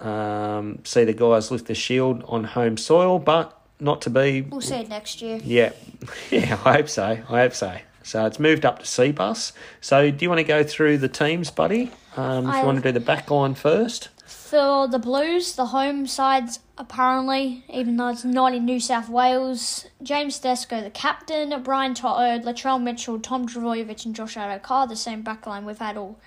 to 0.00 0.06
um, 0.08 0.80
see 0.84 1.04
the 1.04 1.12
guys 1.12 1.50
lift 1.50 1.66
the 1.66 1.74
shield 1.74 2.24
on 2.26 2.44
home 2.44 2.76
soil, 2.76 3.18
but 3.18 3.56
not 3.78 4.02
to 4.02 4.10
be. 4.10 4.42
We'll 4.42 4.60
see 4.60 4.74
it 4.76 4.88
next 4.88 5.22
year. 5.22 5.38
Yeah, 5.44 5.72
yeah, 6.30 6.58
I 6.64 6.72
hope 6.78 6.88
so. 6.88 7.04
I 7.04 7.16
hope 7.42 7.54
so. 7.54 7.76
So 8.02 8.24
it's 8.26 8.40
moved 8.40 8.64
up 8.64 8.78
to 8.80 8.84
Cbus. 8.86 9.52
So 9.80 10.10
do 10.10 10.24
you 10.24 10.30
want 10.30 10.38
to 10.38 10.44
go 10.44 10.64
through 10.64 10.98
the 10.98 11.08
teams, 11.08 11.50
buddy? 11.50 11.90
Um, 12.16 12.48
if 12.48 12.54
I- 12.54 12.60
you 12.60 12.66
want 12.66 12.78
to 12.78 12.82
do 12.82 12.92
the 12.92 13.04
back 13.04 13.30
line 13.30 13.54
first. 13.54 14.08
For 14.48 14.88
the 14.88 14.98
Blues, 14.98 15.56
the 15.56 15.66
home 15.66 16.06
sides 16.06 16.60
apparently, 16.78 17.64
even 17.68 17.98
though 17.98 18.08
it's 18.08 18.24
not 18.24 18.54
in 18.54 18.64
New 18.64 18.80
South 18.80 19.10
Wales, 19.10 19.86
James 20.02 20.38
Tedesco, 20.38 20.80
the 20.80 20.88
captain, 20.88 21.62
Brian 21.62 21.92
To'o, 21.92 22.38
Latrell 22.38 22.82
Mitchell, 22.82 23.20
Tom 23.20 23.46
Trbojevic, 23.46 24.06
and 24.06 24.16
Josh 24.16 24.36
Addo-Carr, 24.36 24.86
the 24.86 24.96
same 24.96 25.22
backline 25.22 25.64
we've 25.64 25.76
had 25.76 25.98
all 25.98 26.18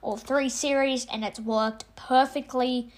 all 0.00 0.16
three 0.16 0.48
series, 0.48 1.06
and 1.06 1.24
it's 1.24 1.38
worked 1.38 1.84
perfectly. 1.94 2.90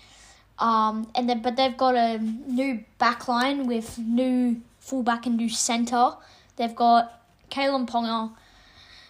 Um, 0.58 1.10
and 1.14 1.28
then, 1.28 1.42
but 1.42 1.56
they've 1.56 1.76
got 1.76 1.94
a 1.94 2.16
new 2.16 2.86
backline 2.98 3.66
with 3.66 3.98
new 3.98 4.62
fullback 4.78 5.26
and 5.26 5.36
new 5.36 5.50
centre. 5.50 6.12
They've 6.56 6.74
got 6.74 7.22
Kalyn 7.50 7.86
Ponga, 7.86 8.32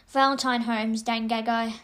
Valentine 0.09 0.63
Holmes, 0.63 1.03
Dan 1.03 1.29
Gagai, 1.29 1.75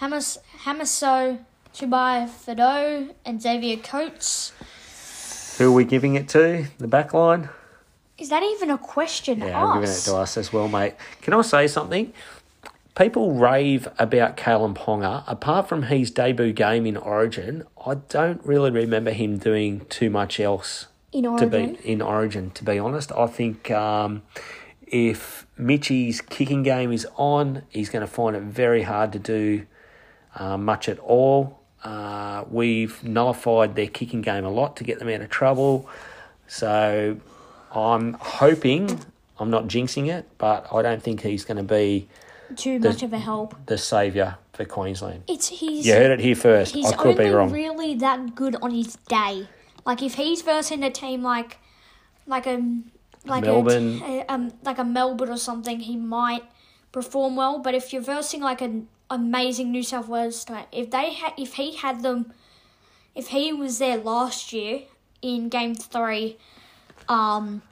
Hamas, 0.00 0.36
Hamiso, 0.64 1.38
Tabuai-Fidow, 1.74 3.14
and 3.24 3.42
Xavier 3.42 3.76
Coates. 3.76 4.52
Who 5.58 5.70
are 5.70 5.74
we 5.74 5.84
giving 5.84 6.14
it 6.14 6.28
to? 6.30 6.66
The 6.78 6.88
back 6.88 7.12
line? 7.12 7.48
Is 8.18 8.28
that 8.28 8.42
even 8.42 8.70
a 8.70 8.78
question 8.78 9.40
Yeah, 9.40 9.62
I'm 9.62 9.80
giving 9.80 9.94
it 9.94 10.00
to 10.02 10.16
us 10.16 10.36
as 10.36 10.52
well, 10.52 10.68
mate. 10.68 10.94
Can 11.22 11.32
I 11.32 11.42
say 11.42 11.66
something? 11.66 12.12
People 12.94 13.34
rave 13.34 13.88
about 13.98 14.36
Kalyn 14.36 14.74
Ponga. 14.74 15.24
Apart 15.26 15.68
from 15.68 15.84
his 15.84 16.10
debut 16.10 16.52
game 16.52 16.84
in 16.86 16.96
Origin, 16.96 17.64
I 17.86 17.94
don't 17.94 18.44
really 18.44 18.70
remember 18.70 19.12
him 19.12 19.38
doing 19.38 19.86
too 19.86 20.10
much 20.10 20.38
else 20.38 20.88
In 21.12 21.24
Origin? 21.24 21.50
to 21.50 21.82
be 21.82 21.88
in 21.88 22.02
Origin. 22.02 22.50
To 22.50 22.64
be 22.64 22.78
honest, 22.78 23.10
I 23.12 23.26
think 23.26 23.70
um, 23.70 24.22
if 24.86 25.46
Mitchy's 25.56 26.20
kicking 26.20 26.62
game 26.62 26.92
is 26.92 27.06
on, 27.16 27.62
he's 27.70 27.88
going 27.88 28.06
to 28.06 28.12
find 28.12 28.36
it 28.36 28.42
very 28.42 28.82
hard 28.82 29.12
to 29.12 29.18
do 29.18 29.66
uh, 30.34 30.58
much 30.58 30.88
at 30.88 30.98
all. 30.98 31.59
Uh, 31.82 32.44
we've 32.50 33.02
nullified 33.02 33.74
their 33.74 33.86
kicking 33.86 34.20
game 34.22 34.44
a 34.44 34.50
lot 34.50 34.76
to 34.76 34.84
get 34.84 34.98
them 34.98 35.08
out 35.08 35.20
of 35.20 35.30
trouble. 35.30 35.88
So 36.46 37.16
I'm 37.74 38.14
hoping, 38.14 39.00
I'm 39.38 39.50
not 39.50 39.64
jinxing 39.68 40.08
it, 40.10 40.28
but 40.38 40.66
I 40.72 40.82
don't 40.82 41.02
think 41.02 41.22
he's 41.22 41.44
going 41.44 41.56
to 41.56 41.62
be 41.62 42.08
Too 42.56 42.78
much 42.78 43.02
of 43.02 43.12
a 43.12 43.18
help. 43.18 43.54
the 43.66 43.78
saviour 43.78 44.36
for 44.52 44.64
Queensland. 44.64 45.22
It's 45.28 45.48
he's 45.48 45.86
You 45.86 45.94
heard 45.94 46.10
it 46.10 46.20
here 46.20 46.34
first. 46.34 46.76
I 46.76 46.92
could 46.92 47.16
be 47.16 47.30
wrong. 47.30 47.50
really 47.50 47.94
that 47.94 48.34
good 48.34 48.56
on 48.60 48.72
his 48.72 48.96
day. 49.08 49.48
Like 49.86 50.02
if 50.02 50.14
he's 50.14 50.42
versing 50.42 50.82
a 50.82 50.90
team 50.90 51.22
like 51.22 51.58
like 52.26 52.46
a 52.46 52.62
like 53.24 53.44
Melbourne. 53.44 54.02
a, 54.04 54.24
um 54.28 54.52
like 54.62 54.78
a 54.78 54.84
Melbourne 54.84 55.30
or 55.30 55.38
something, 55.38 55.80
he 55.80 55.96
might 55.96 56.42
perform 56.92 57.36
well. 57.36 57.58
But 57.58 57.74
if 57.74 57.92
you're 57.92 58.02
versing 58.02 58.42
like 58.42 58.60
an 58.60 58.88
amazing 59.10 59.72
New 59.72 59.82
South 59.82 60.08
Wales 60.08 60.44
team, 60.44 60.58
if 60.72 60.90
they 60.90 61.12
had 61.12 61.32
if 61.36 61.54
he 61.54 61.76
had 61.76 62.02
them, 62.02 62.32
if 63.14 63.28
he 63.28 63.52
was 63.52 63.78
there 63.78 63.96
last 63.98 64.52
year 64.52 64.82
in 65.20 65.48
Game 65.48 65.74
Three, 65.74 66.38
um, 67.08 67.62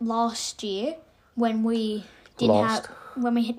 last 0.00 0.62
year 0.62 0.96
when 1.34 1.62
we 1.62 2.04
didn't 2.38 2.54
Lost. 2.54 2.86
have 2.86 2.96
when 3.22 3.34
we 3.34 3.50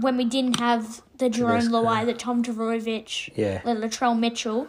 when 0.00 0.16
we 0.16 0.24
didn't 0.24 0.58
have 0.60 1.02
the 1.18 1.28
Jerome. 1.28 1.60
Luai, 1.68 2.04
the 2.06 2.14
Tom 2.14 2.42
Trbojevic, 2.42 3.30
Yeah. 3.36 3.60
the 3.62 3.70
Latrell 3.74 4.18
Mitchell. 4.18 4.66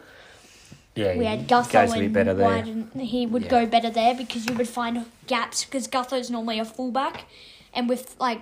yeah, 0.95 1.18
We 1.18 1.26
had 1.26 1.47
Gutho 1.47 1.91
and 2.01 2.14
better 2.14 2.34
there. 2.34 2.47
Wighton. 2.49 2.91
He 2.99 3.26
would 3.26 3.43
Yeah. 3.43 3.49
go 3.49 3.66
better 3.66 3.89
there 3.89 4.14
because 4.14 4.45
you 4.45 4.53
would 4.56 4.68
find 4.70 5.06
gaps 5.28 5.66
because 5.66 5.88
Gutho's 5.88 6.30
normally 6.30 6.60
a 6.60 6.66
fullback, 6.66 7.26
and 7.74 7.88
with 7.89 8.16
like 8.20 8.41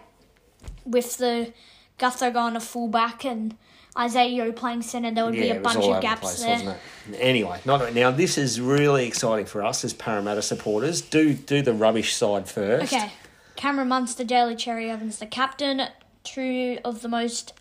with 0.85 1.17
the 1.17 1.53
Gutho 1.99 2.31
going 2.33 2.53
to 2.55 2.59
fullback 2.59 3.23
and 3.25 3.55
Isaiah 3.97 4.51
playing 4.53 4.81
centre, 4.81 5.11
there 5.11 5.25
would 5.25 5.33
be 5.35 5.49
a 5.49 5.59
bunch 5.59 5.77
of 5.77 5.83
over 5.83 5.93
the 5.95 5.99
gaps 6.01 6.21
place, 6.43 6.61
there. 6.63 6.79
Anyway, 7.19 7.59
not 7.63 7.93
now. 7.93 8.09
This 8.09 8.37
is 8.39 8.59
really 8.59 9.05
exciting 9.05 9.45
for 9.45 9.63
us 9.63 9.83
as 9.85 9.93
Parramatta 9.93 10.41
supporters. 10.41 11.01
Do 11.01 11.33
do 11.33 11.61
the 11.61 11.73
rubbish 11.73 12.15
side 12.15 12.49
first. 12.49 12.91
Okay, 12.91 13.11
Cameron 13.55 13.89
Munster, 13.89 14.23
Daly 14.23 14.55
Cherry 14.55 14.89
Evans, 14.89 15.19
the 15.19 15.27
captain, 15.27 15.83
two 16.23 16.79
of 16.83 17.03
the 17.03 17.07
most 17.07 17.53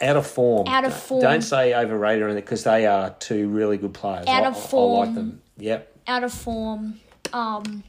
Out 0.00 0.16
of 0.16 0.26
form. 0.26 0.66
Out 0.66 0.84
of 0.84 0.90
Don't- 0.90 1.00
form. 1.00 1.22
Don't 1.22 1.42
say 1.42 1.74
overrated 1.74 2.22
or 2.22 2.26
anything 2.26 2.42
because 2.44 2.64
they 2.64 2.84
are 2.86 3.10
two 3.20 3.48
really 3.48 3.76
good 3.78 3.94
players. 3.94 4.26
Out 4.26 4.42
I, 4.42 4.48
of 4.48 4.54
I- 4.56 4.58
I 4.58 4.60
form. 4.62 5.06
like 5.06 5.14
them. 5.14 5.42
Yep. 5.58 5.96
out 6.08 6.24
of 6.24 6.32
form 6.32 6.98
um, 7.32 7.84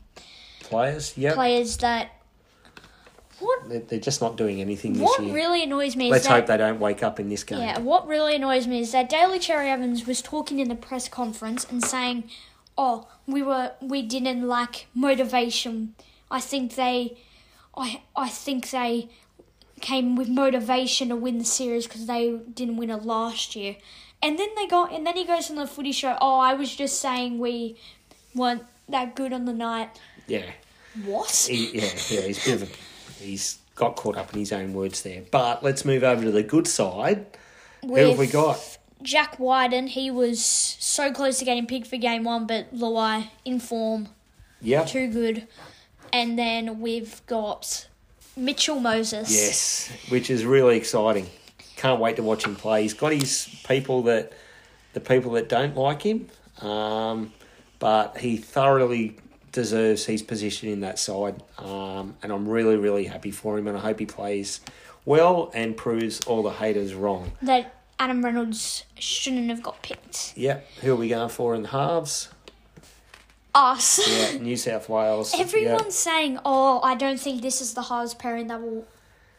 Players. 0.59 1.17
Yep. 1.17 1.33
players 1.33 1.77
that. 1.77 2.11
What 3.43 3.69
They're, 3.69 3.79
they're 3.79 3.99
just 3.99 4.21
not 4.21 4.37
doing 4.37 4.61
anything 4.61 4.93
this 4.93 5.01
what 5.01 5.23
year. 5.23 5.33
really 5.33 5.63
annoys 5.63 5.95
me 5.95 6.05
is 6.07 6.11
Let's 6.11 6.27
that 6.27 6.33
hope 6.33 6.45
they 6.47 6.57
don't 6.57 6.79
wake 6.79 7.03
up 7.03 7.19
in 7.19 7.29
this 7.29 7.43
game. 7.43 7.59
Yeah, 7.59 7.79
what 7.79 8.07
really 8.07 8.35
annoys 8.35 8.67
me 8.67 8.79
is 8.79 8.91
that 8.93 9.09
Daly 9.09 9.39
Cherry 9.39 9.69
Evans 9.69 10.05
was 10.05 10.21
talking 10.21 10.59
in 10.59 10.69
the 10.69 10.75
press 10.75 11.07
conference 11.09 11.65
and 11.69 11.83
saying, 11.83 12.25
"Oh, 12.77 13.07
we 13.27 13.41
were 13.41 13.71
we 13.81 14.01
didn't 14.01 14.47
lack 14.47 14.87
motivation. 14.93 15.95
I 16.31 16.39
think 16.39 16.75
they, 16.75 17.17
I 17.75 18.01
I 18.15 18.29
think 18.29 18.69
they 18.69 19.09
came 19.81 20.15
with 20.15 20.29
motivation 20.29 21.09
to 21.09 21.15
win 21.15 21.37
the 21.37 21.45
series 21.45 21.85
because 21.87 22.05
they 22.05 22.37
didn't 22.53 22.77
win 22.77 22.89
it 22.89 23.03
last 23.03 23.55
year." 23.55 23.75
And 24.21 24.39
then 24.39 24.49
they 24.55 24.67
got 24.67 24.93
and 24.93 25.05
then 25.05 25.17
he 25.17 25.25
goes 25.25 25.49
on 25.49 25.57
the 25.57 25.67
footy 25.67 25.91
show. 25.91 26.17
Oh, 26.21 26.39
I 26.39 26.53
was 26.53 26.73
just 26.75 27.01
saying 27.01 27.39
we 27.39 27.75
weren't 28.33 28.63
that 28.87 29.15
good 29.15 29.33
on 29.33 29.45
the 29.45 29.53
night. 29.53 29.99
Yeah. 30.27 30.51
What? 31.05 31.47
He, 31.49 31.71
yeah, 31.71 31.89
yeah, 32.09 32.21
he's 32.21 32.47
a 32.47 32.51
bit 32.51 32.61
of 32.61 32.69
a, 32.69 32.71
he's 33.23 33.59
got 33.75 33.95
caught 33.95 34.17
up 34.17 34.31
in 34.33 34.39
his 34.39 34.51
own 34.51 34.73
words 34.73 35.01
there. 35.01 35.23
But 35.31 35.63
let's 35.63 35.83
move 35.85 36.03
over 36.03 36.23
to 36.23 36.31
the 36.31 36.43
good 36.43 36.67
side. 36.67 37.25
Who 37.81 37.95
have 37.95 38.17
we 38.17 38.27
got? 38.27 38.77
Jack 39.01 39.37
Wighton, 39.39 39.87
he 39.87 40.09
was 40.11 40.43
so 40.43 41.11
close 41.11 41.39
to 41.39 41.45
getting 41.45 41.65
picked 41.67 41.87
for 41.87 41.97
game 41.97 42.23
one, 42.23 42.47
but 42.47 42.73
Luai 42.73 43.29
in 43.43 43.59
form, 43.59 44.07
Yep. 44.61 44.87
too 44.87 45.07
good. 45.11 45.47
And 46.13 46.39
then 46.39 46.79
we've 46.79 47.21
got 47.25 47.87
Mitchell 48.37 48.79
Moses. 48.79 49.29
Yes, 49.31 49.91
which 50.09 50.29
is 50.29 50.45
really 50.45 50.77
exciting. 50.77 51.27
Can't 51.75 51.99
wait 51.99 52.15
to 52.15 52.23
watch 52.23 52.45
him 52.45 52.55
play. 52.55 52.83
He's 52.83 52.93
got 52.93 53.11
his 53.11 53.49
people 53.67 54.03
that 54.03 54.31
the 54.93 55.01
people 55.01 55.31
that 55.33 55.49
don't 55.49 55.75
like 55.75 56.03
him, 56.03 56.29
um, 56.61 57.33
but 57.79 58.17
he 58.19 58.37
thoroughly 58.37 59.17
deserves 59.53 60.05
his 60.05 60.21
position 60.21 60.67
in 60.67 60.81
that 60.81 60.99
side. 60.99 61.41
Um, 61.57 62.15
and 62.21 62.31
I'm 62.33 62.47
really, 62.47 62.75
really 62.75 63.05
happy 63.05 63.31
for 63.31 63.57
him, 63.57 63.67
and 63.69 63.77
I 63.77 63.79
hope 63.79 63.99
he 63.99 64.05
plays 64.05 64.59
well 65.05 65.49
and 65.53 65.77
proves 65.77 66.19
all 66.25 66.43
the 66.43 66.49
haters 66.51 66.93
wrong. 66.93 67.31
That 67.41 67.73
Adam 67.99 68.23
Reynolds 68.25 68.83
shouldn't 68.99 69.49
have 69.49 69.63
got 69.63 69.81
picked. 69.81 70.33
Yep. 70.35 70.67
Who 70.81 70.91
are 70.93 70.95
we 70.97 71.07
going 71.07 71.29
for 71.29 71.55
in 71.55 71.61
the 71.63 71.69
halves? 71.69 72.29
Us. 73.55 73.99
Yeah, 74.09 74.39
New 74.39 74.57
South 74.57 74.89
Wales. 74.89 75.33
Everyone's 75.39 75.83
Yep. 75.83 75.91
saying, 75.91 76.39
"Oh, 76.43 76.81
I 76.81 76.95
don't 76.95 77.19
think 77.19 77.41
this 77.43 77.61
is 77.61 77.75
the 77.75 77.83
hardest 77.83 78.17
pairing 78.17 78.47
that 78.47 78.59
will 78.61 78.87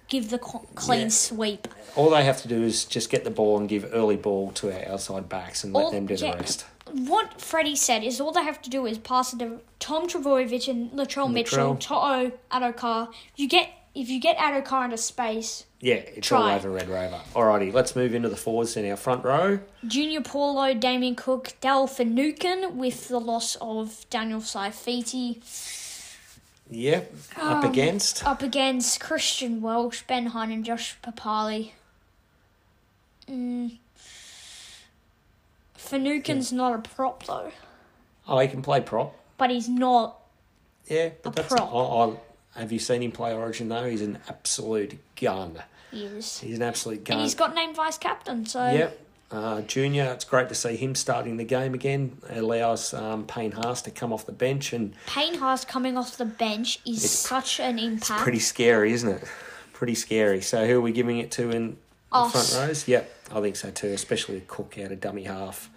give 0.08 0.30
the 0.30 0.38
clean 0.38 1.00
Yeah. 1.02 1.08
sweep." 1.08 1.66
All 1.96 2.10
they 2.10 2.22
have 2.24 2.40
to 2.42 2.48
do 2.48 2.62
is 2.62 2.84
just 2.84 3.10
get 3.10 3.24
the 3.24 3.30
ball 3.30 3.58
and 3.58 3.68
give 3.68 3.90
early 3.92 4.16
ball 4.16 4.52
to 4.52 4.70
our 4.72 4.92
outside 4.92 5.28
backs 5.28 5.64
and 5.64 5.72
let 5.72 5.86
All- 5.86 5.90
them 5.90 6.06
do 6.06 6.16
the 6.16 6.26
yeah. 6.26 6.34
rest. 6.36 6.64
What 6.94 7.40
Freddie 7.40 7.74
said 7.74 8.04
is 8.04 8.20
all 8.20 8.30
they 8.30 8.44
have 8.44 8.62
to 8.62 8.70
do 8.70 8.86
is 8.86 8.98
pass 8.98 9.32
it 9.32 9.40
to 9.40 9.60
Tom 9.80 10.06
Trbojevic 10.08 10.68
and 10.68 10.92
Latrell 10.92 11.30
Mitchell. 11.32 11.74
To'o, 11.76 12.30
Addo-Carr. 12.52 13.08
You 13.34 13.48
get 13.48 13.68
if 13.96 14.08
you 14.08 14.20
get 14.20 14.36
Addo-Carr 14.38 14.84
into 14.86 14.96
space, 14.96 15.66
Yeah, 15.80 15.94
it's 15.94 16.30
all 16.32 16.44
over 16.44 16.70
Red 16.70 16.88
Rover. 16.88 17.20
Alrighty, 17.34 17.72
let's 17.72 17.94
move 17.96 18.14
into 18.14 18.28
the 18.28 18.36
forwards 18.36 18.76
in 18.76 18.88
our 18.90 18.96
front 18.96 19.24
row. 19.24 19.58
Junior 19.86 20.20
Paulo, 20.20 20.72
Damien 20.74 21.14
Cook, 21.16 21.54
Dale 21.60 21.86
Finucane 21.88 22.76
with 22.76 23.08
the 23.08 23.20
loss 23.20 23.56
of 23.60 24.04
Daniel 24.10 24.40
Saifiti. 24.40 25.40
Yep, 26.70 27.12
up 27.36 27.64
Um, 27.64 27.70
against. 27.70 28.24
Up 28.26 28.42
against 28.42 28.98
Christian 29.00 29.60
Welch, 29.60 30.06
Ben 30.06 30.26
Hunt, 30.26 30.50
and 30.52 30.64
Josh 30.64 30.96
Papali'i. 31.04 31.72
Mm. 33.28 33.78
Finucane's 35.84 36.52
not 36.52 36.74
a 36.74 36.78
prop 36.88 37.24
though, 37.26 37.50
Oh, 38.26 38.38
he 38.38 38.48
can 38.48 38.62
play 38.62 38.80
prop. 38.80 39.14
but 39.36 39.50
he's 39.50 39.68
not. 39.68 40.18
Yeah, 40.86 41.10
but 41.22 41.30
A 41.30 41.36
that's. 41.36 41.48
prop. 41.48 41.72
I, 41.74 42.58
I, 42.58 42.60
have 42.60 42.72
you 42.72 42.78
seen 42.78 43.02
him 43.02 43.12
play 43.12 43.32
Origin 43.34 43.68
though? 43.68 43.88
He's 43.88 44.02
an 44.02 44.18
absolute 44.28 44.98
gun. 45.20 45.62
He 45.90 46.04
is. 46.04 46.40
He's 46.40 46.56
an 46.56 46.62
absolute 46.62 47.04
gun. 47.04 47.18
And 47.18 47.22
he's 47.24 47.34
got 47.34 47.54
named 47.54 47.76
vice 47.76 47.98
captain, 47.98 48.46
so 48.46 48.68
Yep. 48.70 49.00
Uh, 49.30 49.62
junior, 49.62 50.04
it's 50.12 50.24
great 50.24 50.48
to 50.48 50.54
see 50.54 50.76
him 50.76 50.94
starting 50.94 51.36
the 51.38 51.44
game 51.44 51.74
again. 51.74 52.16
It 52.30 52.38
allows 52.38 52.94
um, 52.94 53.26
Payne 53.26 53.50
Haas 53.52 53.82
to 53.82 53.90
come 53.90 54.12
off 54.12 54.26
the 54.26 54.32
bench, 54.32 54.72
and 54.72 54.94
Payne 55.06 55.34
Haas 55.34 55.64
coming 55.64 55.96
off 55.98 56.16
the 56.16 56.24
bench 56.26 56.78
is 56.86 57.10
such 57.10 57.58
an 57.58 57.78
impact. 57.80 58.20
pretty 58.22 58.38
scary, 58.38 58.92
isn't 58.92 59.08
it? 59.08 59.24
Pretty 59.72 59.94
scary. 59.96 60.40
So, 60.40 60.66
who 60.66 60.78
are 60.78 60.80
we 60.80 60.92
giving 60.92 61.18
it 61.18 61.32
to 61.32 61.50
in 61.50 61.70
the 62.12 62.16
Us. 62.18 62.32
front 62.52 62.68
rows? 62.68 62.86
Yep, 62.86 63.10
I 63.34 63.40
think 63.40 63.56
so 63.56 63.70
too, 63.70 63.88
especially 63.88 64.40
Cook 64.46 64.78
out 64.78 64.92
of 64.92 65.00
dummy 65.00 65.24
half. 65.24 65.68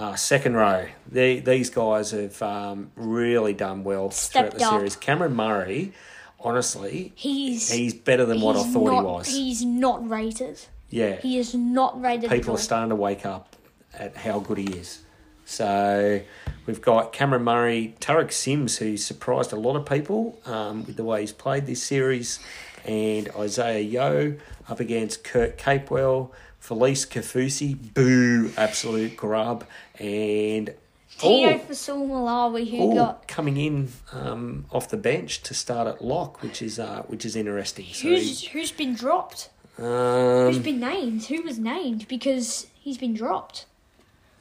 Uh, 0.00 0.16
second 0.16 0.54
row, 0.56 0.86
the, 1.12 1.40
these 1.40 1.68
guys 1.68 2.12
have 2.12 2.40
um, 2.42 2.90
really 2.96 3.52
done 3.52 3.84
well 3.84 4.10
Stepped 4.10 4.54
throughout 4.54 4.58
the 4.58 4.64
up. 4.64 4.78
series. 4.80 4.96
Cameron 4.96 5.36
Murray, 5.36 5.92
honestly, 6.40 7.12
He's 7.14 7.70
he's 7.70 7.92
better 7.92 8.24
than 8.24 8.40
what 8.40 8.56
I 8.56 8.62
he's 8.62 8.72
thought 8.72 8.84
not, 8.86 9.00
he 9.00 9.04
was. 9.04 9.26
He's 9.28 9.64
not 9.64 10.08
rated. 10.08 10.58
yeah, 10.88 11.16
He 11.16 11.38
is 11.38 11.54
not 11.54 12.00
rated. 12.00 12.24
at 12.24 12.30
people 12.30 12.52
all. 12.52 12.56
are 12.56 12.60
starting 12.60 12.88
to 12.88 12.96
wake 12.96 13.26
up 13.26 13.56
at 13.92 14.16
how 14.16 14.40
good 14.40 14.56
he 14.58 14.64
is. 14.72 15.02
So 15.44 16.20
we've 16.64 16.80
got 16.80 17.12
Cameron 17.12 17.42
Murray, 17.42 17.94
Tariq 18.00 18.32
Sims, 18.32 18.78
who 18.78 18.96
surprised 18.96 19.52
a 19.52 19.56
lot 19.56 19.76
of 19.76 19.84
people 19.84 20.40
um, 20.46 20.86
with 20.86 20.96
the 20.96 21.04
way 21.04 21.20
he's 21.20 21.32
played 21.32 21.66
this 21.66 21.82
series, 21.82 22.38
and 22.86 23.28
Isaah 23.36 23.80
Yeo 23.80 24.36
up 24.68 24.80
against 24.80 25.24
Kurt 25.24 25.58
Capewell, 25.58 26.30
Felise 26.62 27.06
Kaufusi, 27.06 27.94
boo, 27.94 28.52
absolute 28.56 29.16
grub, 29.16 29.64
and 29.98 30.74
Tino 31.18 31.54
oh, 31.54 31.58
Fa'asuamaleaui, 31.58 32.70
who 32.70 32.92
oh, 32.92 32.94
got 32.94 33.28
coming 33.28 33.56
in 33.56 33.88
um, 34.12 34.64
off 34.70 34.88
the 34.88 34.96
bench 34.96 35.42
to 35.42 35.54
start 35.54 35.86
at 35.86 36.02
lock, 36.02 36.42
which 36.42 36.62
is 36.62 36.78
uh, 36.78 37.02
which 37.08 37.24
is 37.24 37.36
interesting. 37.36 37.86
So, 37.92 38.08
who's 38.08 38.46
who's 38.48 38.72
been 38.72 38.94
dropped? 38.94 39.50
Who's 39.76 40.58
been 40.58 40.80
named? 40.80 41.24
Who 41.26 41.42
was 41.42 41.58
named? 41.58 42.06
Because 42.08 42.66
he's 42.74 42.98
been 42.98 43.14
dropped. 43.14 43.66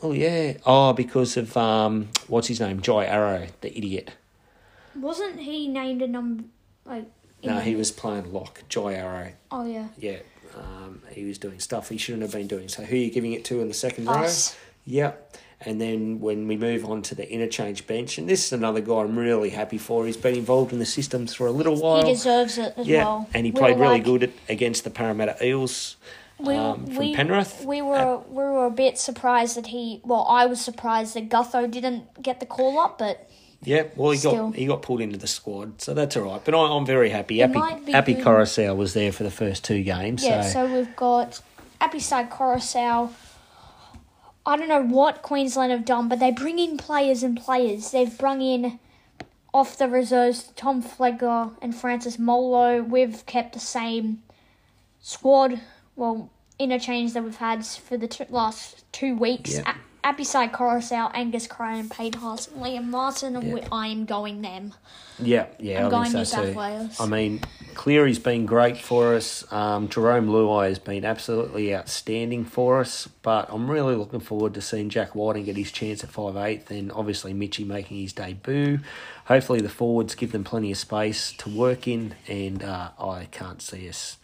oh 0.01 0.11
yeah, 0.11 0.53
oh 0.65 0.93
because 0.93 1.37
of 1.37 1.55
um, 1.57 2.09
what's 2.27 2.47
his 2.47 2.59
name, 2.59 2.81
Jai 2.81 3.05
Arrow, 3.05 3.47
the 3.61 3.77
idiot. 3.77 4.11
Wasn't 4.95 5.39
he 5.39 5.67
named 5.67 6.01
a 6.01 6.07
number 6.07 6.43
like? 6.85 7.05
No, 7.43 7.59
he 7.59 7.75
was 7.75 7.91
playing 7.91 8.33
lock, 8.33 8.63
Jai 8.67 8.93
Arrow. 8.95 9.31
Oh 9.51 9.65
yeah. 9.65 9.87
Yeah, 9.97 10.19
um, 10.59 11.01
he 11.11 11.25
was 11.25 11.37
doing 11.37 11.59
stuff 11.59 11.89
he 11.89 11.97
shouldn't 11.97 12.23
have 12.23 12.31
been 12.31 12.47
doing. 12.47 12.67
So 12.67 12.83
who 12.83 12.95
are 12.95 12.99
you 12.99 13.11
giving 13.11 13.33
it 13.33 13.45
to 13.45 13.61
in 13.61 13.67
the 13.67 13.73
second 13.73 14.05
row? 14.05 14.13
Us. 14.13 14.57
Yep. 14.85 15.37
And 15.61 15.79
then 15.81 16.21
when 16.21 16.47
we 16.47 16.55
move 16.55 16.85
on 16.85 17.01
to 17.03 17.15
the 17.15 17.29
interchange 17.29 17.85
bench, 17.85 18.17
and 18.17 18.29
this 18.29 18.45
is 18.45 18.53
another 18.53 18.79
guy 18.79 19.01
I'm 19.01 19.19
really 19.19 19.49
happy 19.49 19.77
for. 19.77 20.05
He's 20.05 20.15
been 20.15 20.35
involved 20.35 20.71
in 20.71 20.79
the 20.79 20.85
systems 20.85 21.33
for 21.33 21.47
a 21.47 21.51
little 21.51 21.75
while. 21.75 22.05
He 22.05 22.13
deserves 22.13 22.57
it 22.57 22.73
as 22.77 22.87
yeah, 22.87 23.03
well. 23.03 23.29
and 23.33 23.45
he 23.45 23.51
We 23.51 23.59
played 23.59 23.77
really 23.77 23.95
like- 23.95 24.03
good 24.05 24.23
at, 24.23 24.29
against 24.47 24.85
the 24.85 24.89
Parramatta 24.89 25.35
Eels 25.45 25.97
We, 26.39 26.55
um, 26.55 26.85
from 26.87 26.97
we, 26.97 27.13
Penrith. 27.13 27.65
We 27.65 27.81
were 27.81 28.19
we 28.29 28.35
were 28.37 28.65
a 28.67 28.71
bit 28.71 28.97
surprised 28.97 29.57
that 29.57 29.67
he. 29.67 29.99
Well, 30.05 30.25
I 30.29 30.45
was 30.45 30.61
surprised 30.61 31.13
that 31.15 31.27
Gutho 31.27 31.69
didn't 31.69 32.23
get 32.23 32.39
the 32.39 32.45
call 32.45 32.79
up, 32.79 32.97
but 32.97 33.29
Yeah, 33.61 33.83
well, 33.95 34.11
he 34.11 34.17
Still. 34.17 34.49
got 34.49 34.55
he 34.55 34.65
got 34.65 34.81
pulled 34.81 35.01
into 35.01 35.17
the 35.17 35.27
squad, 35.27 35.81
so 35.81 35.93
that's 35.93 36.15
all 36.15 36.23
right. 36.23 36.41
But 36.43 36.55
I, 36.55 36.59
I'm 36.59 36.85
very 36.85 37.09
happy. 37.09 37.41
It 37.41 37.47
Happy 37.47 37.59
might 37.59 37.85
be 37.85 37.91
Happy 37.91 38.13
good. 38.13 38.23
Koroisau 38.25 38.75
was 38.75 38.93
there 38.93 39.11
for 39.11 39.23
the 39.23 39.31
first 39.31 39.65
two 39.65 39.83
games. 39.83 40.23
yeah. 40.23 40.41
so, 40.43 40.67
So 40.67 40.73
we've 40.73 40.95
got 40.95 41.41
Apisai 41.81 42.29
Koroisau. 42.29 43.11
I 44.45 44.55
don't 44.57 44.69
know 44.69 44.81
what 44.81 45.21
Queensland 45.21 45.71
have 45.71 45.83
done, 45.85 46.07
but 46.07 46.19
they 46.19 46.31
bring 46.31 46.57
in 46.57 46.77
players 46.77 47.21
and 47.21 47.37
players. 47.37 47.91
They've 47.91 48.17
brung 48.17 48.41
in 48.41 48.79
off 49.53 49.77
the 49.77 49.89
reserves 49.89 50.51
Tom 50.55 50.81
Flegler 50.81 51.51
and 51.61 51.75
Francis 51.75 52.17
Molo. 52.17 52.81
We've 52.81 53.25
kept 53.25 53.53
the 53.53 53.59
same 53.59 54.23
squad. 55.01 55.59
Well, 55.97 56.29
interchange 56.57 57.13
that 57.13 57.23
we've 57.23 57.35
had 57.35 57.65
for 57.65 57.97
the 57.97 58.07
t- 58.07 58.25
last 58.29 58.85
two 58.93 59.15
weeks. 59.15 59.55
Yeah. 59.55 59.75
A- 60.03 60.13
Apisai 60.13 60.51
Koroisau, 60.51 61.11
Angus 61.13 61.47
Crichton, 61.47 61.89
Payne 61.89 62.13
Haas, 62.13 62.47
and 62.47 62.61
Liam 62.63 62.85
Martin, 62.85 63.35
and 63.35 63.47
Yeah. 63.57 63.67
I 63.71 63.87
am 63.87 64.05
going 64.05 64.41
them. 64.41 64.73
Yeah, 65.21 65.47
yeah, 65.59 65.81
I'm 65.81 65.87
I 65.87 65.89
going 65.89 66.03
think 66.05 66.15
New 66.15 66.25
South. 66.25 66.55
Wales. 66.55 66.99
I 66.99 67.05
mean, 67.05 67.41
Cleary's 67.73 68.19
been 68.19 68.45
great 68.45 68.77
for 68.77 69.15
us. 69.15 69.43
Um, 69.51 69.89
Jerome 69.89 70.27
Luai 70.29 70.69
has 70.69 70.79
been 70.79 71.03
absolutely 71.03 71.75
outstanding 71.75 72.45
for 72.45 72.79
us. 72.79 73.09
But 73.21 73.49
I'm 73.51 73.69
really 73.69 73.95
looking 73.95 74.21
forward 74.21 74.53
to 74.53 74.61
seeing 74.61 74.89
Jack 74.89 75.15
Wighton 75.15 75.43
get 75.43 75.57
his 75.57 75.71
chance 75.73 76.03
at 76.05 76.09
five 76.09 76.37
eighth, 76.37 76.71
and 76.71 76.89
obviously 76.93 77.33
Mitchy 77.33 77.65
making 77.65 77.97
his 77.99 78.13
debut. 78.13 78.79
Hopefully 79.25 79.59
the 79.59 79.67
forwards 79.69 80.15
give 80.15 80.31
them 80.31 80.45
plenty 80.45 80.71
of 80.71 80.77
space 80.77 81.33
to 81.33 81.49
work 81.49 81.85
in, 81.87 82.15
and 82.27 82.63
uh, 82.63 82.91
I 82.97 83.27
can't 83.31 83.61
see 83.61 83.89
us 83.89 84.17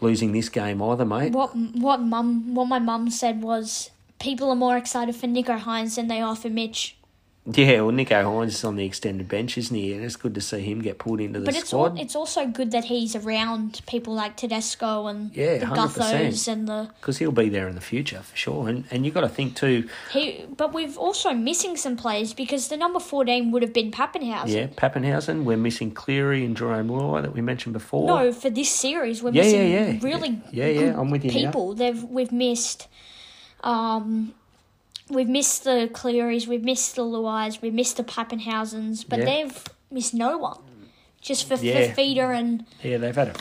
losing 0.00 0.32
this 0.32 0.48
game 0.48 0.80
either, 0.80 1.04
mate. 1.04 1.32
What 1.32 1.54
what 1.54 2.00
mum 2.00 2.54
what 2.54 2.64
my 2.64 2.78
mum 2.78 3.10
said 3.10 3.42
was 3.42 3.90
people 4.18 4.50
are 4.50 4.56
more 4.56 4.76
excited 4.76 5.14
for 5.16 5.26
Nicho 5.26 5.58
Hynes 5.60 5.96
than 5.96 6.08
they 6.08 6.20
are 6.20 6.36
for 6.36 6.48
Mitch. 6.50 6.94
Yeah, 7.50 7.80
well, 7.80 7.92
Nicho 7.94 8.22
Hynes 8.24 8.48
is 8.48 8.62
on 8.64 8.76
the 8.76 8.84
extended 8.84 9.26
bench, 9.26 9.56
isn't 9.56 9.74
he? 9.74 9.94
And 9.94 10.04
it's 10.04 10.16
good 10.16 10.34
to 10.34 10.40
see 10.42 10.60
him 10.60 10.82
get 10.82 10.98
pulled 10.98 11.18
into 11.18 11.40
the 11.40 11.46
But 11.46 11.54
it's 11.56 11.72
al- 11.72 11.86
squad. 11.86 11.98
it's 11.98 12.14
also 12.14 12.46
good 12.46 12.72
that 12.72 12.84
he's 12.84 13.16
around 13.16 13.80
people 13.86 14.12
like 14.12 14.36
Tedesco 14.36 15.06
and 15.06 15.34
Yeah, 15.34 15.56
the 15.56 15.64
100%. 15.64 15.88
Guthos 15.94 16.46
and 16.46 16.68
the 16.68 16.90
because 17.00 17.16
he'll 17.16 17.32
be 17.32 17.48
there 17.48 17.66
in 17.66 17.74
the 17.74 17.80
future 17.80 18.20
for 18.20 18.36
sure. 18.36 18.68
And 18.68 18.84
and 18.90 19.06
you 19.06 19.12
got 19.12 19.22
to 19.22 19.30
think 19.30 19.56
too. 19.56 19.88
he. 20.12 20.44
But 20.58 20.74
we've 20.74 20.98
also 20.98 21.32
missing 21.32 21.78
some 21.78 21.96
players 21.96 22.34
because 22.34 22.68
the 22.68 22.76
number 22.76 23.00
fourteen 23.00 23.50
would 23.52 23.62
have 23.62 23.72
been 23.72 23.92
Papenhuyzen. 23.92 24.48
Yeah, 24.48 24.66
Papenhuyzen. 24.66 25.44
We're 25.44 25.56
missing 25.56 25.90
Cleary 25.92 26.44
and 26.44 26.54
Jerome 26.54 26.88
Luai 26.88 27.22
that 27.22 27.32
we 27.32 27.40
mentioned 27.40 27.72
before. 27.72 28.06
No, 28.08 28.30
for 28.30 28.50
this 28.50 28.68
series 28.70 29.22
we're 29.22 29.30
Yeah, 29.32 29.42
missing 29.44 29.70
yeah, 29.72 29.86
yeah. 29.92 29.98
really 30.02 30.42
Yeah, 30.52 30.66
yeah, 30.66 30.80
good 30.80 30.94
I'm 30.96 31.10
with 31.10 31.24
you 31.24 31.30
now. 31.32 31.46
people. 31.46 31.72
They've 31.74 32.04
we've 32.04 32.30
missed 32.32 32.88
um 33.64 34.34
we've 35.10 35.28
missed 35.28 35.64
the 35.64 35.88
Clearys, 35.92 36.46
we've 36.46 36.62
missed 36.64 36.94
the 36.96 37.02
Luais, 37.02 37.60
we've 37.62 37.72
missed 37.74 37.96
the 37.96 38.04
Papenhuyzens, 38.04 39.04
but 39.08 39.20
Yeah. 39.20 39.24
they've 39.24 39.64
missed 39.90 40.12
no 40.14 40.36
one. 40.38 40.58
Just 41.20 41.48
for, 41.48 41.54
Yeah. 41.56 41.88
for 41.88 41.94
feeder 41.94 42.30
and 42.32 42.64
Yeah, 42.82 42.98
they've 42.98 43.14
had 43.16 43.28
a 43.28 43.34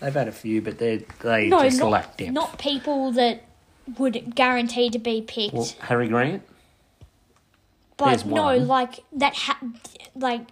they've 0.00 0.14
had 0.14 0.28
a 0.28 0.32
few, 0.32 0.60
but 0.62 0.78
they 0.78 1.04
they 1.20 1.48
no, 1.48 1.62
just 1.62 1.78
not, 1.80 1.90
lack 1.90 2.16
depth. 2.16 2.30
not 2.32 2.58
people 2.58 3.10
that 3.12 3.42
would 3.98 4.34
guarantee 4.34 4.88
to 4.90 4.98
be 4.98 5.20
picked. 5.22 5.54
well, 5.54 5.68
Harry 5.80 6.08
Grant. 6.08 6.42
but 7.96 8.24
no, 8.26 8.56
like 8.56 9.00
that 9.12 9.34
ha- 9.34 9.58
like 10.14 10.42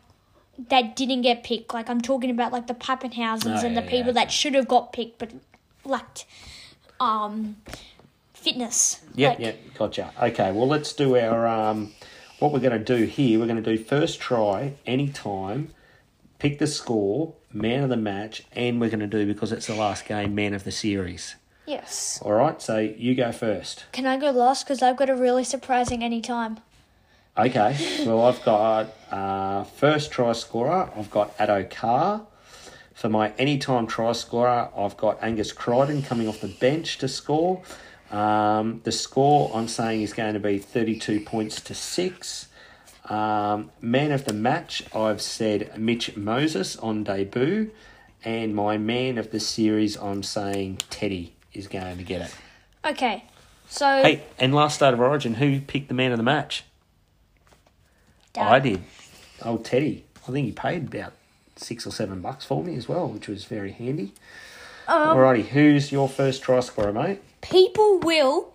that 0.69 0.97
didn't 0.97 1.23
get 1.23 1.43
picked. 1.45 1.73
Like 1.75 1.89
I'm 1.89 2.01
talking 2.01 2.31
about 2.31 2.53
like 2.53 2.67
the 2.67 2.75
Papenhuyzens 2.75 3.63
Oh, 3.63 3.67
and 3.67 3.77
the 3.77 3.83
people 3.83 4.09
yeah, 4.09 4.13
that 4.25 4.31
should 4.33 4.55
have 4.55 4.69
got 4.69 4.93
picked 4.93 5.19
but 5.19 5.31
lacked 5.85 6.25
um 7.01 7.57
fitness. 8.43 9.01
Yeah, 9.15 9.31
Like, 9.31 9.39
yeah, 9.41 9.53
gotcha. 9.79 10.13
Okay, 10.21 10.53
well 10.53 10.69
let's 10.69 10.93
do 10.93 11.17
our 11.17 11.47
um 11.47 11.93
what 12.39 12.53
we're 12.53 12.59
going 12.59 12.85
to 12.85 12.97
do 12.99 13.05
here. 13.05 13.39
We're 13.39 13.47
going 13.47 13.63
to 13.63 13.77
do 13.77 13.83
first 13.83 14.21
try 14.21 14.75
anytime, 14.85 15.69
pick 16.41 16.59
the 16.59 16.67
score, 16.67 17.35
man 17.53 17.85
of 17.85 17.89
the 17.89 17.97
match, 17.97 18.43
and 18.53 18.81
we're 18.81 18.91
going 18.91 19.01
to 19.01 19.07
do 19.07 19.25
because 19.27 19.53
it's 19.53 19.69
the 19.69 19.77
last 19.77 20.07
game, 20.07 20.35
man 20.35 20.53
of 20.53 20.65
the 20.65 20.73
series. 20.73 21.37
Yes. 21.67 22.19
All 22.23 22.33
right, 22.33 22.61
so 22.61 22.79
you 22.79 23.15
go 23.15 23.31
first. 23.31 23.85
Can 23.93 24.07
I 24.07 24.19
go 24.19 24.31
last? 24.33 24.65
Because 24.65 24.83
I've 24.83 24.97
got 24.97 25.09
a 25.09 25.15
really 25.15 25.45
surprising 25.45 26.03
anytime. 26.03 26.59
Okay, 27.39 27.77
well, 28.05 28.27
I've 28.27 28.45
got 28.45 28.93
uh, 29.11 29.63
first 29.65 30.11
try 30.11 30.33
scorer, 30.33 30.91
I've 30.97 31.11
got 31.11 31.39
Addo 31.39 31.71
Carr. 31.71 32.27
For 32.95 33.09
my 33.09 33.33
anytime 33.39 33.87
try 33.87 34.13
scorer, 34.13 34.69
I've 34.77 34.97
got 34.97 35.19
Angus 35.23 35.53
Crichton 35.53 36.03
coming 36.03 36.29
off 36.29 36.41
the 36.41 36.49
bench 36.49 36.99
to 36.99 37.09
score. 37.09 37.63
Um, 38.13 38.83
the 38.85 38.93
score 38.93 39.51
I'm 39.55 39.69
saying 39.69 40.03
is 40.03 40.13
going 40.13 40.35
to 40.35 40.41
be 40.41 40.59
32 40.59 41.21
points 41.21 41.61
to 41.63 41.75
6. 41.75 42.49
Um, 43.09 43.71
man 43.81 44.13
of 44.13 44.27
the 44.27 44.35
match, 44.35 44.85
I've 44.95 45.23
said 45.23 45.79
Mitch 45.79 46.17
Moses 46.17 46.77
on 46.77 47.05
debut. 47.05 47.71
And 48.25 48.55
my 48.55 48.79
man 48.79 49.19
of 49.19 49.33
the 49.33 49.41
series, 49.41 49.97
I'm 49.97 50.23
saying 50.23 50.79
Teddy 50.91 51.35
is 51.53 51.67
going 51.67 51.97
to 51.97 52.05
get 52.05 52.21
it. 52.23 52.35
Okay. 52.85 53.25
So 53.69 53.87
Hey, 54.03 54.23
and 54.39 54.55
last 54.55 54.77
start 54.77 54.95
of 54.95 55.01
Origin, 55.01 55.35
who 55.35 55.61
picked 55.61 55.89
the 55.89 55.95
man 55.95 56.13
of 56.13 56.19
the 56.19 56.23
match? 56.23 56.65
Dad. 58.33 58.47
I 58.47 58.59
did. 58.61 58.83
Oh, 59.43 59.57
Teddy. 59.59 60.05
I 60.29 60.31
think 60.31 60.47
he 60.47 60.53
paid 60.53 60.95
about 60.95 61.15
six 61.57 61.87
or 61.87 61.91
seven 61.91 62.21
bucks 62.21 62.45
for 62.45 62.63
me 62.63 62.77
as 62.77 62.89
well, 62.89 63.09
which 63.09 63.27
was 63.27 63.45
very 63.45 63.73
handy. 63.73 64.13
Um, 64.87 65.17
Alrighty, 65.17 65.47
who's 65.47 65.91
your 65.91 66.09
first 66.09 66.43
try 66.43 66.61
scorer, 66.61 66.93
mate? 66.93 67.21
People 67.43 67.99
will 67.99 68.55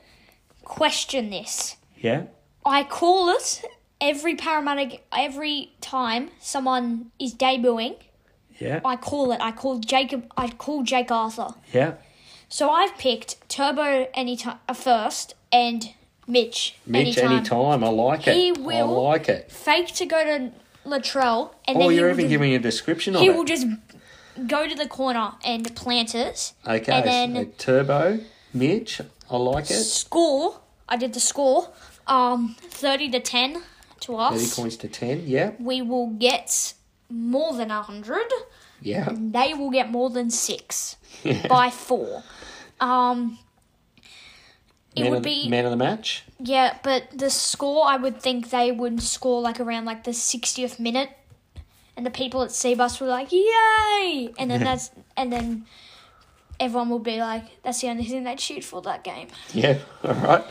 question 0.63 1.29
this. 1.29 1.77
Yeah? 1.99 2.23
I 2.65 2.83
call 2.83 3.29
it 3.29 3.63
every 4.01 4.35
paramedic 4.35 5.01
every 5.15 5.71
time 5.81 6.31
someone 6.39 7.11
is 7.19 7.33
debuting. 7.35 7.97
Yeah? 8.59 8.81
I 8.83 8.95
call 8.95 9.31
it. 9.31 9.39
I 9.41 9.51
call 9.51 9.79
Jacob. 9.79 10.31
I 10.35 10.49
call 10.49 10.83
Jake 10.83 11.11
Arthur. 11.11 11.49
Yeah? 11.71 11.93
So 12.49 12.69
I've 12.69 12.97
picked 12.97 13.47
Turbo 13.49 14.07
anytime 14.13 14.57
uh, 14.67 14.73
first 14.73 15.35
and 15.51 15.93
Mitch, 16.27 16.75
Mitch, 16.85 17.17
anytime. 17.17 17.31
anytime. 17.37 17.83
I 17.83 17.87
like 17.89 18.27
it. 18.27 18.33
He 18.35 18.51
will- 18.51 19.05
I 19.07 19.09
like 19.11 19.29
it. 19.29 19.51
Fake 19.51 19.87
to 19.95 20.05
go 20.05 20.23
to 20.23 20.51
Latrell, 20.85 21.51
and 21.67 21.77
Oh, 21.77 21.79
then 21.81 21.91
he 21.91 21.97
you're 21.97 22.09
even 22.09 22.21
just, 22.25 22.29
giving 22.29 22.53
a 22.53 22.59
description 22.59 23.15
of 23.15 23.21
he 23.21 23.29
will 23.29 23.43
just 23.45 23.67
go 24.47 24.67
to 24.67 24.75
the 24.75 24.87
corner 24.87 25.33
and 25.45 25.73
plant 25.75 26.15
it, 26.15 26.53
okay, 26.65 26.91
and 26.91 27.05
then 27.05 27.35
so 27.35 27.51
Turbo, 27.57 28.19
Mitch, 28.53 29.01
I 29.29 29.37
like 29.37 29.69
it. 29.69 29.83
score. 29.83 30.59
I 30.89 30.97
did 30.97 31.13
the 31.13 31.19
score. 31.19 31.69
Um, 32.07 32.55
thirty 32.61 33.09
to 33.09 33.19
ten 33.19 33.61
to 34.01 34.15
us. 34.15 34.33
30 34.33 34.43
us. 34.45 34.55
points 34.55 34.75
to 34.77 34.87
10. 34.87 35.23
Yeah? 35.25 35.51
We 35.59 35.81
will 35.81 36.07
get 36.07 36.73
more 37.09 37.53
than 37.53 37.69
hundred. 37.69 38.31
Yeah. 38.81 39.09
They 39.11 39.53
will 39.53 39.71
get 39.71 39.89
more 39.89 40.09
than 40.09 40.29
six 40.29 40.95
by 41.49 41.69
four. 41.69 42.23
Um, 42.79 43.39
it 44.95 45.01
man 45.01 45.11
would 45.11 45.17
of, 45.17 45.23
be 45.23 45.49
Man 45.49 45.65
of 45.65 45.71
the 45.71 45.77
match? 45.77 46.23
yeah, 46.39 46.77
but 46.83 47.03
the 47.13 47.29
score 47.29 47.85
I 47.85 47.97
would 47.97 48.21
think 48.21 48.49
they 48.49 48.71
would 48.71 49.01
score 49.01 49.41
like 49.41 49.59
around 49.59 49.85
like 49.85 50.03
the 50.03 50.13
sixtieth 50.13 50.79
minute, 50.79 51.09
and 51.95 52.05
the 52.05 52.11
people 52.11 52.41
at 52.43 52.49
Cbus 52.49 52.99
were 53.01 53.07
like, 53.07 53.31
"Yay!" 53.31 54.33
And 54.37 54.49
then 54.49 54.59
that's 54.63 54.91
and 55.15 55.31
then 55.33 55.65
everyone 56.59 56.89
will 56.89 56.99
be 56.99 57.19
like, 57.19 57.61
"That's 57.63 57.81
the 57.81 57.89
only 57.89 58.05
thing 58.05 58.23
they'd 58.23 58.39
shoot 58.39 58.63
for 58.63 58.81
that 58.83 59.03
game." 59.03 59.27
Yeah, 59.53 59.79
all 60.03 60.13
right. 60.13 60.45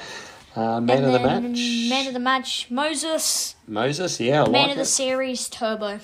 Uh, 0.54 0.80
man 0.80 1.04
and 1.04 1.06
of 1.06 1.12
the 1.12 1.18
match. 1.20 1.90
man 1.90 2.06
of 2.06 2.14
the 2.14 2.20
match, 2.20 2.70
Moses. 2.70 3.56
Moses, 3.68 4.18
yeah, 4.20 4.44
I 4.44 4.48
Man 4.48 4.62
like 4.62 4.70
of 4.72 4.76
the 4.78 4.84
series, 4.86 5.48
Turbo. 5.48 6.00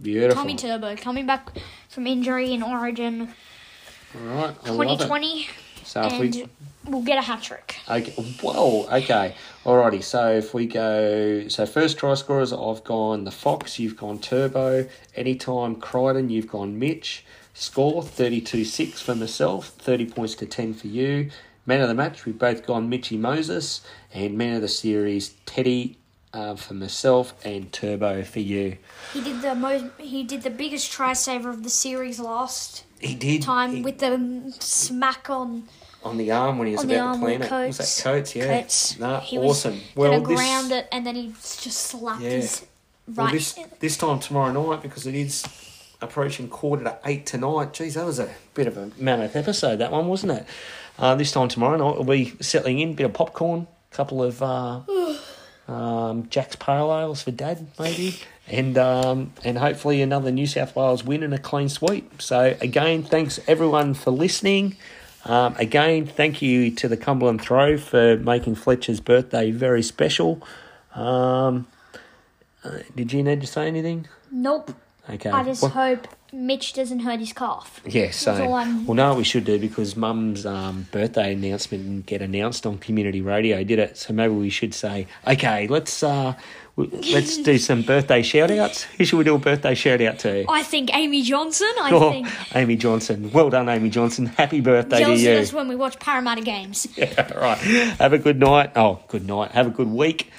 Beautiful. 0.00 0.42
Tommy 0.42 0.56
Turbo 0.56 0.94
coming 0.96 1.26
back 1.26 1.48
from 1.88 2.06
injury 2.06 2.52
in 2.52 2.62
Origin 2.62 3.32
All 4.14 4.20
right, 4.20 4.54
I 4.64 4.70
love 4.70 4.90
it. 4.90 4.98
2020, 4.98 5.48
So 5.84 6.02
if 6.02 6.18
we 6.18 6.42
and 6.42 6.50
we'll 6.86 7.02
get 7.02 7.18
a 7.18 7.22
hat 7.22 7.42
trick. 7.42 7.76
Okay. 7.88 8.10
Whoa. 8.42 8.86
Okay. 8.92 9.34
Alrighty. 9.64 10.02
So 10.02 10.32
if 10.32 10.54
we 10.54 10.66
go, 10.66 11.48
so 11.48 11.66
first 11.66 11.98
try 11.98 12.14
scorers, 12.14 12.52
I've 12.52 12.84
gone 12.84 13.24
the 13.24 13.30
Fox. 13.30 13.78
You've 13.78 13.96
gone 13.96 14.18
Turbo. 14.18 14.86
Anytime 15.14 15.76
Crichton, 15.76 16.30
you've 16.30 16.48
gone 16.48 16.78
Mitch. 16.78 17.24
Score 17.58 18.02
thirty-two 18.02 18.66
six 18.66 19.00
for 19.00 19.14
myself. 19.14 19.68
Thirty 19.68 20.04
points 20.04 20.34
to 20.36 20.46
ten 20.46 20.74
for 20.74 20.88
you. 20.88 21.30
Man 21.64 21.80
of 21.80 21.88
the 21.88 21.94
match, 21.94 22.26
we've 22.26 22.38
both 22.38 22.66
gone 22.66 22.90
Mitchy 22.90 23.16
Moses, 23.16 23.80
and 24.12 24.36
man 24.36 24.56
of 24.56 24.60
the 24.60 24.68
series 24.68 25.30
Teddy 25.46 25.96
uh, 26.34 26.54
for 26.56 26.74
myself, 26.74 27.32
and 27.46 27.72
Turbo 27.72 28.24
for 28.24 28.40
you. 28.40 28.76
He 29.14 29.22
did 29.22 29.40
the 29.40 29.54
most. 29.54 29.86
He 29.96 30.22
did 30.22 30.42
the 30.42 30.50
biggest 30.50 30.92
try 30.92 31.14
saver 31.14 31.48
of 31.48 31.62
the 31.62 31.70
series 31.70 32.20
last 32.20 32.84
He 33.00 33.14
did 33.14 33.40
time 33.40 33.76
he- 33.76 33.82
with 33.82 34.00
the 34.00 34.52
smack 34.60 35.30
on 35.30 35.64
on 36.04 36.18
the 36.18 36.30
arm 36.32 36.58
when 36.58 36.68
he 36.68 36.74
was 36.74 36.84
about 36.84 37.14
to 37.14 37.20
plant 37.20 37.44
it. 37.44 37.66
Was 37.68 37.78
that 37.78 38.02
Coates? 38.04 38.36
Yeah. 38.36 38.44
Coates. 38.60 38.98
Nah, 38.98 39.20
he 39.20 39.38
was 39.38 39.64
awesome. 39.64 39.80
Well, 39.94 40.12
gonna 40.12 40.28
this, 40.28 40.36
ground 40.36 40.72
it, 40.72 40.88
and 40.92 41.06
then 41.06 41.14
he 41.14 41.28
just 41.28 41.78
slapped 41.78 42.20
Yeah. 42.20 42.30
his 42.32 42.66
Well, 43.08 43.28
this 43.32 43.58
this 43.80 43.96
time 43.96 44.20
tomorrow 44.20 44.52
night 44.52 44.82
because 44.82 45.06
it 45.06 45.14
is 45.14 45.42
approaching 46.00 46.48
quarter 46.48 46.84
to 46.84 46.98
eight 47.04 47.26
tonight. 47.26 47.72
Geez, 47.72 47.94
that 47.94 48.06
was 48.06 48.18
a 48.18 48.30
bit 48.54 48.66
of 48.66 48.76
a 48.76 48.90
mammoth 48.98 49.36
episode. 49.36 49.76
That 49.76 49.92
one 49.92 50.08
wasn't 50.08 50.32
it? 50.32 50.46
Uh, 50.98 51.14
this 51.14 51.32
time 51.32 51.48
tomorrow 51.48 51.76
night 51.76 51.96
we'll 51.96 52.04
be 52.04 52.36
settling 52.40 52.80
in. 52.80 52.94
Bit 52.94 53.04
of 53.04 53.12
popcorn, 53.12 53.66
couple 53.90 54.22
of 54.22 54.42
uh, 54.42 54.80
um, 55.72 56.28
Jack's 56.28 56.56
Pale 56.56 56.98
Ales 56.98 57.22
for 57.22 57.30
Dad, 57.30 57.66
maybe, 57.78 58.16
and 58.48 58.76
um, 58.78 59.32
and 59.44 59.58
hopefully 59.58 60.02
another 60.02 60.30
New 60.30 60.46
South 60.46 60.76
Wales 60.76 61.04
win 61.04 61.22
and 61.22 61.34
a 61.34 61.38
clean 61.38 61.68
sweep. 61.68 62.20
So 62.20 62.56
again, 62.60 63.02
thanks 63.02 63.40
everyone 63.46 63.94
for 63.94 64.10
listening. 64.10 64.76
Um, 65.24 65.56
again, 65.58 66.06
thank 66.06 66.40
you 66.40 66.70
to 66.70 66.86
the 66.86 66.96
Cumberland 66.96 67.42
Throw 67.42 67.78
for 67.78 68.16
making 68.16 68.54
Fletcher's 68.54 69.00
birthday 69.00 69.50
very 69.50 69.82
special. 69.82 70.40
Um, 70.94 71.66
uh, 72.62 72.78
did 72.94 73.12
you 73.12 73.22
need 73.22 73.40
to 73.40 73.46
say 73.46 73.66
anything? 73.66 74.08
nope. 74.30 74.72
Okay. 75.08 75.30
I 75.30 75.44
just 75.44 75.62
Well- 75.62 75.70
hope 75.70 76.08
Mitch 76.32 76.72
doesn't 76.72 76.98
hurt 77.00 77.20
his 77.20 77.32
calf. 77.32 77.80
Yeah, 77.86 78.10
so 78.10 78.48
well, 78.48 78.94
no, 78.94 79.14
we 79.14 79.22
should 79.24 79.44
do 79.44 79.58
because 79.58 79.96
Mum's 79.96 80.44
um, 80.44 80.86
birthday 80.90 81.32
announcement 81.32 81.84
didn't 81.84 82.06
get 82.06 82.20
announced 82.20 82.66
on 82.66 82.78
community 82.78 83.20
radio, 83.20 83.62
did 83.62 83.78
it? 83.78 83.96
So 83.96 84.12
maybe 84.12 84.34
we 84.34 84.50
should 84.50 84.74
say, 84.74 85.06
okay, 85.26 85.68
let's 85.68 86.02
uh, 86.02 86.34
w- 86.76 87.00
let's 87.12 87.38
do 87.38 87.56
some 87.70 87.82
birthday 87.82 88.22
shout 88.22 88.50
outs. 88.50 88.82
Who 88.82 89.04
should 89.04 89.18
we 89.18 89.24
do 89.24 89.36
a 89.36 89.38
birthday 89.38 89.74
shout 89.76 90.00
out 90.02 90.18
to? 90.20 90.44
I 90.50 90.64
think 90.64 90.92
Amy 90.94 91.22
Johnson. 91.22 91.72
I 91.80 91.90
Oh, 91.92 92.10
think 92.10 92.28
Amy 92.56 92.76
Johnson. 92.76 93.30
Well 93.32 93.48
done, 93.48 93.68
Amy 93.68 93.88
Johnson. 93.88 94.26
Happy 94.26 94.60
birthday 94.60 95.00
yells 95.00 95.20
to 95.22 95.32
you. 95.32 95.38
us 95.38 95.52
when 95.52 95.68
we 95.68 95.76
watch 95.76 95.98
Parramatta 96.00 96.42
games. 96.42 96.88
Yeah, 96.96 97.32
right. 97.38 97.56
Have 98.00 98.12
a 98.12 98.18
good 98.18 98.40
night. 98.40 98.72
Oh, 98.74 98.98
good 99.08 99.26
night. 99.26 99.52
Have 99.52 99.68
a 99.68 99.70
good 99.70 99.88
week. 99.88 100.30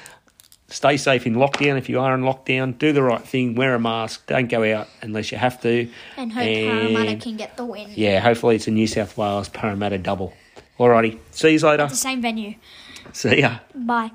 Stay 0.69 0.97
safe 0.97 1.25
in 1.25 1.35
lockdown. 1.35 1.77
If 1.77 1.87
you 1.87 1.99
are 2.01 2.13
in 2.13 2.21
lockdown, 2.21 2.77
do 2.77 2.91
the 2.91 3.01
right 3.01 3.21
thing. 3.21 3.55
Wear 3.55 3.73
a 3.73 3.79
mask. 3.79 4.27
Don't 4.27 4.49
go 4.49 4.63
out 4.75 4.87
unless 5.01 5.31
you 5.31 5.37
have 5.37 5.61
to. 5.61 5.87
And 6.17 6.31
hope 6.33 6.43
And- 6.43 6.93
Parramatta 6.93 7.15
can 7.15 7.37
get 7.37 7.55
the 7.55 7.65
win. 7.65 7.89
Yeah, 7.95 8.19
hopefully 8.19 8.57
it's 8.57 8.67
a 8.67 8.71
New 8.71 8.87
South 8.87 9.17
Wales 9.17 9.47
Parramatta 9.47 9.97
double. 9.97 10.33
Alrighty. 10.77 11.19
See 11.31 11.51
you 11.53 11.59
later. 11.59 11.87
The 11.87 11.95
same 11.95 12.21
venue. 12.21 12.55
See 13.13 13.39
ya. 13.39 13.59
Bye. 13.73 14.11